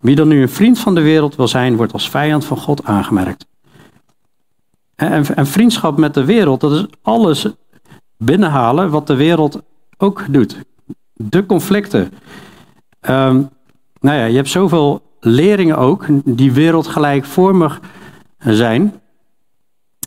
Wie 0.00 0.14
dan 0.14 0.28
nu 0.28 0.42
een 0.42 0.48
vriend 0.48 0.78
van 0.78 0.94
de 0.94 1.00
wereld 1.00 1.36
wil 1.36 1.48
zijn, 1.48 1.76
wordt 1.76 1.92
als 1.92 2.10
vijand 2.10 2.44
van 2.44 2.56
God 2.56 2.84
aangemerkt. 2.84 3.46
En 4.94 5.46
vriendschap 5.46 5.98
met 5.98 6.14
de 6.14 6.24
wereld, 6.24 6.60
dat 6.60 6.72
is 6.72 6.86
alles 7.02 7.46
binnenhalen 8.16 8.90
wat 8.90 9.06
de 9.06 9.14
wereld 9.14 9.62
ook 9.96 10.24
doet. 10.30 10.56
De 11.14 11.46
conflicten, 11.46 12.12
Um, 13.08 13.48
nou 14.00 14.18
ja, 14.18 14.24
je 14.24 14.36
hebt 14.36 14.48
zoveel 14.48 15.02
leringen 15.20 15.78
ook, 15.78 16.06
die 16.24 16.52
wereldgelijkvormig 16.52 17.80
zijn. 18.38 18.94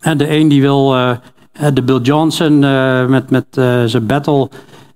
En 0.02 0.18
de 0.18 0.30
een 0.30 0.48
die 0.48 0.62
wil, 0.62 0.98
uh, 0.98 1.16
de 1.74 1.84
Bill 1.84 2.00
Johnson 2.00 2.62
uh, 2.64 3.06
met, 3.06 3.30
met 3.30 3.46
uh, 3.58 3.84
zijn 3.84 4.06
battle 4.06 4.50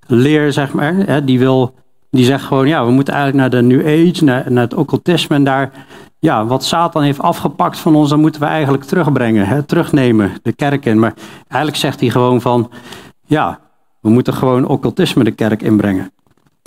leer, 0.08 0.54
zeg 0.54 0.74
maar, 0.74 1.26
die 1.26 1.40
wil, 1.40 1.74
die 2.12 2.26
zegt 2.26 2.44
gewoon, 2.44 2.68
ja, 2.68 2.86
we 2.86 2.92
moeten 2.92 3.14
eigenlijk 3.14 3.52
naar 3.52 3.62
de 3.62 3.68
New 3.68 3.88
Age, 3.88 4.24
naar, 4.24 4.62
het 4.62 4.74
occultisme 4.74 5.36
en 5.36 5.44
daar, 5.44 5.72
ja, 6.20 6.46
wat 6.46 6.64
Satan 6.64 7.04
heeft 7.04 7.22
afgepakt 7.22 7.78
van 7.80 7.96
ons, 7.96 8.10
dan 8.10 8.20
moeten 8.20 8.42
we 8.42 8.48
eigenlijk 8.48 8.84
terugbrengen, 8.84 9.48
hè, 9.48 9.64
terugnemen, 9.64 10.32
de 10.42 10.54
kerk 10.54 10.86
in. 10.86 11.00
Maar 11.00 11.14
eigenlijk 11.48 11.82
zegt 11.82 12.00
hij 12.00 12.10
gewoon 12.10 12.42
van, 12.42 12.72
ja, 13.26 13.60
we 14.02 14.10
moeten 14.10 14.34
gewoon 14.34 14.66
occultisme 14.66 15.24
de 15.24 15.32
kerk 15.32 15.62
inbrengen. 15.62 16.12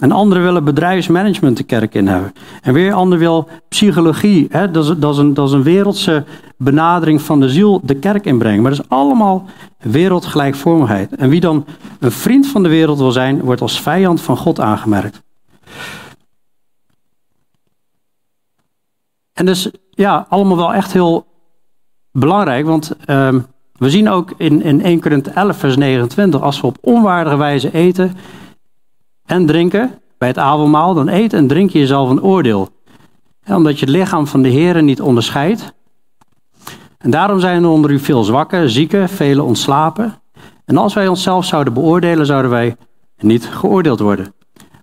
En 0.01 0.13
anderen 0.13 0.43
willen 0.43 0.65
bedrijfsmanagement 0.65 1.57
de 1.57 1.63
kerk 1.63 1.95
in 1.95 2.07
hebben. 2.07 2.33
En 2.63 2.75
weer 2.75 2.93
ander 2.93 3.19
wil 3.19 3.49
psychologie. 3.69 4.47
Hè? 4.51 4.71
Dat, 4.71 4.85
is, 4.85 4.95
dat, 4.99 5.13
is 5.13 5.19
een, 5.19 5.35
dat 5.35 5.49
is 5.49 5.55
een 5.55 5.63
wereldse 5.63 6.25
benadering 6.57 7.23
van 7.23 7.41
de 7.41 7.49
ziel 7.49 7.81
de 7.83 7.95
kerk 7.95 8.25
inbrengen. 8.25 8.63
Maar 8.63 8.71
dat 8.71 8.81
is 8.81 8.89
allemaal 8.89 9.45
wereldgelijkvormigheid. 9.79 11.15
En 11.15 11.29
wie 11.29 11.41
dan 11.41 11.65
een 11.99 12.13
vriend 12.13 12.47
van 12.47 12.63
de 12.63 12.69
wereld 12.69 12.99
wil 12.99 13.11
zijn, 13.11 13.41
wordt 13.41 13.61
als 13.61 13.81
vijand 13.81 14.21
van 14.21 14.37
God 14.37 14.61
aangemerkt. 14.61 15.23
En 19.33 19.47
dus 19.47 19.71
ja, 19.91 20.27
allemaal 20.29 20.57
wel 20.57 20.75
echt 20.75 20.93
heel 20.93 21.27
belangrijk. 22.13 22.67
Want 22.67 22.93
um, 23.07 23.47
we 23.73 23.91
zien 23.91 24.09
ook 24.09 24.33
in, 24.37 24.63
in 24.63 24.83
1 24.83 25.01
Korinthe 25.01 25.31
11 25.31 25.57
vers 25.57 25.77
29, 25.77 26.41
als 26.41 26.61
we 26.61 26.67
op 26.67 26.79
onwaardige 26.81 27.37
wijze 27.37 27.73
eten 27.73 28.17
en 29.31 29.47
drinken 29.47 29.99
bij 30.19 30.29
het 30.29 30.39
avondmaal, 30.39 30.95
dan 30.95 31.09
eet 31.09 31.33
en 31.33 31.47
drink 31.47 31.71
je 31.71 31.79
jezelf 31.79 32.11
een 32.11 32.23
oordeel. 32.23 32.69
omdat 33.47 33.79
je 33.79 33.85
het 33.85 33.95
lichaam 33.95 34.27
van 34.27 34.43
de 34.43 34.49
Heer 34.49 34.83
niet 34.83 35.01
onderscheidt. 35.01 35.73
En 36.99 37.11
daarom 37.11 37.41
zijn 37.41 37.63
er 37.63 37.69
onder 37.69 37.91
u 37.91 37.99
veel 37.99 38.25
zwakken, 38.25 38.71
zieken, 38.71 39.09
velen 39.09 39.45
ontslapen. 39.45 40.15
En 40.65 40.77
als 40.77 40.95
wij 40.95 41.09
onszelf 41.09 41.45
zouden 41.45 41.73
beoordelen, 41.73 42.27
zouden 42.27 42.51
wij 42.51 42.77
niet 43.19 43.47
geoordeeld 43.47 44.01
worden. 44.01 44.35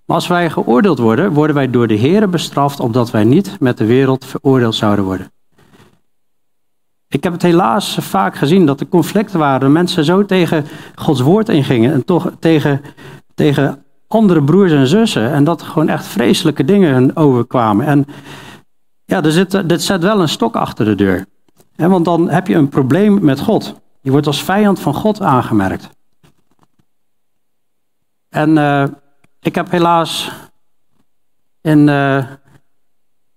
Maar 0.06 0.16
als 0.16 0.26
wij 0.26 0.50
geoordeeld 0.50 0.98
worden, 0.98 1.32
worden 1.32 1.56
wij 1.56 1.70
door 1.70 1.86
de 1.86 1.94
Heer 1.94 2.28
bestraft, 2.28 2.80
opdat 2.80 3.10
wij 3.10 3.24
niet 3.24 3.56
met 3.60 3.78
de 3.78 3.86
wereld 3.86 4.24
veroordeeld 4.24 4.74
zouden 4.74 5.04
worden. 5.04 5.32
Ik 7.08 7.24
heb 7.24 7.32
het 7.32 7.42
helaas 7.42 7.98
vaak 8.00 8.36
gezien 8.36 8.66
dat 8.66 8.80
er 8.80 8.88
conflicten 8.88 9.38
waren, 9.38 9.72
mensen 9.72 10.04
zo 10.04 10.24
tegen 10.24 10.66
Gods 10.94 11.20
woord 11.20 11.48
ingingen 11.48 11.92
en 11.92 12.04
toch 12.04 12.32
tegen, 12.38 12.80
tegen 13.34 13.82
andere 14.08 14.44
broers 14.44 14.72
en 14.72 14.86
zussen. 14.86 15.32
En 15.32 15.44
dat 15.44 15.62
gewoon 15.62 15.88
echt 15.88 16.06
vreselijke 16.06 16.64
dingen 16.64 17.16
overkwamen. 17.16 17.86
En 17.86 18.06
ja, 19.04 19.22
er 19.22 19.32
zit, 19.32 19.68
dit 19.68 19.82
zet 19.82 20.02
wel 20.02 20.20
een 20.20 20.28
stok 20.28 20.56
achter 20.56 20.84
de 20.84 20.94
deur. 20.94 21.26
want 21.76 22.04
dan 22.04 22.28
heb 22.28 22.46
je 22.46 22.54
een 22.54 22.68
probleem 22.68 23.24
met 23.24 23.40
God. 23.40 23.80
Je 24.00 24.10
wordt 24.10 24.26
als 24.26 24.42
vijand 24.42 24.80
van 24.80 24.94
God 24.94 25.22
aangemerkt. 25.22 25.88
En 28.28 28.56
uh, 28.56 28.84
ik 29.40 29.54
heb 29.54 29.70
helaas 29.70 30.30
in, 31.60 31.88
uh, 31.88 32.24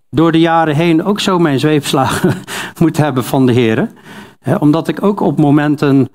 door 0.09 0.31
de 0.31 0.39
jaren 0.39 0.75
heen 0.75 1.03
ook 1.03 1.19
zo 1.19 1.39
mijn 1.39 1.59
zweepslagen 1.59 2.33
moeten 2.79 3.03
hebben 3.03 3.23
van 3.23 3.45
de 3.45 3.51
Heer. 3.51 3.91
omdat 4.59 4.87
ik 4.87 5.03
ook 5.03 5.19
op 5.19 5.37
momenten, 5.37 6.09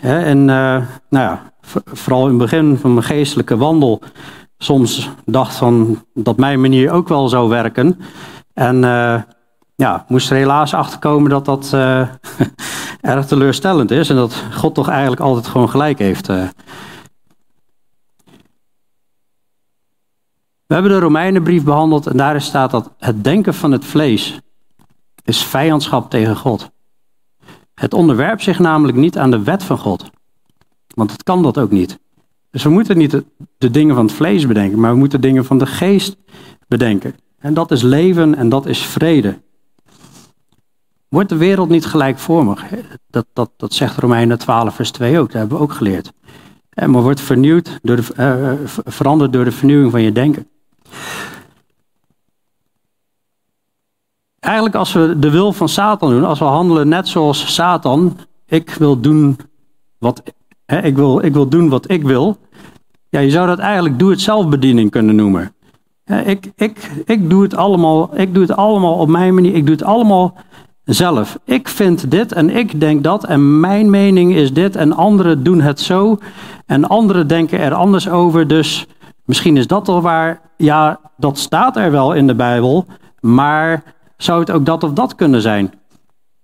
en 0.00 0.44
nou 0.44 0.86
ja, 1.10 1.51
vooral 1.84 2.22
in 2.22 2.28
het 2.28 2.38
begin 2.38 2.76
van 2.76 2.94
mijn 2.94 3.06
geestelijke 3.06 3.56
wandel, 3.56 4.02
soms 4.58 5.10
dacht 5.24 5.56
van 5.56 6.04
dat 6.14 6.36
mijn 6.36 6.60
manier 6.60 6.90
ook 6.90 7.08
wel 7.08 7.28
zou 7.28 7.48
werken. 7.48 8.00
En 8.54 8.76
uh, 8.76 9.20
ja, 9.74 10.04
moest 10.08 10.30
er 10.30 10.36
helaas 10.36 10.74
achter 10.74 10.98
komen 10.98 11.30
dat 11.30 11.44
dat 11.44 11.70
uh, 11.74 12.08
erg 13.00 13.26
teleurstellend 13.26 13.90
is 13.90 14.10
en 14.10 14.16
dat 14.16 14.44
God 14.52 14.74
toch 14.74 14.88
eigenlijk 14.88 15.20
altijd 15.20 15.46
gewoon 15.46 15.70
gelijk 15.70 15.98
heeft. 15.98 16.28
Uh. 16.28 16.48
We 20.66 20.78
hebben 20.78 20.92
de 20.92 20.98
Romeinenbrief 21.04 21.64
behandeld 21.64 22.06
en 22.06 22.16
daarin 22.16 22.40
staat 22.40 22.70
dat 22.70 22.90
het 22.98 23.24
denken 23.24 23.54
van 23.54 23.72
het 23.72 23.84
vlees 23.84 24.40
is 25.24 25.44
vijandschap 25.44 26.10
tegen 26.10 26.36
God. 26.36 26.70
Het 27.74 27.94
onderwerpt 27.94 28.42
zich 28.42 28.58
namelijk 28.58 28.98
niet 28.98 29.18
aan 29.18 29.30
de 29.30 29.42
wet 29.42 29.62
van 29.62 29.78
God. 29.78 30.10
Want 30.94 31.12
het 31.12 31.22
kan 31.22 31.42
dat 31.42 31.58
ook 31.58 31.70
niet. 31.70 31.98
Dus 32.50 32.62
we 32.62 32.70
moeten 32.70 32.98
niet 32.98 33.22
de, 33.58 33.70
dingen 33.70 33.94
van 33.94 34.04
het 34.04 34.14
vlees 34.14 34.46
bedenken, 34.46 34.80
maar 34.80 34.92
we 34.92 34.98
moeten 34.98 35.20
dingen 35.20 35.44
van 35.44 35.58
de 35.58 35.66
geest 35.66 36.16
bedenken. 36.68 37.14
En 37.38 37.54
dat 37.54 37.70
is 37.70 37.82
leven 37.82 38.34
en 38.34 38.48
dat 38.48 38.66
is 38.66 38.82
vrede. 38.82 39.40
Wordt 41.08 41.28
de 41.28 41.36
wereld 41.36 41.68
niet 41.68 41.86
gelijkvormig? 41.86 42.64
Dat, 43.06 43.26
dat, 43.32 43.50
dat 43.56 43.74
zegt 43.74 43.98
Romeinen 43.98 44.38
12, 44.38 44.74
vers 44.74 44.90
2 44.90 45.18
ook, 45.18 45.26
dat 45.26 45.40
hebben 45.40 45.56
we 45.56 45.62
ook 45.62 45.72
geleerd. 45.72 46.12
Maar 46.74 47.02
wordt 47.02 47.20
vernieuwd 47.20 47.78
door 47.82 47.96
de, 47.96 48.04
uh, 48.18 48.68
veranderd 48.84 49.32
door 49.32 49.44
de 49.44 49.52
vernieuwing 49.52 49.90
van 49.90 50.02
je 50.02 50.12
denken. 50.12 50.48
Eigenlijk 54.38 54.74
als 54.74 54.92
we 54.92 55.18
de 55.18 55.30
wil 55.30 55.52
van 55.52 55.68
Satan 55.68 56.10
doen, 56.10 56.24
als 56.24 56.38
we 56.38 56.44
handelen 56.44 56.88
net 56.88 57.08
zoals 57.08 57.54
Satan, 57.54 58.18
ik 58.46 58.70
wil 58.70 59.00
doen 59.00 59.38
wat 59.98 60.22
ik, 60.66 60.96
wil, 60.96 61.24
ik 61.24 61.32
wil 61.32 61.48
doen 61.48 61.68
wat 61.68 61.90
ik 61.90 62.02
wil. 62.02 62.36
Ja, 63.08 63.20
je 63.20 63.30
zou 63.30 63.46
dat 63.46 63.58
eigenlijk 63.58 63.98
doe-het-zelf-bediening 63.98 64.90
kunnen 64.90 65.14
noemen. 65.14 65.54
ik, 66.24 66.52
ik, 66.56 66.90
ik, 67.04 67.30
doe 67.30 67.42
het 67.42 67.56
allemaal, 67.56 68.10
ik 68.20 68.34
doe 68.34 68.42
het 68.42 68.56
allemaal 68.56 68.94
op 68.94 69.08
mijn 69.08 69.34
manier. 69.34 69.54
Ik 69.54 69.66
doe 69.66 69.74
het 69.74 69.84
allemaal 69.84 70.34
zelf. 70.84 71.38
Ik 71.44 71.68
vind 71.68 72.10
dit 72.10 72.32
en 72.32 72.56
ik 72.56 72.80
denk 72.80 73.04
dat 73.04 73.24
en 73.24 73.60
mijn 73.60 73.90
mening 73.90 74.34
is 74.34 74.52
dit 74.52 74.76
en 74.76 74.92
anderen 74.92 75.42
doen 75.42 75.60
het 75.60 75.80
zo 75.80 76.18
en 76.66 76.88
anderen 76.88 77.26
denken 77.26 77.58
er 77.58 77.74
anders 77.74 78.08
over. 78.08 78.48
Dus 78.48 78.86
misschien 79.24 79.56
is 79.56 79.66
dat 79.66 79.88
al 79.88 80.00
waar. 80.00 80.40
Ja, 80.56 81.00
dat 81.16 81.38
staat 81.38 81.76
er 81.76 81.90
wel 81.90 82.12
in 82.12 82.26
de 82.26 82.34
Bijbel, 82.34 82.86
maar 83.20 83.82
zou 84.16 84.40
het 84.40 84.50
ook 84.50 84.66
dat 84.66 84.84
of 84.84 84.92
dat 84.92 85.14
kunnen 85.14 85.40
zijn? 85.40 85.72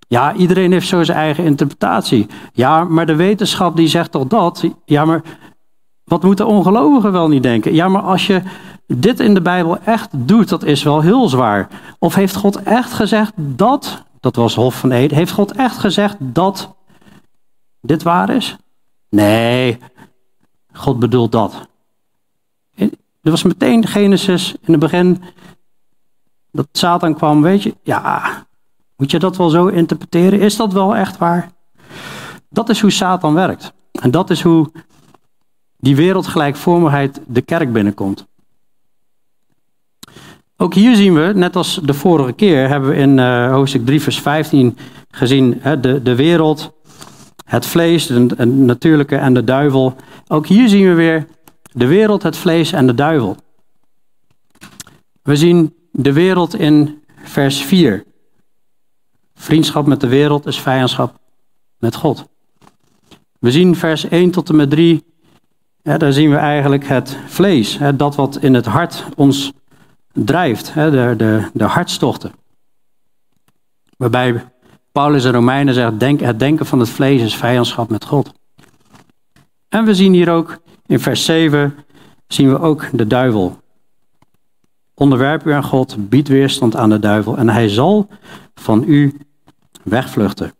Ja, 0.09 0.35
iedereen 0.35 0.73
heeft 0.73 0.89
zo 0.89 1.03
zijn 1.03 1.19
eigen 1.19 1.45
interpretatie. 1.45 2.27
Ja, 2.53 2.85
maar 2.85 3.07
de 3.07 3.17
wetenschap 3.17 3.77
die 3.77 3.89
zegt 3.89 4.11
toch 4.11 4.27
dat? 4.27 4.65
Ja, 4.85 5.05
maar 5.05 5.23
wat 6.05 6.23
moeten 6.23 6.47
ongelovigen 6.47 7.13
wel 7.13 7.29
niet 7.29 7.43
denken? 7.43 7.75
Ja, 7.75 7.89
maar 7.89 8.03
als 8.03 8.27
je 8.27 8.43
dit 8.87 9.21
in 9.21 9.35
de 9.35 9.41
Bijbel 9.41 9.79
echt 9.79 10.09
doet, 10.13 10.49
dat 10.49 10.65
is 10.65 10.83
wel 10.83 11.01
heel 11.01 11.29
zwaar. 11.29 11.69
Of 11.99 12.15
heeft 12.15 12.37
God 12.37 12.63
echt 12.63 12.93
gezegd 12.93 13.33
dat, 13.37 14.05
dat 14.21 14.37
was 14.37 14.55
Hof 14.55 14.79
van 14.79 14.91
Eden, 14.91 15.17
heeft 15.17 15.33
God 15.33 15.53
echt 15.53 15.79
gezegd 15.79 16.17
dat 16.19 16.77
dit 17.81 18.03
waar 18.03 18.31
is? 18.31 18.57
Nee, 19.11 19.79
God 20.73 20.99
bedoelt 20.99 21.33
dat. 21.33 21.69
Er 23.23 23.31
was 23.31 23.43
meteen 23.43 23.87
Genesis 23.87 24.53
in 24.53 24.73
het 24.73 24.81
begin 24.81 25.23
dat 26.53 26.69
Satan 26.73 27.15
kwam, 27.15 27.43
weet 27.43 27.63
je, 27.63 27.75
ja, 27.83 28.47
moet 28.99 29.11
je 29.11 29.19
dat 29.19 29.37
wel 29.37 29.49
zo 29.49 29.67
interpreteren? 29.67 30.41
Is 30.41 30.57
dat 30.57 30.73
wel 30.73 30.97
echt 30.97 31.19
waar? 31.19 31.51
Dat 32.51 32.69
is 32.69 32.81
hoe 32.81 32.91
Satan 32.91 33.35
werkt. 33.35 33.73
En 34.01 34.11
dat 34.11 34.31
is 34.31 34.43
hoe 34.43 34.71
die 35.77 35.97
wereldgelijkvormigheid 35.97 37.21
de 37.27 37.43
kerk 37.43 37.73
binnenkomt. 37.73 38.27
Ook 40.57 40.75
hier 40.75 40.97
zien 40.97 41.15
we, 41.15 41.33
net 41.35 41.57
als 41.57 41.81
de 41.83 41.95
vorige 41.95 42.33
keer, 42.33 42.69
hebben 42.69 42.91
we 42.91 42.97
in 42.97 43.19
uh, 43.19 43.51
hoofdstuk 43.51 43.87
3, 43.87 44.03
vers 44.03 44.21
15 44.21 44.77
gezien, 45.11 45.59
hè, 45.61 45.81
de, 45.81 46.03
de 46.03 46.15
wereld, 46.15 46.73
het 47.45 47.67
vlees, 47.67 48.07
de, 48.07 48.45
natuurlijke 48.45 49.17
en 49.17 49.35
de 49.35 49.45
duivel. 49.45 49.97
Ook 50.29 50.47
hier 50.47 50.69
zien 50.69 50.89
we 50.89 50.95
weer 50.95 51.27
de 51.73 51.87
wereld, 51.87 52.23
het 52.23 52.37
vlees 52.37 52.73
en 52.73 52.87
de 52.87 52.95
duivel. 52.95 53.37
We 55.23 55.37
zien 55.37 55.75
de 55.93 56.13
wereld 56.13 56.55
in 56.55 57.03
vers 57.23 57.63
4. 57.63 58.05
Vriendschap 59.41 59.87
met 59.87 60.01
de 60.01 60.09
wereld 60.09 60.47
is 60.47 60.61
vijandschap 60.61 61.19
met 61.79 61.95
God. 61.95 62.29
We 63.39 63.51
zien 63.51 63.77
vers 63.77 64.09
1 64.09 64.31
tot 64.31 64.49
en 64.49 64.57
met 64.57 64.71
3, 64.71 65.05
hè, 65.83 65.99
daar 65.99 66.13
zien 66.13 66.31
we 66.31 66.37
eigenlijk 66.37 66.87
het 66.87 67.17
vlees, 67.27 67.79
hè, 67.79 67.97
dat 67.97 68.17
wat 68.17 68.37
in 68.37 68.55
het 68.55 68.67
hart 68.67 69.05
ons 69.17 69.53
drijft, 70.13 70.75
hè, 70.75 70.91
de, 70.91 71.15
de, 71.17 71.51
de 71.53 71.65
hartstochten. 71.65 72.33
Waarbij 73.97 74.45
Paulus 74.93 75.25
en 75.25 75.33
Romeinen 75.33 75.75
zegt, 75.75 76.01
denk, 76.01 76.21
het 76.21 76.39
denken 76.39 76.67
van 76.67 76.79
het 76.79 76.89
vlees 76.89 77.23
is 77.23 77.37
vijandschap 77.37 77.91
met 77.91 78.05
God. 78.05 78.33
En 79.69 79.85
we 79.85 79.95
zien 79.95 80.13
hier 80.13 80.31
ook 80.31 80.59
in 80.87 81.01
vers 81.01 81.25
7, 81.25 81.75
zien 82.27 82.51
we 82.51 82.59
ook 82.61 82.89
de 82.93 83.07
duivel. 83.07 83.61
Onderwerp 84.95 85.47
u 85.47 85.53
aan 85.53 85.65
God, 85.65 86.09
bied 86.09 86.29
weerstand 86.29 86.77
aan 86.77 86.91
de 86.91 86.99
duivel 86.99 87.37
en 87.37 87.49
hij 87.49 87.69
zal 87.69 88.09
van 88.55 88.85
u 88.87 89.28
wegvluchten. 89.89 90.53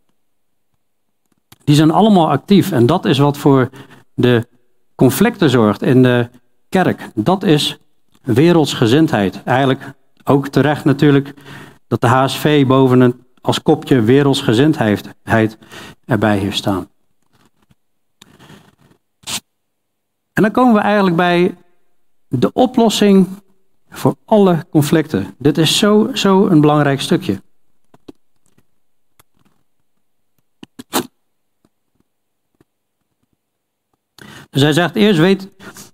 Die 1.65 1.75
zijn 1.75 1.91
allemaal 1.91 2.31
actief 2.31 2.73
en 2.73 2.87
dat 2.87 3.05
is 3.05 3.19
wat 3.19 3.39
voor 3.39 3.71
de 4.15 4.47
conflicten 4.95 5.51
zorgt 5.51 5.83
in 5.83 6.03
de 6.03 6.29
kerk. 6.69 7.11
Dat 7.15 7.43
is 7.43 7.79
wereldsgezindheid. 8.23 9.43
Eigenlijk 9.45 9.97
Ook 10.29 10.49
terecht 10.49 10.85
natuurlijk 10.85 11.35
dat 11.87 12.01
de 12.01 12.07
HSV 12.07 12.67
boven 12.67 13.01
een 13.01 13.27
als 13.41 13.63
kopje 13.63 14.01
wereldsgezindheid 14.01 15.59
erbij 16.05 16.39
heeft 16.39 16.57
staan. 16.57 16.89
En 20.33 20.43
dan 20.43 20.51
komen 20.51 20.75
we 20.75 20.81
eigenlijk 20.81 21.17
bij 21.17 21.55
de 22.29 22.53
oplossing 22.53 23.27
voor 23.91 24.15
alle 24.25 24.67
conflicten. 24.71 25.35
Dit 25.39 25.59
is 25.59 25.79
zo, 25.79 26.11
zo 26.15 26.47
een 26.47 26.61
belangrijk 26.61 27.01
stukje. 27.01 27.43
Hij 34.63 34.73
zegt 34.73 34.97
eerst 34.97 35.19
weet 35.19 35.49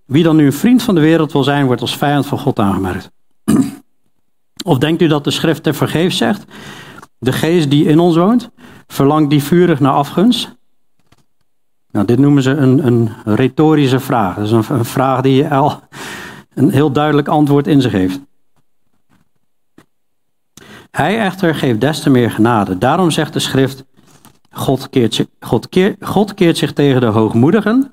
wie 0.06 0.22
dan 0.22 0.36
nu 0.36 0.46
een 0.46 0.52
vriend 0.52 0.82
van 0.82 0.94
de 0.94 1.00
wereld 1.00 1.32
wil 1.32 1.42
zijn, 1.42 1.66
wordt 1.66 1.80
als 1.80 1.96
vijand 1.96 2.26
van 2.26 2.38
God 2.38 2.58
aangemerkt. 2.58 3.10
Of 4.64 4.78
denkt 4.78 5.02
u 5.02 5.06
dat 5.06 5.24
de 5.24 5.30
schrift 5.30 5.62
te 5.62 5.72
vergeefs 5.72 6.16
zegt? 6.16 6.44
De 7.18 7.32
geest 7.32 7.70
die 7.70 7.86
in 7.86 7.98
ons 7.98 8.16
woont, 8.16 8.50
verlangt 8.86 9.30
die 9.30 9.42
vurig 9.42 9.80
naar 9.80 9.92
afgunst? 9.92 10.56
Nou, 11.90 12.06
dit 12.06 12.18
noemen 12.18 12.42
ze 12.42 12.50
een, 12.50 12.86
een 12.86 13.10
retorische 13.24 14.00
vraag. 14.00 14.34
Dat 14.34 14.44
is 14.44 14.50
een, 14.50 14.64
een 14.68 14.84
vraag 14.84 15.20
die 15.20 15.48
al 15.48 15.80
een 16.54 16.70
heel 16.70 16.92
duidelijk 16.92 17.28
antwoord 17.28 17.66
in 17.66 17.80
zich 17.80 17.92
heeft. 17.92 18.20
Hij 20.90 21.18
echter 21.18 21.54
geeft 21.54 21.80
des 21.80 22.00
te 22.00 22.10
meer 22.10 22.30
genade. 22.30 22.78
Daarom 22.78 23.10
zegt 23.10 23.32
de 23.32 23.38
schrift, 23.38 23.84
God 24.50 24.90
keert, 24.90 25.26
God, 25.40 25.68
keert, 25.68 26.04
God 26.04 26.34
keert 26.34 26.58
zich 26.58 26.72
tegen 26.72 27.00
de 27.00 27.06
hoogmoedigen, 27.06 27.92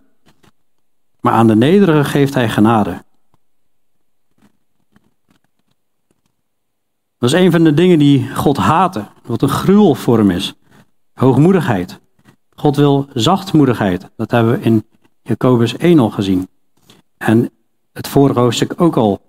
maar 1.21 1.33
aan 1.33 1.47
de 1.47 1.55
nederigen 1.55 2.05
geeft 2.05 2.33
hij 2.33 2.49
genade. 2.49 3.03
Dat 7.17 7.33
is 7.33 7.39
een 7.39 7.51
van 7.51 7.63
de 7.63 7.73
dingen 7.73 7.99
die 7.99 8.35
God 8.35 8.57
haatte, 8.57 9.05
wat 9.25 9.41
een 9.41 9.49
gruwel 9.49 9.95
voor 9.95 10.17
hem 10.17 10.31
is. 10.31 10.53
Hoogmoedigheid. 11.13 11.99
God 12.55 12.75
wil 12.75 13.07
zachtmoedigheid. 13.13 14.09
Dat 14.15 14.31
hebben 14.31 14.53
we 14.53 14.61
in 14.61 14.85
Jacobus 15.21 15.77
1 15.77 15.99
al 15.99 16.09
gezien. 16.09 16.47
En 17.17 17.49
het 17.93 18.07
vorige 18.07 18.39
hoofdstuk 18.39 18.73
ook 18.77 18.97
al. 18.97 19.21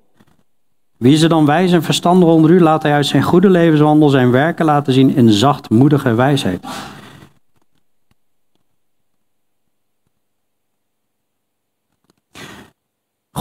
Wie 0.96 1.22
er 1.22 1.28
dan 1.28 1.46
wijs 1.46 1.72
en 1.72 1.82
verstandig 1.82 2.28
onder 2.28 2.50
u? 2.50 2.60
Laat 2.60 2.82
hij 2.82 2.92
uit 2.92 3.06
zijn 3.06 3.22
goede 3.22 3.50
levenswandel 3.50 4.08
zijn 4.08 4.30
werken 4.30 4.64
laten 4.64 4.92
zien 4.92 5.14
in 5.14 5.30
zachtmoedige 5.30 6.14
wijsheid. 6.14 6.66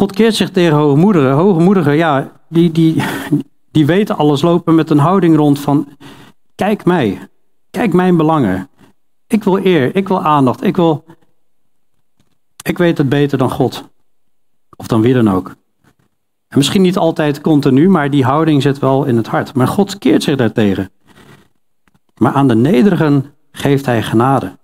God 0.02 0.14
keert 0.14 0.36
zich 0.36 0.52
tegen 0.52 0.78
hoogmoedigen. 0.78 1.32
Hoogmoedigen, 1.32 1.96
ja, 1.96 2.32
die, 2.50 2.72
die, 2.72 3.04
die 3.72 3.86
weten 3.86 4.18
alles, 4.18 4.42
lopen 4.42 4.76
met 4.76 4.90
een 4.90 4.98
houding 4.98 5.36
rond 5.36 5.60
van: 5.60 5.88
kijk 6.56 6.86
mij, 6.86 7.30
kijk 7.72 7.94
mijn 7.94 8.18
belangen. 8.18 8.70
Ik 9.28 9.44
wil 9.44 9.66
eer, 9.66 9.96
ik 9.96 10.08
wil 10.08 10.22
aandacht, 10.22 10.64
ik 10.64 10.76
wil. 10.76 11.04
Ik 12.62 12.78
weet 12.78 12.98
het 12.98 13.10
beter 13.10 13.38
dan 13.38 13.50
God. 13.50 13.90
Of 14.76 14.88
dan 14.88 15.02
wie 15.02 15.14
dan 15.14 15.30
ook. 15.30 15.56
En 16.48 16.58
misschien 16.58 16.82
niet 16.82 16.98
altijd 16.98 17.42
continu, 17.42 17.90
maar 17.90 18.10
die 18.10 18.24
houding 18.24 18.62
zit 18.62 18.80
wel 18.80 19.06
in 19.06 19.18
het 19.18 19.28
hart. 19.28 19.54
Maar 19.54 19.68
God 19.68 19.98
keert 19.98 20.24
zich 20.24 20.36
daartegen. 20.36 20.92
Maar 22.18 22.34
aan 22.34 22.48
de 22.48 22.56
nederigen 22.56 23.34
geeft 23.52 23.86
hij 23.86 24.04
genade. 24.04 24.58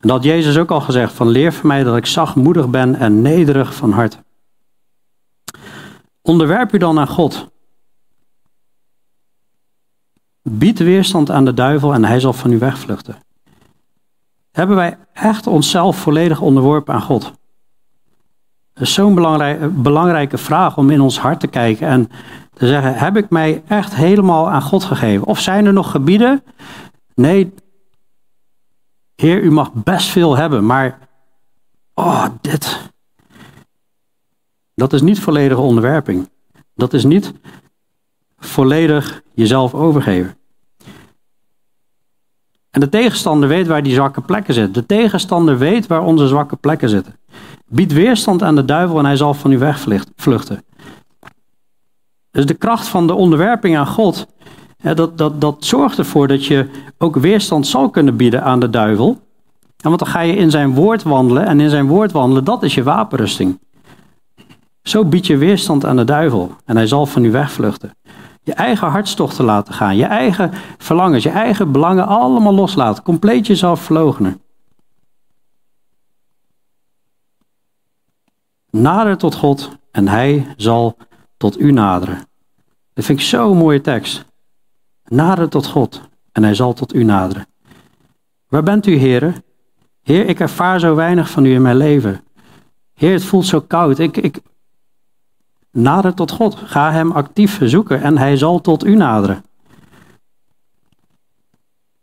En 0.00 0.08
dat 0.08 0.16
had 0.16 0.24
Jezus 0.24 0.58
ook 0.58 0.70
al 0.70 0.80
gezegd: 0.80 1.12
van 1.12 1.28
leer 1.28 1.52
van 1.52 1.66
mij 1.66 1.82
dat 1.82 1.96
ik 1.96 2.06
zachtmoedig 2.06 2.68
ben 2.68 2.94
en 2.94 3.22
nederig 3.22 3.74
van 3.74 3.92
hart. 3.92 4.18
Onderwerp 6.22 6.74
u 6.74 6.78
dan 6.78 6.98
aan 6.98 7.08
God. 7.08 7.48
Bied 10.42 10.78
weerstand 10.78 11.30
aan 11.30 11.44
de 11.44 11.54
duivel 11.54 11.94
en 11.94 12.04
hij 12.04 12.20
zal 12.20 12.32
van 12.32 12.52
u 12.52 12.58
wegvluchten. 12.58 13.16
Hebben 14.52 14.76
wij 14.76 14.98
echt 15.12 15.46
onszelf 15.46 15.96
volledig 15.96 16.40
onderworpen 16.40 16.94
aan 16.94 17.02
God? 17.02 17.22
Dat 18.74 18.82
is 18.82 18.94
zo'n 18.94 19.14
belangrijke 19.82 20.38
vraag 20.38 20.76
om 20.76 20.90
in 20.90 21.00
ons 21.00 21.18
hart 21.18 21.40
te 21.40 21.46
kijken 21.46 21.88
en 21.88 22.10
te 22.52 22.66
zeggen: 22.66 22.94
heb 22.94 23.16
ik 23.16 23.30
mij 23.30 23.62
echt 23.66 23.94
helemaal 23.94 24.50
aan 24.50 24.62
God 24.62 24.84
gegeven? 24.84 25.26
Of 25.26 25.40
zijn 25.40 25.66
er 25.66 25.72
nog 25.72 25.90
gebieden? 25.90 26.42
Nee, 27.14 27.54
Heer, 29.20 29.42
u 29.42 29.50
mag 29.50 29.72
best 29.72 30.08
veel 30.08 30.36
hebben, 30.36 30.66
maar 30.66 30.98
oh, 31.94 32.26
dit. 32.40 32.90
Dat 34.74 34.92
is 34.92 35.00
niet 35.00 35.20
volledige 35.20 35.60
onderwerping. 35.60 36.30
Dat 36.74 36.92
is 36.92 37.04
niet 37.04 37.32
volledig 38.38 39.22
jezelf 39.34 39.74
overgeven. 39.74 40.36
En 42.70 42.80
de 42.80 42.88
tegenstander 42.88 43.48
weet 43.48 43.66
waar 43.66 43.82
die 43.82 43.94
zwakke 43.94 44.20
plekken 44.20 44.54
zitten. 44.54 44.72
De 44.72 44.86
tegenstander 44.86 45.58
weet 45.58 45.86
waar 45.86 46.02
onze 46.02 46.26
zwakke 46.26 46.56
plekken 46.56 46.88
zitten. 46.88 47.18
Bied 47.66 47.92
weerstand 47.92 48.42
aan 48.42 48.56
de 48.56 48.64
duivel 48.64 48.98
en 48.98 49.04
hij 49.04 49.16
zal 49.16 49.34
van 49.34 49.52
u 49.52 49.58
wegvluchten. 49.58 50.64
Dus 52.30 52.46
de 52.46 52.54
kracht 52.54 52.88
van 52.88 53.06
de 53.06 53.14
onderwerping 53.14 53.76
aan 53.76 53.86
God 53.86 54.26
dat, 54.80 55.18
dat, 55.18 55.40
dat 55.40 55.64
zorgt 55.64 55.98
ervoor 55.98 56.28
dat 56.28 56.46
je 56.46 56.68
ook 56.98 57.16
weerstand 57.16 57.66
zal 57.66 57.90
kunnen 57.90 58.16
bieden 58.16 58.42
aan 58.42 58.60
de 58.60 58.70
duivel. 58.70 59.20
want 59.76 59.98
dan 59.98 60.08
ga 60.08 60.20
je 60.20 60.36
in 60.36 60.50
zijn 60.50 60.74
woord 60.74 61.02
wandelen 61.02 61.46
en 61.46 61.60
in 61.60 61.70
zijn 61.70 61.86
woord 61.86 62.12
wandelen, 62.12 62.44
dat 62.44 62.62
is 62.62 62.74
je 62.74 62.82
wapenrusting. 62.82 63.58
Zo 64.82 65.04
bied 65.04 65.26
je 65.26 65.36
weerstand 65.36 65.84
aan 65.84 65.96
de 65.96 66.04
duivel 66.04 66.54
en 66.64 66.76
hij 66.76 66.86
zal 66.86 67.06
van 67.06 67.24
u 67.24 67.30
wegvluchten. 67.30 67.94
Je 68.42 68.54
eigen 68.54 68.88
hartstochten 68.88 69.44
laten 69.44 69.74
gaan, 69.74 69.96
je 69.96 70.04
eigen 70.04 70.50
verlangens, 70.78 71.22
je 71.22 71.30
eigen 71.30 71.72
belangen 71.72 72.06
allemaal 72.06 72.54
loslaten. 72.54 73.02
Compleet 73.02 73.46
jezelf 73.46 73.80
verloochenen. 73.80 74.40
Nader 78.70 79.16
tot 79.16 79.34
God 79.34 79.70
en 79.90 80.08
hij 80.08 80.46
zal 80.56 80.96
tot 81.36 81.60
u 81.60 81.72
naderen. 81.72 82.26
Dat 82.92 83.04
vind 83.04 83.20
ik 83.20 83.24
zo'n 83.24 83.56
mooie 83.56 83.80
tekst. 83.80 84.24
Nader 85.10 85.48
tot 85.48 85.66
God 85.66 86.00
en 86.32 86.42
hij 86.42 86.54
zal 86.54 86.72
tot 86.72 86.94
u 86.94 87.04
naderen. 87.04 87.46
Waar 88.48 88.62
bent 88.62 88.86
u, 88.86 88.94
heren? 88.94 89.44
Heer, 90.02 90.26
ik 90.26 90.40
ervaar 90.40 90.80
zo 90.80 90.94
weinig 90.94 91.30
van 91.30 91.44
u 91.44 91.52
in 91.52 91.62
mijn 91.62 91.76
leven. 91.76 92.24
Heer, 92.94 93.12
het 93.12 93.24
voelt 93.24 93.46
zo 93.46 93.60
koud. 93.60 93.98
Ik, 93.98 94.16
ik... 94.16 94.40
Nader 95.70 96.14
tot 96.14 96.30
God. 96.30 96.54
Ga 96.54 96.92
hem 96.92 97.12
actief 97.12 97.60
zoeken 97.62 98.02
en 98.02 98.18
hij 98.18 98.36
zal 98.36 98.60
tot 98.60 98.84
u 98.84 98.94
naderen. 98.94 99.44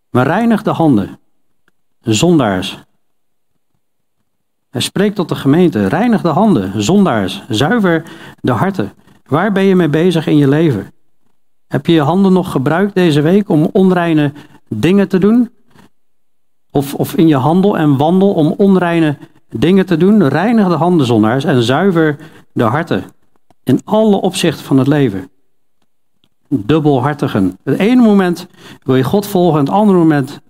Maar 0.09 0.25
reinig 0.25 0.63
de 0.63 0.71
handen, 0.71 1.19
zondaars. 2.01 2.83
Hij 4.69 4.81
spreekt 4.81 5.15
tot 5.15 5.29
de 5.29 5.35
gemeente. 5.35 5.87
Reinig 5.87 6.21
de 6.21 6.27
handen, 6.27 6.83
zondaars. 6.83 7.43
Zuiver 7.49 8.03
de 8.41 8.51
harten. 8.51 8.93
Waar 9.25 9.51
ben 9.51 9.63
je 9.63 9.75
mee 9.75 9.89
bezig 9.89 10.27
in 10.27 10.37
je 10.37 10.47
leven? 10.47 10.91
Heb 11.67 11.85
je 11.85 11.93
je 11.93 12.01
handen 12.01 12.33
nog 12.33 12.51
gebruikt 12.51 12.95
deze 12.95 13.21
week 13.21 13.49
om 13.49 13.69
onreine 13.71 14.33
dingen 14.69 15.07
te 15.07 15.17
doen? 15.17 15.49
Of, 16.71 16.93
of 16.93 17.15
in 17.15 17.27
je 17.27 17.35
handel 17.35 17.77
en 17.77 17.97
wandel 17.97 18.33
om 18.33 18.53
onreine 18.57 19.17
dingen 19.49 19.85
te 19.85 19.97
doen? 19.97 20.27
Reinig 20.27 20.67
de 20.67 20.73
handen 20.73 21.05
zondaars 21.05 21.43
en 21.43 21.63
zuiver 21.63 22.17
de 22.53 22.63
harten. 22.63 23.03
In 23.63 23.81
alle 23.83 24.21
opzichten 24.21 24.65
van 24.65 24.77
het 24.77 24.87
leven. 24.87 25.29
Dubbelhartigen. 26.49 27.57
Het 27.63 27.79
ene 27.79 28.01
moment 28.01 28.47
wil 28.83 28.95
je 28.95 29.03
God 29.03 29.27
volgen, 29.27 29.59
het 29.59 29.69
andere 29.69 29.97
moment 29.97 30.41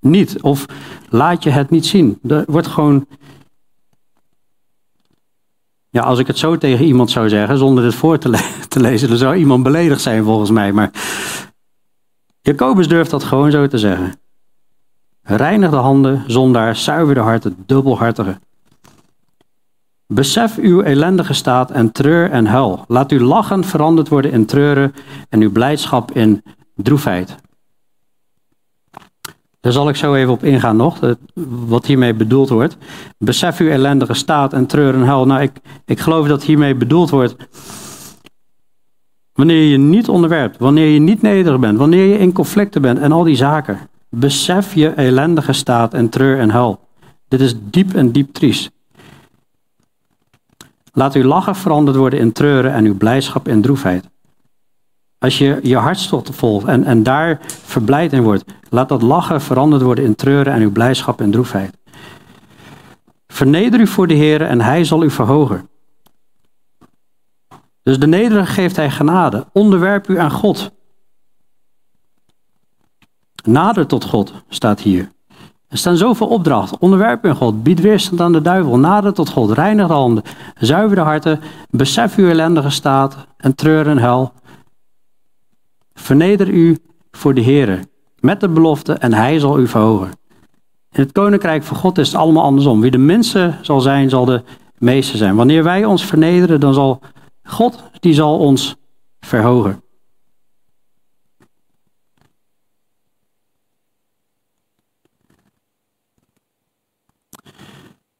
niet. 0.00 0.42
Of 0.42 0.66
laat 1.08 1.42
je 1.42 1.50
het 1.50 1.70
niet 1.70 1.86
zien. 1.86 2.18
Er 2.28 2.44
wordt 2.46 2.66
gewoon 2.66 3.06
ja, 5.94 6.02
als 6.02 6.18
ik 6.18 6.26
het 6.26 6.38
zo 6.38 6.58
tegen 6.58 6.84
iemand 6.84 7.10
zou 7.10 7.28
zeggen, 7.28 7.58
zonder 7.58 7.84
dit 7.84 7.94
voor 7.94 8.18
te, 8.18 8.30
te, 8.68 8.80
lezen, 8.80 9.08
dan 9.08 9.16
zou 9.16 9.36
iemand 9.36 9.62
beledigd 9.62 10.00
zijn 10.00 10.24
volgens 10.24 10.50
mij. 10.50 10.72
Maar 10.72 10.90
Jacobus 12.40 12.88
durft 12.88 13.10
dat 13.10 13.24
gewoon 13.24 13.50
zo 13.50 13.66
te 13.66 13.78
zeggen. 13.78 14.14
Reinig 15.22 15.70
de 15.70 15.76
handen, 15.76 16.24
zondaar, 16.26 16.76
zuiver 16.76 17.14
de 17.14 17.20
harten, 17.20 17.56
dubbelhartige. 17.66 18.38
Besef 20.06 20.56
uw 20.56 20.82
ellendige 20.82 21.32
staat 21.32 21.70
en 21.70 21.92
treur 21.92 22.30
en 22.30 22.46
huil. 22.46 22.84
Laat 22.88 23.10
uw 23.10 23.20
lachen 23.20 23.64
veranderd 23.64 24.08
worden 24.08 24.32
in 24.32 24.46
treuren 24.46 24.94
en 25.28 25.40
uw 25.40 25.52
blijdschap 25.52 26.10
in 26.12 26.42
droefheid. 26.74 27.36
Daar 29.64 29.72
zal 29.72 29.88
ik 29.88 29.96
zo 29.96 30.14
even 30.14 30.32
op 30.32 30.44
ingaan 30.44 30.76
nog, 30.76 30.98
wat 31.66 31.86
hiermee 31.86 32.14
bedoeld 32.14 32.48
wordt. 32.48 32.76
Besef 33.18 33.58
uw 33.58 33.68
ellendige 33.68 34.14
staat 34.14 34.52
en 34.52 34.66
treur 34.66 34.94
en 34.94 35.02
huil. 35.02 35.26
Nou, 35.26 35.42
ik, 35.42 35.52
ik 35.84 36.00
geloof 36.00 36.26
dat 36.26 36.42
hiermee 36.42 36.74
bedoeld 36.74 37.10
wordt. 37.10 37.36
Wanneer 39.32 39.62
je 39.62 39.76
niet 39.76 40.08
onderwerpt, 40.08 40.58
wanneer 40.58 40.86
je 40.86 40.98
niet 40.98 41.22
nederig 41.22 41.60
bent, 41.60 41.78
wanneer 41.78 42.06
je 42.06 42.18
in 42.18 42.32
conflicten 42.32 42.82
bent 42.82 42.98
en 42.98 43.12
al 43.12 43.22
die 43.22 43.36
zaken. 43.36 43.78
Besef 44.08 44.74
je 44.74 44.88
ellendige 44.88 45.52
staat 45.52 45.94
en 45.94 46.08
treur 46.08 46.38
en 46.38 46.50
huil. 46.50 46.80
Dit 47.28 47.40
is 47.40 47.54
diep 47.70 47.94
en 47.94 48.10
diep 48.10 48.32
triest. 48.32 48.70
Laat 50.92 51.14
uw 51.14 51.24
lachen 51.24 51.56
veranderd 51.56 51.96
worden 51.96 52.18
in 52.18 52.32
treuren 52.32 52.72
en 52.72 52.84
uw 52.84 52.96
blijdschap 52.96 53.48
in 53.48 53.62
droefheid. 53.62 54.10
Als 55.24 55.38
je 55.38 55.58
je 55.62 55.76
hartstocht 55.76 56.30
volgt 56.34 56.66
en, 56.66 56.84
en 56.84 57.02
daar 57.02 57.40
verblijd 57.46 58.12
in 58.12 58.22
wordt, 58.22 58.44
laat 58.68 58.88
dat 58.88 59.02
lachen 59.02 59.40
veranderd 59.40 59.82
worden 59.82 60.04
in 60.04 60.14
treuren 60.14 60.52
en 60.52 60.60
uw 60.60 60.72
blijdschap 60.72 61.20
in 61.20 61.30
droefheid. 61.30 61.76
Verneder 63.26 63.80
u 63.80 63.86
voor 63.86 64.06
de 64.06 64.14
Heer 64.14 64.42
en 64.42 64.60
hij 64.60 64.84
zal 64.84 65.02
u 65.02 65.10
verhogen. 65.10 65.68
Dus 67.82 67.98
de 67.98 68.06
nederige 68.06 68.52
geeft 68.52 68.76
hij 68.76 68.90
genade. 68.90 69.46
Onderwerp 69.52 70.08
u 70.08 70.18
aan 70.18 70.30
God. 70.30 70.70
Nader 73.44 73.86
tot 73.86 74.04
God 74.04 74.32
staat 74.48 74.80
hier. 74.80 75.08
Er 75.68 75.78
staan 75.78 75.96
zoveel 75.96 76.28
opdrachten. 76.28 76.80
Onderwerp 76.80 77.24
u 77.24 77.28
aan 77.28 77.36
God. 77.36 77.62
Bied 77.62 77.80
weerstand 77.80 78.20
aan 78.20 78.32
de 78.32 78.42
duivel. 78.42 78.78
Nader 78.78 79.12
tot 79.12 79.28
God. 79.28 79.50
Reinig 79.50 79.86
de 79.86 79.92
handen. 79.92 80.22
Zuiver 80.58 80.96
de 80.96 81.02
harten. 81.02 81.40
Besef 81.70 82.16
uw 82.16 82.28
ellendige 82.28 82.70
staat 82.70 83.26
en 83.36 83.54
treur 83.54 83.88
en 83.88 83.98
hel. 83.98 84.32
Verneder 85.94 86.48
u 86.48 86.78
voor 87.10 87.34
de 87.34 87.40
Heer 87.40 87.84
met 88.18 88.40
de 88.40 88.48
belofte 88.48 88.92
en 88.92 89.12
hij 89.12 89.38
zal 89.38 89.58
u 89.58 89.66
verhogen. 89.68 90.10
In 90.90 91.02
het 91.02 91.12
koninkrijk 91.12 91.62
van 91.62 91.76
God 91.76 91.98
is 91.98 92.06
het 92.06 92.16
allemaal 92.16 92.42
andersom. 92.42 92.80
Wie 92.80 92.90
de 92.90 92.98
minste 92.98 93.54
zal 93.62 93.80
zijn, 93.80 94.10
zal 94.10 94.24
de 94.24 94.42
meeste 94.78 95.16
zijn. 95.16 95.36
Wanneer 95.36 95.64
wij 95.64 95.84
ons 95.84 96.04
vernederen, 96.04 96.60
dan 96.60 96.74
zal 96.74 97.00
God, 97.42 97.82
die 98.00 98.14
zal 98.14 98.38
ons 98.38 98.76
verhogen. 99.20 99.82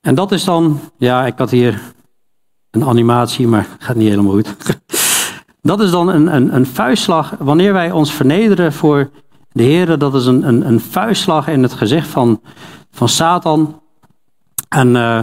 En 0.01 0.15
dat 0.15 0.33
is 0.33 0.45
dan, 0.45 0.81
ja, 0.99 1.27
ik 1.27 1.39
had 1.39 1.51
hier 1.51 1.93
een 2.71 2.85
animatie, 2.85 3.47
maar 3.47 3.67
het 3.71 3.85
gaat 3.85 3.97
niet 3.97 4.09
helemaal 4.09 4.33
goed. 4.33 4.57
Dat 5.65 5.81
is 5.81 5.91
dan 5.91 6.09
een, 6.09 6.35
een, 6.35 6.55
een 6.55 6.67
vuistslag. 6.67 7.35
Wanneer 7.39 7.73
wij 7.73 7.91
ons 7.91 8.13
vernederen 8.13 8.73
voor 8.73 9.11
de 9.53 9.63
Heer, 9.63 9.99
dat 9.99 10.15
is 10.15 10.27
een, 10.27 10.49
een, 10.49 10.67
een 10.67 10.81
vuistslag 10.81 11.49
in 11.49 11.63
het 11.63 11.73
gezicht 11.73 12.09
van, 12.09 12.41
van 12.91 13.09
Satan. 13.09 13.81
En 14.69 14.89
uh, 14.89 15.21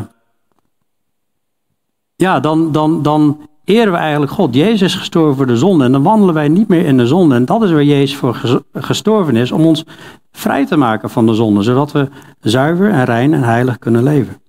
ja, 2.15 2.39
dan, 2.39 2.71
dan, 2.71 3.01
dan 3.01 3.49
eren 3.63 3.91
we 3.91 3.97
eigenlijk 3.97 4.31
God. 4.31 4.55
Jezus 4.55 4.81
is 4.81 4.95
gestorven 4.95 5.35
voor 5.35 5.47
de 5.47 5.57
zonde 5.57 5.83
en 5.83 5.91
dan 5.91 6.03
wandelen 6.03 6.33
wij 6.33 6.47
niet 6.47 6.67
meer 6.67 6.85
in 6.85 6.97
de 6.97 7.07
zonde. 7.07 7.35
En 7.35 7.45
dat 7.45 7.63
is 7.63 7.71
waar 7.71 7.83
Jezus 7.83 8.17
voor 8.17 8.61
gestorven 8.73 9.35
is, 9.35 9.51
om 9.51 9.65
ons 9.65 9.85
vrij 10.31 10.65
te 10.65 10.77
maken 10.77 11.09
van 11.09 11.25
de 11.25 11.33
zonde, 11.33 11.61
zodat 11.61 11.91
we 11.91 12.09
zuiver 12.39 12.89
en 12.89 13.05
rein 13.05 13.33
en 13.33 13.43
heilig 13.43 13.77
kunnen 13.77 14.03
leven. 14.03 14.40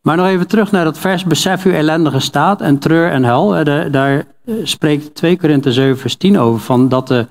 Maar 0.00 0.16
nog 0.16 0.26
even 0.26 0.48
terug 0.48 0.70
naar 0.70 0.84
dat 0.84 0.98
vers, 0.98 1.24
besef 1.24 1.64
uw 1.64 1.72
ellendige 1.72 2.20
staat 2.20 2.60
en 2.60 2.78
treur 2.78 3.10
en 3.10 3.24
hel. 3.24 3.56
Eh, 3.56 3.92
daar 3.92 4.26
eh, 4.44 4.54
spreekt 4.62 5.14
2 5.14 5.38
Korinthe 5.38 5.72
7 5.72 5.98
vers 5.98 6.16
10 6.16 6.38
over, 6.38 6.60
van 6.60 6.88
dat 6.88 7.08
de, 7.08 7.26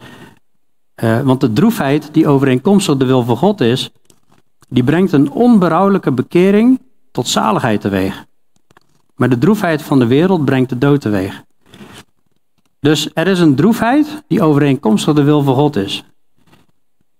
uh, 1.04 1.22
want 1.22 1.42
de 1.42 1.54
droefheid 1.54 2.10
die 2.12 2.28
overeenkomstig 2.28 2.98
de 2.98 3.06
wil 3.06 3.24
van 3.24 3.38
God 3.38 3.62
is, 3.62 3.92
die 4.68 4.84
brengt 4.84 5.12
een 5.12 5.32
onberouwelijke 5.32 6.12
bekering 6.12 6.80
tot 7.12 7.28
zaligheid 7.28 7.82
teweeg. 7.82 8.26
Maar 9.16 9.30
de 9.30 9.38
droefheid 9.38 9.82
van 9.82 10.00
de 10.00 10.08
wereld 10.08 10.46
brengt 10.46 10.70
de 10.70 10.78
dood 10.78 11.02
teweeg. 11.02 11.44
Dus 12.80 13.10
er 13.14 13.28
is 13.28 13.40
een 13.40 13.56
droefheid 13.56 14.24
die 14.28 14.42
overeenkomstig 14.42 15.14
de 15.14 15.24
wil 15.24 15.44
van 15.44 15.56
God 15.56 15.76
is. 15.76 16.04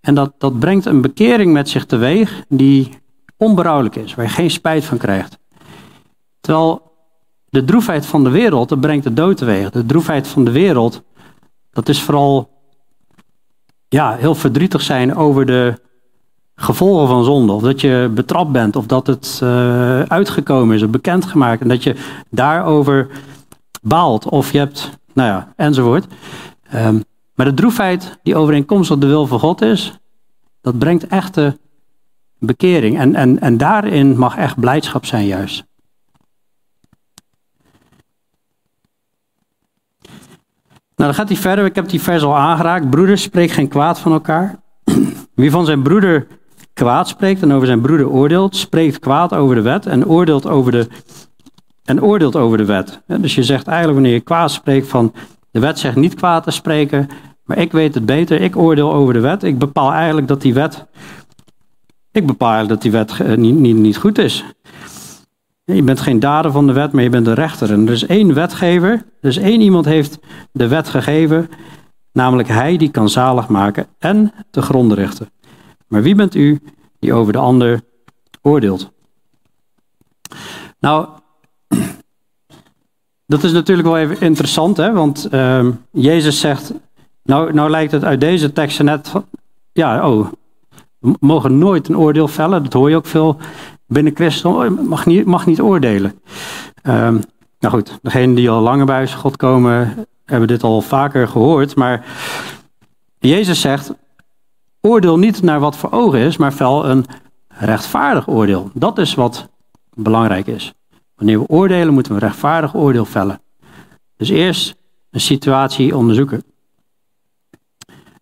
En 0.02 0.16
dat, 0.16 0.34
dat 0.38 0.60
brengt 0.60 0.86
een 0.86 1.02
bekering 1.02 1.54
met 1.54 1.70
zich 1.70 1.86
teweeg 1.86 2.44
die 2.48 2.90
onberouwelijk 3.38 3.96
is, 3.96 4.16
waar 4.16 4.26
je 4.26 4.32
geen 4.32 4.52
spijt 4.52 4.86
van 4.86 4.98
krijgt. 4.98 5.39
Terwijl 6.50 6.82
de 7.50 7.66
droefheid 7.66 8.06
van 8.06 8.24
de 8.24 8.30
wereld, 8.30 8.70
dat 8.70 8.80
brengt 8.80 9.04
de 9.04 9.14
dood 9.14 9.38
teweeg. 9.38 9.70
De 9.70 9.86
droefheid 9.86 10.28
van 10.28 10.44
de 10.44 10.52
wereld, 10.52 11.04
dat 11.72 11.90
is 11.90 12.02
vooral 12.02 12.50
ja, 13.88 14.16
heel 14.16 14.36
verdrietig 14.36 14.82
zijn 14.82 15.16
over 15.16 15.46
de 15.46 15.80
gevolgen 16.56 17.08
van 17.08 17.24
zonde. 17.24 17.54
Of 17.54 17.62
dat 17.62 17.82
je 17.82 18.12
betrapt 18.14 18.52
bent, 18.52 18.76
of 18.76 18.86
dat 18.86 19.08
het 19.08 19.40
uh, 19.44 20.02
uitgekomen 20.02 20.76
is, 20.76 20.84
of 20.84 20.90
bekendgemaakt. 20.90 21.62
En 21.62 21.68
dat 21.68 21.84
je 21.84 21.96
daarover 22.30 23.08
baalt, 23.82 24.30
of 24.30 24.52
je 24.52 24.58
hebt, 24.58 24.90
nou 25.14 25.30
ja, 25.30 25.54
enzovoort. 25.56 26.06
Um, 26.76 27.04
maar 27.34 27.46
de 27.46 27.54
droefheid 27.54 28.20
die 28.24 28.36
overeenkomstig 28.36 28.98
de 28.98 29.08
wil 29.08 29.28
van 29.28 29.40
God 29.40 29.62
is, 29.62 30.00
dat 30.62 30.78
brengt 30.78 31.08
echte 31.08 31.58
bekering. 32.40 32.98
En, 33.00 33.16
en, 33.16 33.40
en 33.42 33.58
daarin 33.58 34.18
mag 34.18 34.38
echt 34.38 34.60
blijdschap 34.60 35.06
zijn 35.06 35.26
juist. 35.26 35.68
Nou, 41.00 41.12
dan 41.12 41.20
gaat 41.20 41.30
hij 41.30 41.38
verder. 41.38 41.66
Ik 41.66 41.76
heb 41.76 41.90
die 41.90 42.02
vers 42.02 42.24
al 42.24 42.38
aangeraakt. 42.38 42.90
Broeders, 42.90 43.22
spreek 43.22 43.52
geen 43.52 43.68
kwaad 43.68 44.00
van 44.00 44.12
elkaar. 44.12 44.60
Wie 45.36 45.52
van 45.52 45.66
zijn 45.66 45.82
broeder 45.82 46.28
kwaad 46.74 47.08
spreekt 47.08 47.42
en 47.42 47.54
over 47.54 47.68
zijn 47.68 47.82
broeder 47.82 48.10
oordeelt, 48.10 48.56
spreekt 48.56 49.00
kwaad 49.00 49.34
over 49.34 49.56
de 49.56 49.62
wet 49.62 49.86
en 49.86 50.08
oordeelt 50.08 50.48
over 50.48 50.72
de, 50.72 50.88
en 51.86 52.04
oordeelt 52.04 52.36
over 52.36 52.58
de 52.58 52.66
wet. 52.66 53.02
Dus 53.08 53.36
je 53.36 53.44
zegt 53.44 53.68
eigenlijk 53.68 54.00
wanneer 54.00 54.14
je 54.14 54.24
kwaad 54.24 54.52
spreekt 54.52 54.88
van 54.88 55.14
de 55.52 55.60
wet 55.60 55.80
zegt 55.80 55.96
niet 55.96 56.14
kwaad 56.14 56.44
te 56.44 56.52
spreken, 56.52 57.08
maar 57.44 57.58
ik 57.58 57.72
weet 57.72 57.94
het 57.94 58.06
beter, 58.06 58.42
ik 58.42 58.58
oordeel 58.58 58.94
over 58.94 59.14
de 59.14 59.20
wet. 59.20 59.44
Ik 59.44 59.58
bepaal 59.58 59.92
eigenlijk 59.92 60.28
dat 60.28 60.42
die 60.42 60.54
wet, 60.54 60.86
ik 62.12 62.26
bepaal 62.26 62.68
dat 62.68 62.82
die 62.82 62.92
wet 62.92 63.20
eh, 63.20 63.36
niet, 63.36 63.56
niet, 63.56 63.76
niet 63.76 63.98
goed 63.98 64.18
is. 64.18 64.46
Je 65.76 65.84
bent 65.84 66.00
geen 66.00 66.20
dader 66.20 66.52
van 66.52 66.68
de 66.68 66.74
wet, 66.74 66.92
maar 66.92 67.04
je 67.04 67.10
bent 67.10 67.26
de 67.26 67.34
rechter. 67.34 67.72
En 67.72 67.88
er 67.88 67.94
is 67.94 68.06
één 68.06 68.34
wetgever, 68.34 69.06
dus 69.22 69.38
één 69.38 69.62
iemand 69.62 69.86
heeft 69.86 70.20
de 70.52 70.68
wet 70.68 70.90
gegeven, 70.90 71.50
namelijk 72.12 72.48
hij 72.48 72.78
die 72.78 72.92
kan 72.92 73.10
zalig 73.10 73.48
maken 73.48 73.88
en 74.00 74.34
te 74.52 74.62
gronden 74.62 74.98
richten. 74.98 75.30
Maar 75.88 76.02
wie 76.02 76.16
bent 76.16 76.36
u 76.36 76.60
die 77.00 77.14
over 77.14 77.34
de 77.34 77.40
ander 77.40 77.82
oordeelt? 78.42 78.92
Nou, 80.80 81.08
dat 83.26 83.44
is 83.44 83.52
natuurlijk 83.52 83.88
wel 83.88 83.98
even 83.98 84.22
interessant, 84.22 84.78
hè? 84.78 84.94
want 84.94 85.28
uh, 85.32 85.68
Jezus 85.92 86.40
zegt, 86.40 86.74
nou, 87.24 87.54
nou 87.54 87.70
lijkt 87.70 87.92
het 87.92 88.04
uit 88.04 88.20
deze 88.20 88.54
teksten 88.54 88.86
net, 88.86 89.12
ja, 89.72 90.10
oh, 90.10 90.28
we 91.00 91.16
mogen 91.20 91.58
nooit 91.58 91.90
een 91.90 91.98
oordeel 91.98 92.28
vellen, 92.28 92.64
dat 92.64 92.74
hoor 92.74 92.90
je 92.90 92.96
ook 92.96 93.06
veel 93.06 93.38
binnen 93.90 94.16
christen, 94.16 94.88
mag 94.88 95.06
niet, 95.06 95.26
mag 95.26 95.46
niet 95.46 95.62
oordelen. 95.62 96.22
Um, 96.84 97.22
nou 97.60 97.74
goed, 97.74 98.00
degenen 98.02 98.36
die 98.36 98.50
al 98.50 98.62
langer 98.62 98.86
bij 98.86 99.08
God 99.08 99.38
komen, 99.38 100.06
hebben 100.26 100.48
dit 100.48 100.64
al 100.64 100.82
vaker 100.82 101.28
gehoord, 101.28 101.76
maar 101.76 102.06
Jezus 103.20 103.62
zegt, 103.62 103.94
oordeel 104.82 105.18
niet 105.18 105.42
naar 105.42 105.60
wat 105.60 105.78
voor 105.78 105.92
ogen 105.92 106.20
is, 106.20 106.38
maar 106.38 106.54
wel 106.58 106.86
een 106.86 107.06
rechtvaardig 107.48 108.28
oordeel. 108.28 108.72
Dat 108.74 108.98
is 108.98 109.14
wat 109.14 109.50
belangrijk 109.94 110.48
is. 110.48 110.74
Wanneer 111.16 111.40
we 111.40 111.48
oordelen, 111.48 111.94
moeten 111.94 112.16
we 112.16 112.22
een 112.22 112.28
rechtvaardig 112.28 112.76
oordeel 112.76 113.06
vellen. 113.06 113.42
Dus 114.18 114.30
eerst 114.30 114.76
een 115.12 115.20
situatie 115.20 115.96
onderzoeken. 115.96 116.44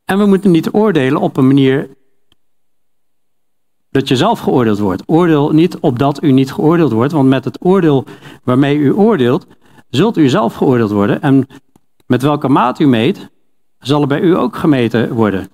En 0.05 0.17
we 0.17 0.25
moeten 0.25 0.51
niet 0.51 0.71
oordelen 0.71 1.21
op 1.21 1.37
een 1.37 1.47
manier 1.47 1.89
dat 3.97 4.07
je 4.07 4.15
zelf 4.15 4.39
geoordeeld 4.39 4.79
wordt. 4.79 5.03
Oordeel 5.05 5.51
niet 5.51 5.77
opdat 5.77 6.23
u 6.23 6.31
niet 6.31 6.51
geoordeeld 6.51 6.91
wordt, 6.91 7.13
want 7.13 7.29
met 7.29 7.45
het 7.45 7.57
oordeel 7.61 8.05
waarmee 8.43 8.77
u 8.77 8.93
oordeelt, 8.93 9.47
zult 9.89 10.17
u 10.17 10.29
zelf 10.29 10.53
geoordeeld 10.53 10.91
worden. 10.91 11.21
En 11.21 11.47
met 12.05 12.21
welke 12.21 12.47
maat 12.47 12.79
u 12.79 12.87
meet, 12.87 13.29
zal 13.79 14.01
er 14.01 14.07
bij 14.07 14.21
u 14.21 14.37
ook 14.37 14.55
gemeten 14.55 15.13
worden. 15.13 15.49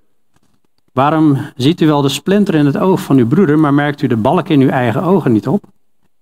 Waarom 0.94 1.38
ziet 1.56 1.82
u 1.82 1.86
wel 1.86 2.02
de 2.02 2.10
splinter 2.10 2.56
in 2.56 2.66
het 2.66 2.78
oog 2.78 3.02
van 3.02 3.18
uw 3.18 3.28
broeder, 3.28 3.60
maar 3.60 3.74
merkt 3.74 4.02
u 4.02 4.08
de 4.08 4.18
balk 4.18 4.50
in 4.50 4.62
uw 4.62 4.70
eigen 4.70 5.04
ogen 5.04 5.32
niet 5.32 5.48
op? 5.48 5.64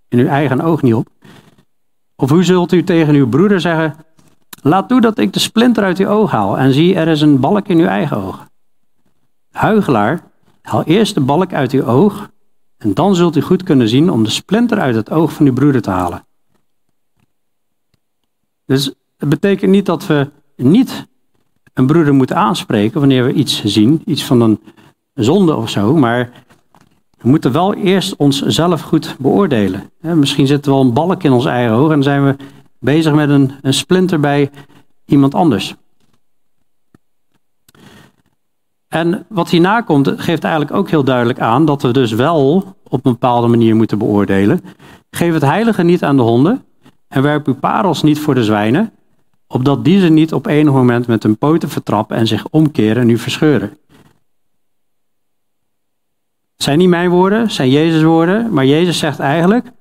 In 0.08 0.20
uw 0.20 0.28
eigen 0.28 0.62
oog 0.62 0.82
niet 0.82 0.94
op? 0.94 1.08
Of 2.16 2.30
hoe 2.30 2.44
zult 2.44 2.72
u 2.72 2.84
tegen 2.84 3.16
uw 3.16 3.28
broeder 3.28 3.62
zeggen: 3.62 3.96
Laat 4.62 4.88
toe 4.88 5.02
dat 5.02 5.18
ik 5.18 5.34
de 5.34 5.40
splinter 5.40 5.84
uit 5.84 6.00
uw 6.00 6.08
oog 6.08 6.32
haal 6.32 6.58
en 6.58 6.74
zie 6.74 6.96
er 6.96 7.08
is 7.08 7.22
een 7.22 7.40
balk 7.40 7.68
in 7.68 7.80
uw 7.80 7.88
eigen 7.88 8.18
oog? 8.18 8.46
Huigelaar, 9.52 10.31
haal 10.62 10.84
eerst 10.84 11.14
de 11.14 11.22
balk 11.22 11.54
uit 11.54 11.72
uw 11.72 11.84
oog 11.84 12.30
en 12.78 12.94
dan 12.94 13.16
zult 13.16 13.36
u 13.36 13.42
goed 13.42 13.64
kunnen 13.64 13.90
zien 13.90 14.10
om 14.10 14.24
de 14.24 14.30
splinter 14.30 14.80
uit 14.80 14.96
het 14.96 15.10
oog 15.10 15.34
van 15.34 15.46
uw 15.46 15.54
broeder 15.54 15.82
te 15.82 15.90
halen. 15.90 16.26
Dus 18.66 18.94
het 19.18 19.30
betekent 19.30 19.72
niet 19.72 19.86
dat 19.86 20.08
we 20.08 20.30
niet 20.56 21.08
een 21.74 21.86
broeder 21.86 22.14
moeten 22.14 22.36
aanspreken 22.36 23.00
wanneer 23.00 23.26
we 23.26 23.34
iets 23.34 23.64
zien, 23.64 24.02
iets 24.06 24.26
van 24.26 24.42
een 24.42 24.60
zonde 25.14 25.56
of 25.56 25.70
zo, 25.70 25.96
maar 25.96 26.32
we 27.18 27.30
moeten 27.30 27.52
wel 27.52 27.74
eerst 27.74 28.16
onszelf 28.16 28.82
goed 28.82 29.16
beoordelen. 29.20 29.92
Misschien 30.02 30.48
zit 30.48 30.66
er 30.66 30.72
wel 30.72 30.82
een 30.82 30.94
balk 30.94 31.24
in 31.24 31.32
ons 31.32 31.46
eigen 31.46 31.76
oog 31.76 31.92
en 31.92 32.04
zijn 32.04 32.26
we 32.26 32.36
bezig 32.80 33.14
met 33.14 33.30
een, 33.30 33.52
een 33.62 33.74
splinter 33.74 34.20
bij 34.20 34.50
iemand 35.06 35.34
anders. 35.34 35.76
En 38.92 39.26
wat 39.30 39.50
hierna 39.50 39.82
komt, 39.82 40.08
geeft 40.16 40.44
eigenlijk 40.44 40.74
ook 40.74 40.90
heel 40.90 41.04
duidelijk 41.04 41.40
aan 41.40 41.66
dat 41.66 41.82
we 41.82 41.92
dus 41.92 42.12
wel 42.12 42.76
op 42.84 43.06
een 43.06 43.12
bepaalde 43.12 43.48
manier 43.48 43.76
moeten 43.76 43.98
beoordelen. 43.98 44.62
Geef 45.12 45.34
het 45.34 45.42
heilige 45.42 45.84
niet 45.84 46.04
aan 46.04 46.16
de 46.16 46.22
honden 46.22 46.64
en 47.08 47.22
werp 47.22 47.48
uw 47.48 47.56
parels 47.56 48.04
niet 48.04 48.20
voor 48.20 48.36
de 48.36 48.44
zwijnen, 48.44 48.92
opdat 49.48 49.86
die 49.86 50.00
ze 50.00 50.10
niet 50.10 50.34
op 50.34 50.46
enig 50.46 50.74
moment 50.74 51.08
met 51.08 51.24
hun 51.24 51.38
poten 51.38 51.70
vertrappen 51.70 52.18
en 52.18 52.28
zich 52.28 52.48
omkeren 52.50 53.02
en 53.02 53.10
u 53.10 53.18
verscheuren. 53.18 53.78
Zijn 56.56 56.78
niet 56.78 56.90
mijn 56.90 57.10
woorden, 57.10 57.52
zijn 57.52 57.70
Jezus' 57.70 58.04
woorden, 58.04 58.54
maar 58.54 58.66
Jezus 58.66 58.98
zegt 58.98 59.20
eigenlijk, 59.20 59.72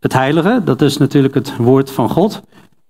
het 0.00 0.12
heilige, 0.12 0.60
dat 0.64 0.82
is 0.82 0.96
natuurlijk 0.96 1.34
het 1.34 1.56
woord 1.56 1.90
van 1.90 2.08
God, 2.08 2.42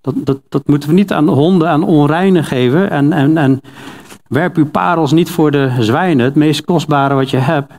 dat, 0.06 0.26
dat, 0.26 0.40
dat 0.48 0.66
moeten 0.66 0.88
we 0.88 0.94
niet 0.94 1.12
aan 1.12 1.28
honden, 1.28 1.68
aan 1.68 1.82
onreinen 1.82 2.44
geven 2.44 2.90
en, 2.90 3.12
en, 3.12 3.36
en 3.36 3.60
werp 4.28 4.56
uw 4.56 4.70
parels 4.70 5.12
niet 5.12 5.30
voor 5.30 5.50
de 5.50 5.72
zwijnen, 5.78 6.24
het 6.24 6.34
meest 6.34 6.64
kostbare 6.64 7.14
wat 7.14 7.30
je 7.30 7.36
hebt. 7.36 7.72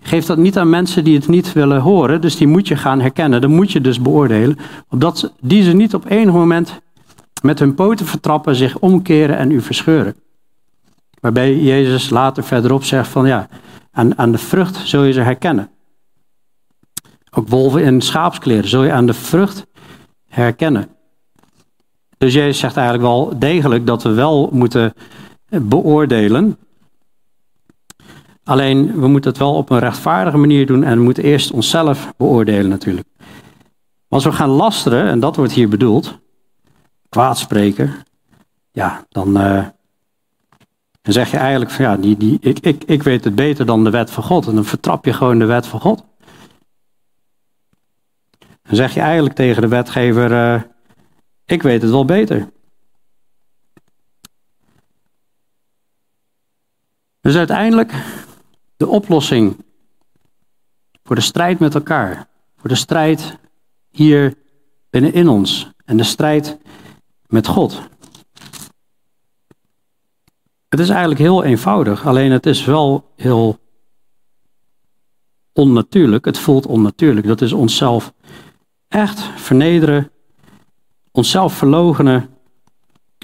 Geef 0.00 0.26
dat 0.26 0.38
niet 0.38 0.58
aan 0.58 0.70
mensen 0.70 1.04
die 1.04 1.16
het 1.16 1.28
niet 1.28 1.52
willen 1.52 1.80
horen, 1.80 2.20
dus 2.20 2.36
die 2.36 2.46
moet 2.46 2.68
je 2.68 2.76
gaan 2.76 3.00
herkennen. 3.00 3.40
Dan 3.40 3.54
moet 3.54 3.72
je 3.72 3.80
dus 3.80 4.00
beoordelen, 4.00 4.58
opdat 4.88 5.32
die 5.40 5.62
ze 5.62 5.72
niet 5.72 5.94
op 5.94 6.10
enig 6.10 6.34
moment 6.34 6.80
met 7.42 7.58
hun 7.58 7.74
poten 7.74 8.06
vertrappen, 8.06 8.56
zich 8.56 8.78
omkeren 8.78 9.36
en 9.36 9.50
u 9.50 9.60
verscheuren. 9.60 10.14
Waarbij 11.20 11.56
Jezus 11.56 12.10
later 12.10 12.44
verderop 12.44 12.84
zegt 12.84 13.08
van 13.08 13.26
ja, 13.26 13.48
aan, 13.92 14.18
aan 14.18 14.32
de 14.32 14.38
vrucht 14.38 14.76
zul 14.76 15.02
je 15.02 15.12
ze 15.12 15.20
herkennen. 15.20 15.70
Ook 17.30 17.48
wolven 17.48 17.82
in 17.82 18.00
schaapskleren 18.00 18.68
zul 18.68 18.84
je 18.84 18.92
aan 18.92 19.06
de 19.06 19.14
vrucht 19.14 19.66
herkennen. 20.34 20.88
Dus 22.18 22.32
Jezus 22.32 22.58
zegt 22.58 22.76
eigenlijk 22.76 23.06
wel 23.06 23.38
degelijk 23.38 23.86
dat 23.86 24.02
we 24.02 24.12
wel 24.12 24.48
moeten 24.52 24.92
beoordelen. 25.48 26.58
Alleen 28.44 29.00
we 29.00 29.08
moeten 29.08 29.30
het 29.30 29.38
wel 29.38 29.54
op 29.54 29.70
een 29.70 29.78
rechtvaardige 29.78 30.36
manier 30.36 30.66
doen 30.66 30.84
en 30.84 30.96
we 30.98 31.04
moeten 31.04 31.24
eerst 31.24 31.50
onszelf 31.50 32.12
beoordelen 32.16 32.68
natuurlijk. 32.68 33.08
als 34.08 34.24
we 34.24 34.32
gaan 34.32 34.48
lasteren, 34.48 35.08
en 35.08 35.20
dat 35.20 35.36
wordt 35.36 35.52
hier 35.52 35.68
bedoeld, 35.68 36.18
kwaadspreken, 37.08 37.94
ja, 38.70 39.04
dan, 39.08 39.28
uh, 39.40 39.64
dan 41.02 41.12
zeg 41.12 41.30
je 41.30 41.36
eigenlijk 41.36 41.70
van 41.70 41.84
ja, 41.84 41.96
die, 41.96 42.16
die, 42.16 42.38
ik, 42.40 42.58
ik, 42.58 42.84
ik 42.84 43.02
weet 43.02 43.24
het 43.24 43.34
beter 43.34 43.66
dan 43.66 43.84
de 43.84 43.90
wet 43.90 44.10
van 44.10 44.22
God. 44.22 44.46
En 44.46 44.54
dan 44.54 44.64
vertrap 44.64 45.04
je 45.04 45.12
gewoon 45.12 45.38
de 45.38 45.44
wet 45.44 45.66
van 45.66 45.80
God. 45.80 46.04
Dan 48.64 48.76
zeg 48.76 48.94
je 48.94 49.00
eigenlijk 49.00 49.34
tegen 49.34 49.62
de 49.62 49.68
wetgever, 49.68 50.30
uh, 50.30 50.62
ik 51.44 51.62
weet 51.62 51.82
het 51.82 51.90
wel 51.90 52.04
beter. 52.04 52.52
Dus 57.20 57.36
uiteindelijk 57.36 57.92
de 58.76 58.86
oplossing 58.86 59.64
voor 61.02 61.16
de 61.16 61.22
strijd 61.22 61.58
met 61.58 61.74
elkaar, 61.74 62.28
voor 62.56 62.68
de 62.68 62.74
strijd 62.74 63.38
hier 63.90 64.34
binnenin 64.90 65.28
ons 65.28 65.70
en 65.84 65.96
de 65.96 66.04
strijd 66.04 66.58
met 67.26 67.46
God. 67.46 67.82
Het 70.68 70.80
is 70.80 70.88
eigenlijk 70.88 71.20
heel 71.20 71.44
eenvoudig, 71.44 72.06
alleen 72.06 72.32
het 72.32 72.46
is 72.46 72.64
wel 72.64 73.12
heel 73.16 73.58
onnatuurlijk. 75.54 76.24
Het 76.24 76.38
voelt 76.38 76.66
onnatuurlijk. 76.66 77.26
Dat 77.26 77.40
is 77.40 77.52
onszelf 77.52 78.12
echt 78.94 79.30
vernederen, 79.36 80.10
onszelf 81.10 81.52
verlogenen, 81.52 82.28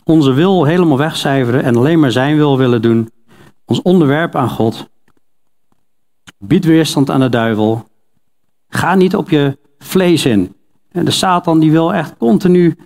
onze 0.05 0.33
wil 0.33 0.65
helemaal 0.65 0.99
wegcijferen 0.99 1.63
en 1.63 1.77
alleen 1.77 2.01
maar 2.01 2.13
zijn 2.13 2.37
wil 2.37 2.59
willen 2.59 2.83
doen, 2.83 3.11
ons 3.65 3.83
onderwerp 3.83 4.35
aan 4.35 4.51
God 4.51 4.89
Bied 6.43 6.65
weerstand 6.65 7.11
aan 7.11 7.21
de 7.21 7.29
duivel. 7.29 7.85
Ga 8.69 8.95
niet 8.95 9.17
op 9.17 9.31
je 9.31 9.59
vlees 9.79 10.25
in. 10.25 10.55
De 10.91 11.11
Satan 11.11 11.59
die 11.59 11.71
wil 11.71 11.95
echt 11.95 12.17
continu 12.17 12.77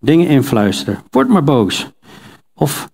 dingen 0.00 0.28
influisteren. 0.28 0.98
Word 1.10 1.28
maar 1.28 1.44
boos. 1.44 1.90
Of 2.54 2.88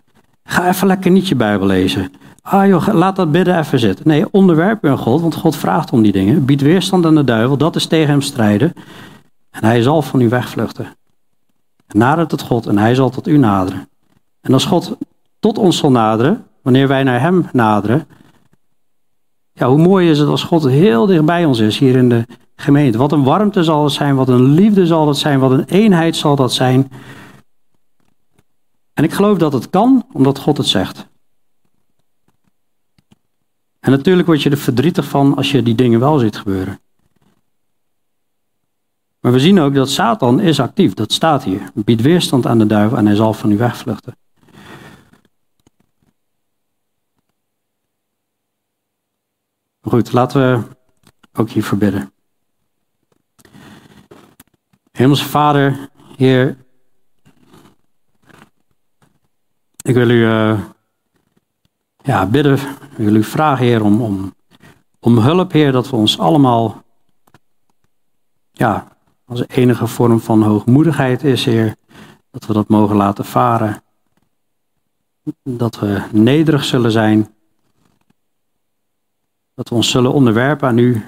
ga 0.45 0.69
even 0.69 0.87
lekker 0.87 1.11
niet 1.11 1.29
je 1.29 1.35
Bijbel 1.35 1.67
lezen. 1.67 2.13
Ah 2.43 2.67
joh, 2.67 2.89
laat 2.93 3.17
dat 3.17 3.33
bidden 3.33 3.59
even 3.59 3.79
zitten. 3.79 4.09
Nee, 4.09 4.31
onderwerp 4.31 4.83
je 4.83 4.89
aan 4.89 4.99
God, 4.99 5.21
want 5.21 5.35
God 5.35 5.57
vraagt 5.57 5.93
om 5.93 6.03
die 6.03 6.13
dingen. 6.13 6.45
Bied 6.45 6.61
weerstand 6.61 7.07
aan 7.07 7.15
de 7.15 7.25
duivel, 7.25 7.57
dat 7.57 7.77
is 7.77 7.87
tegen 7.87 8.11
hem 8.11 8.21
strijden. 8.21 8.73
En 9.55 9.65
hij 9.65 9.83
zal 9.83 10.03
van 10.03 10.21
u 10.21 10.29
wegvluchten. 10.29 10.97
Nader 11.87 12.27
tot 12.27 12.43
God 12.43 12.67
en 12.67 12.79
hij 12.79 12.95
zal 12.95 13.11
tot 13.11 13.27
u 13.27 13.39
naderen. 13.39 13.89
En 14.41 14.53
als 14.53 14.65
God 14.65 14.97
tot 15.39 15.59
ons 15.59 15.77
zal 15.77 15.91
naderen, 15.91 16.47
wanneer 16.63 16.89
wij 16.89 17.03
naar 17.03 17.21
hem 17.21 17.49
naderen, 17.53 18.07
ja, 19.53 19.69
hoe 19.69 19.79
mooi 19.79 20.11
is 20.11 20.19
het 20.19 20.29
als 20.29 20.43
God 20.43 20.65
heel 20.65 21.07
dicht 21.07 21.25
bij 21.25 21.45
ons 21.45 21.59
is 21.59 21.79
hier 21.79 21.97
in 21.97 22.09
de 22.09 22.27
gemeente. 22.57 22.99
Wat 22.99 23.13
een 23.13 23.25
warmte 23.25 23.65
zal 23.65 23.85
het 23.85 23.93
zijn, 23.93 24.15
wat 24.15 24.29
een 24.29 24.43
liefde 24.43 24.87
zal 24.87 25.09
het 25.09 25.17
zijn, 25.17 25.39
wat 25.39 25.51
een 25.51 25.65
eenheid 25.65 26.17
zal 26.17 26.37
dat 26.37 26.53
zijn. 26.53 26.91
En 28.93 29.05
ik 29.05 29.13
geloof 29.13 29.39
dat 29.39 29.53
het 29.53 29.71
kan, 29.71 30.07
omdat 30.13 30.39
God 30.39 30.57
het 30.57 30.67
zegt. 30.67 31.07
En 33.81 33.91
natuurlijk 33.91 34.27
word 34.27 34.43
je 34.43 34.51
er 34.51 34.57
verdrietig 34.57 35.05
van 35.05 35.37
als 35.37 35.51
je 35.51 35.63
die 35.63 35.75
dingen 35.75 36.01
wel 36.01 36.19
ziet 36.19 36.37
gebeuren. 36.37 36.81
Maar 39.25 39.33
we 39.33 39.41
zien 39.41 39.61
ook 39.61 39.75
dat 39.75 39.91
Satan 39.91 40.41
is 40.41 40.61
actief, 40.61 40.95
dat 40.95 41.13
staat 41.13 41.45
hier. 41.45 41.71
Biedt 41.75 42.03
weerstand 42.03 42.47
aan 42.47 42.59
de 42.59 42.67
duivel 42.67 42.99
en 42.99 43.07
hij 43.07 43.15
zal 43.15 43.33
van 43.33 43.51
u 43.51 43.57
wegvluchten. 43.57 44.17
Goed, 49.81 50.13
laten 50.13 50.41
we 50.41 50.63
ook 51.33 51.51
hier 51.51 51.65
verbidden. 51.65 52.13
Hemelse 54.91 55.25
Vader, 55.25 55.89
Heer, 56.17 56.57
ik 59.83 59.95
wil 59.95 60.11
u 60.11 60.27
uh, 60.27 60.61
ja, 62.03 62.27
bidden, 62.27 62.59
ik 62.97 63.05
wil 63.05 63.15
u 63.15 63.23
vragen, 63.23 63.65
Heer, 63.65 63.83
om, 63.83 64.03
om, 64.03 64.35
om 65.01 65.19
hulp, 65.19 65.53
Heer, 65.53 65.73
dat 65.73 65.91
we 65.91 65.97
ons 65.97 66.19
allemaal, 66.19 66.85
ja, 68.53 68.93
als 69.25 69.49
enige 69.49 69.87
vorm 69.87 70.21
van 70.21 70.43
hoogmoedigheid 70.43 71.25
is, 71.25 71.45
Heer, 71.45 71.77
dat 72.31 72.47
we 72.47 72.53
dat 72.53 72.69
mogen 72.69 72.97
laten 72.97 73.25
varen. 73.25 73.83
Dat 75.43 75.79
we 75.79 76.03
nederig 76.13 76.65
zullen 76.65 76.91
zijn 76.91 77.35
dat 79.55 79.69
we 79.69 79.75
ons 79.75 79.91
zullen 79.91 80.13
onderwerpen 80.13 80.69
aan 80.69 80.79
u. 80.79 81.05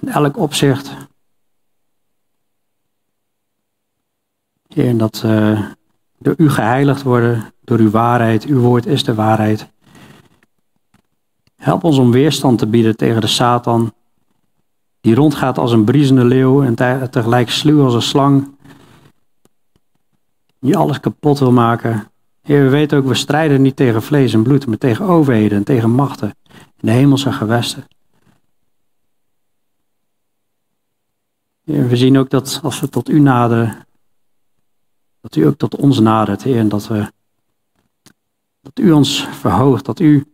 In 0.00 0.08
elk 0.08 0.36
opzicht. 0.36 0.96
Heer, 4.68 4.96
dat 4.96 5.22
uh, 5.24 5.66
door 6.18 6.34
u 6.36 6.50
geheiligd 6.50 7.02
worden, 7.02 7.52
door 7.60 7.78
uw 7.78 7.90
waarheid. 7.90 8.44
Uw 8.44 8.60
woord 8.60 8.86
is 8.86 9.04
de 9.04 9.14
waarheid. 9.14 9.68
Help 11.56 11.84
ons 11.84 11.98
om 11.98 12.10
weerstand 12.10 12.58
te 12.58 12.66
bieden 12.66 12.96
tegen 12.96 13.20
de 13.20 13.26
Satan, 13.26 13.94
die 15.00 15.14
rondgaat 15.14 15.58
als 15.58 15.72
een 15.72 15.84
briesende 15.84 16.24
leeuw 16.24 16.62
en 16.62 16.74
tegelijk 17.10 17.50
sluw 17.50 17.84
als 17.84 17.94
een 17.94 18.02
slang, 18.02 18.48
die 20.58 20.76
alles 20.76 21.00
kapot 21.00 21.38
wil 21.38 21.52
maken. 21.52 22.10
Heer, 22.42 22.62
we 22.62 22.68
weten 22.68 22.98
ook, 22.98 23.06
we 23.06 23.14
strijden 23.14 23.62
niet 23.62 23.76
tegen 23.76 24.02
vlees 24.02 24.32
en 24.32 24.42
bloed, 24.42 24.66
maar 24.66 24.78
tegen 24.78 25.04
overheden 25.04 25.58
en 25.58 25.64
tegen 25.64 25.90
machten 25.90 26.34
in 26.50 26.86
de 26.86 26.90
hemelse 26.90 27.32
gewesten. 27.32 27.86
Heer, 31.64 31.88
we 31.88 31.96
zien 31.96 32.18
ook 32.18 32.30
dat 32.30 32.60
als 32.62 32.80
we 32.80 32.88
tot 32.88 33.08
u 33.08 33.20
naderen, 33.20 33.86
dat 35.20 35.36
u 35.36 35.46
ook 35.46 35.56
tot 35.56 35.76
ons 35.76 35.98
nadert, 35.98 36.42
Heer, 36.42 36.58
en 36.58 36.68
dat, 36.68 36.86
we, 36.86 37.12
dat 38.60 38.78
u 38.78 38.92
ons 38.92 39.26
verhoogt, 39.30 39.84
dat 39.84 40.00
u 40.00 40.24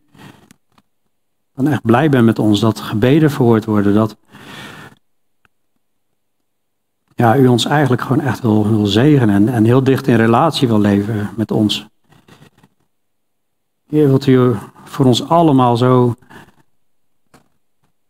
dan 1.55 1.69
echt 1.69 1.83
blij 1.83 2.09
bent 2.09 2.25
met 2.25 2.39
ons, 2.39 2.61
dat 2.61 2.81
gebeden 2.81 3.31
verhoord 3.31 3.65
worden, 3.65 3.95
dat 3.95 4.17
ja, 7.17 7.37
u 7.37 7.47
ons 7.47 7.65
eigenlijk 7.65 8.03
gewoon 8.03 8.21
echt 8.21 8.41
wil, 8.41 8.69
wil 8.69 8.87
zegenen 8.87 9.35
en, 9.35 9.55
en 9.55 9.65
heel 9.65 9.85
dicht 9.85 10.07
in 10.07 10.17
relatie 10.17 10.69
wil 10.69 10.81
leven 10.81 11.31
met 11.37 11.51
ons. 11.51 11.87
Heer, 13.89 14.07
wilt 14.07 14.27
u 14.27 14.55
voor 14.85 15.05
ons 15.05 15.29
allemaal 15.29 15.77
zo 15.77 16.15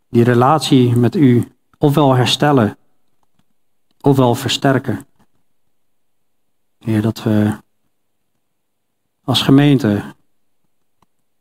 die 0.08 0.24
relatie 0.24 0.96
met 0.96 1.14
u 1.14 1.52
ofwel 1.78 2.14
herstellen, 2.14 2.76
ofwel 4.00 4.34
versterken. 4.34 5.06
Heer, 6.78 7.02
dat 7.02 7.22
we 7.22 7.56
als 9.24 9.42
gemeente 9.42 10.02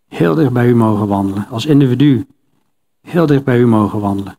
heel 0.07 0.35
dicht 0.35 0.53
bij 0.53 0.67
u 0.67 0.75
mogen 0.75 1.07
wandelen, 1.07 1.47
als 1.49 1.65
individu 1.65 2.27
heel 3.01 3.25
dicht 3.25 3.43
bij 3.43 3.59
u 3.59 3.67
mogen 3.67 3.99
wandelen. 3.99 4.37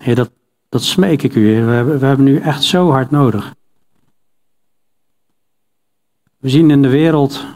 Heer, 0.00 0.14
dat, 0.14 0.30
dat 0.74 0.82
smeek 0.82 1.22
ik 1.22 1.34
u. 1.34 1.64
We 1.64 1.72
hebben, 1.72 1.98
we 1.98 2.06
hebben 2.06 2.42
echt 2.42 2.62
zo 2.62 2.90
hard 2.90 3.10
nodig. 3.10 3.54
We 6.38 6.48
zien 6.48 6.70
in 6.70 6.82
de 6.82 6.88
wereld 6.88 7.46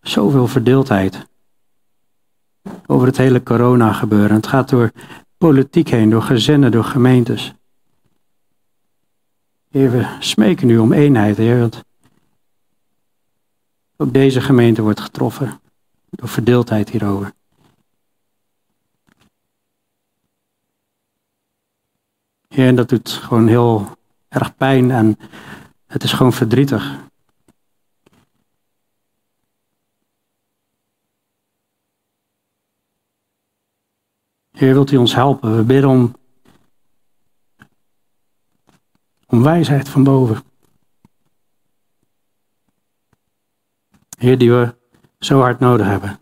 zoveel 0.00 0.46
verdeeldheid 0.46 1.26
over 2.86 3.06
het 3.06 3.16
hele 3.16 3.42
corona 3.42 3.92
gebeuren. 3.92 4.36
Het 4.36 4.46
gaat 4.46 4.68
door 4.68 4.92
politiek 5.38 5.88
heen, 5.88 6.10
door 6.10 6.22
gezinnen, 6.22 6.70
door 6.70 6.84
gemeentes. 6.84 7.54
Heer, 9.70 9.90
we 9.90 10.16
smeken 10.18 10.70
u 10.70 10.78
om 10.78 10.92
eenheid, 10.92 11.36
want 11.36 11.84
ook 13.96 14.12
deze 14.12 14.40
gemeente 14.40 14.82
wordt 14.82 15.00
getroffen 15.00 15.60
door 16.10 16.28
verdeeldheid 16.28 16.90
hierover. 16.90 17.32
Heer, 22.56 22.68
en 22.68 22.76
dat 22.76 22.88
doet 22.88 23.10
gewoon 23.10 23.46
heel 23.46 23.98
erg 24.28 24.56
pijn 24.56 24.90
en 24.90 25.18
het 25.86 26.02
is 26.02 26.12
gewoon 26.12 26.32
verdrietig. 26.32 27.08
Heer, 34.50 34.72
wilt 34.72 34.90
u 34.90 34.96
ons 34.96 35.14
helpen? 35.14 35.56
We 35.56 35.62
bidden 35.62 35.90
om, 35.90 36.16
om 39.26 39.42
wijsheid 39.42 39.88
van 39.88 40.04
boven. 40.04 40.42
Heer, 44.18 44.38
die 44.38 44.50
we 44.50 44.76
zo 45.18 45.40
hard 45.40 45.58
nodig 45.58 45.86
hebben. 45.86 46.20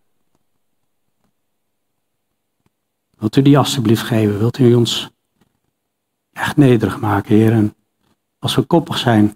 Wilt 3.11 3.37
u 3.37 3.43
die 3.43 3.59
alstublieft 3.59 4.03
geven? 4.03 4.39
Wilt 4.39 4.59
u 4.59 4.75
ons 4.75 5.14
echt 6.35 6.57
nederig 6.57 7.01
maken, 7.01 7.35
Heer? 7.35 7.53
En 7.53 7.75
als 8.39 8.55
we 8.55 8.63
koppig 8.63 8.99
zijn, 8.99 9.35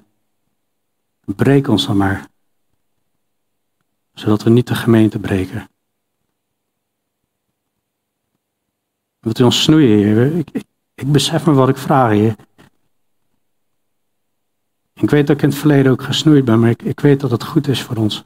breek 1.25 1.69
ons 1.69 1.87
dan 1.87 1.97
maar. 1.97 2.29
Zodat 4.13 4.43
we 4.43 4.51
niet 4.51 4.67
de 4.67 4.75
gemeente 4.75 5.19
breken. 5.19 5.69
Wilt 9.21 9.39
u 9.39 9.45
ons 9.45 9.63
snoeien, 9.63 9.99
Heer? 9.99 10.37
Ik, 10.37 10.51
ik, 10.51 10.65
ik 10.95 11.13
besef 11.13 11.47
me 11.47 11.53
wat 11.53 11.69
ik 11.69 11.77
vraag, 11.77 12.11
Heer. 12.11 12.37
Ik 14.95 15.11
weet 15.11 15.27
dat 15.27 15.37
ik 15.37 15.43
in 15.43 15.49
het 15.49 15.59
verleden 15.59 15.93
ook 15.93 16.03
gesnoeid 16.03 16.45
ben, 16.45 16.61
maar 16.61 16.71
ik, 16.71 16.83
ik 16.83 17.01
weet 17.01 17.21
dat 17.21 17.31
het 17.31 17.45
goed 17.45 17.69
is 17.69 17.83
voor 17.83 17.97
ons. 17.97 18.25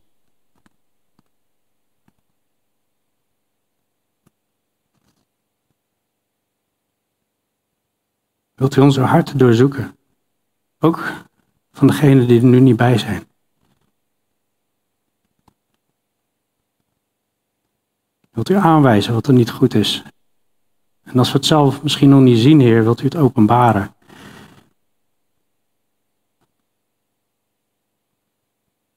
Wilt 8.63 8.77
u 8.77 8.81
onze 8.81 9.01
harten 9.01 9.39
doorzoeken? 9.39 9.97
Ook 10.79 11.13
van 11.73 11.87
degenen 11.87 12.27
die 12.29 12.41
er 12.41 12.47
nu 12.47 12.61
niet 12.61 12.77
bij 12.77 12.99
zijn. 12.99 13.25
Wilt 18.31 18.49
u 18.49 18.55
aanwijzen 18.55 19.15
wat 19.15 19.27
er 19.27 19.33
niet 19.33 19.51
goed 19.51 19.75
is? 19.75 20.03
En 21.03 21.19
als 21.19 21.33
we 21.33 21.37
het 21.37 21.47
zelf 21.47 21.83
misschien 21.83 22.09
nog 22.09 22.21
niet 22.21 22.39
zien, 22.39 22.61
Heer, 22.61 22.83
wilt 22.83 23.01
u 23.01 23.05
het 23.05 23.17
openbaren? 23.17 23.95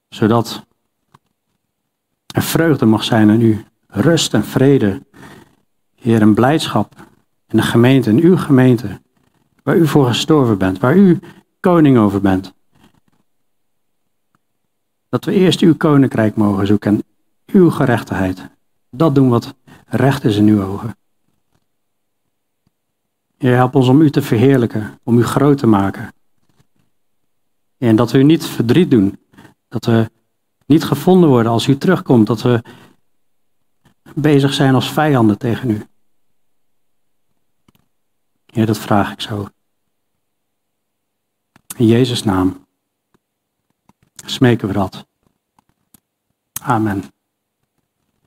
Zodat 0.09 0.65
er 2.27 2.43
vreugde 2.43 2.85
mag 2.85 3.03
zijn 3.03 3.29
in 3.29 3.41
u, 3.41 3.65
rust 3.87 4.33
en 4.33 4.43
vrede, 4.43 5.05
Heer, 5.95 6.21
en 6.21 6.33
blijdschap 6.33 6.95
in 7.47 7.57
de 7.57 7.63
gemeente, 7.63 8.09
in 8.09 8.19
uw 8.19 8.37
gemeente, 8.37 9.03
waar 9.65 9.77
u 9.77 9.87
voor 9.87 10.05
gestorven 10.05 10.57
bent, 10.57 10.79
waar 10.79 10.97
u 10.97 11.19
koning 11.59 11.97
over 11.97 12.21
bent. 12.21 12.53
Dat 15.09 15.25
we 15.25 15.33
eerst 15.33 15.61
uw 15.61 15.75
koninkrijk 15.75 16.35
mogen 16.35 16.67
zoeken 16.67 16.91
en 16.91 17.03
uw 17.45 17.69
gerechtigheid. 17.69 18.49
Dat 18.89 19.15
doen 19.15 19.29
wat 19.29 19.55
recht 19.85 20.23
is 20.23 20.37
in 20.37 20.47
uw 20.47 20.63
ogen. 20.63 20.95
Heer, 23.37 23.55
help 23.55 23.75
ons 23.75 23.87
om 23.87 24.01
u 24.01 24.09
te 24.09 24.21
verheerlijken, 24.21 24.99
om 25.03 25.17
u 25.17 25.23
groot 25.23 25.57
te 25.57 25.67
maken. 25.67 26.13
En 27.77 27.95
dat 27.95 28.11
we 28.11 28.17
u 28.17 28.23
niet 28.23 28.45
verdriet 28.45 28.91
doen, 28.91 29.19
dat 29.67 29.85
we 29.85 30.11
niet 30.65 30.83
gevonden 30.83 31.29
worden 31.29 31.51
als 31.51 31.67
u 31.67 31.77
terugkomt, 31.77 32.27
dat 32.27 32.41
we 32.41 32.63
bezig 34.15 34.53
zijn 34.53 34.75
als 34.75 34.91
vijanden 34.91 35.37
tegen 35.37 35.69
u. 35.69 35.85
Heer, 38.55 38.65
dat 38.65 38.77
vraag 38.77 39.11
ik 39.11 39.21
zo. 39.21 39.47
In 41.77 41.85
Jezus' 41.85 42.23
naam 42.23 42.67
smeken 44.15 44.67
we 44.67 44.73
dat. 44.73 45.05
Amen. 46.61 47.14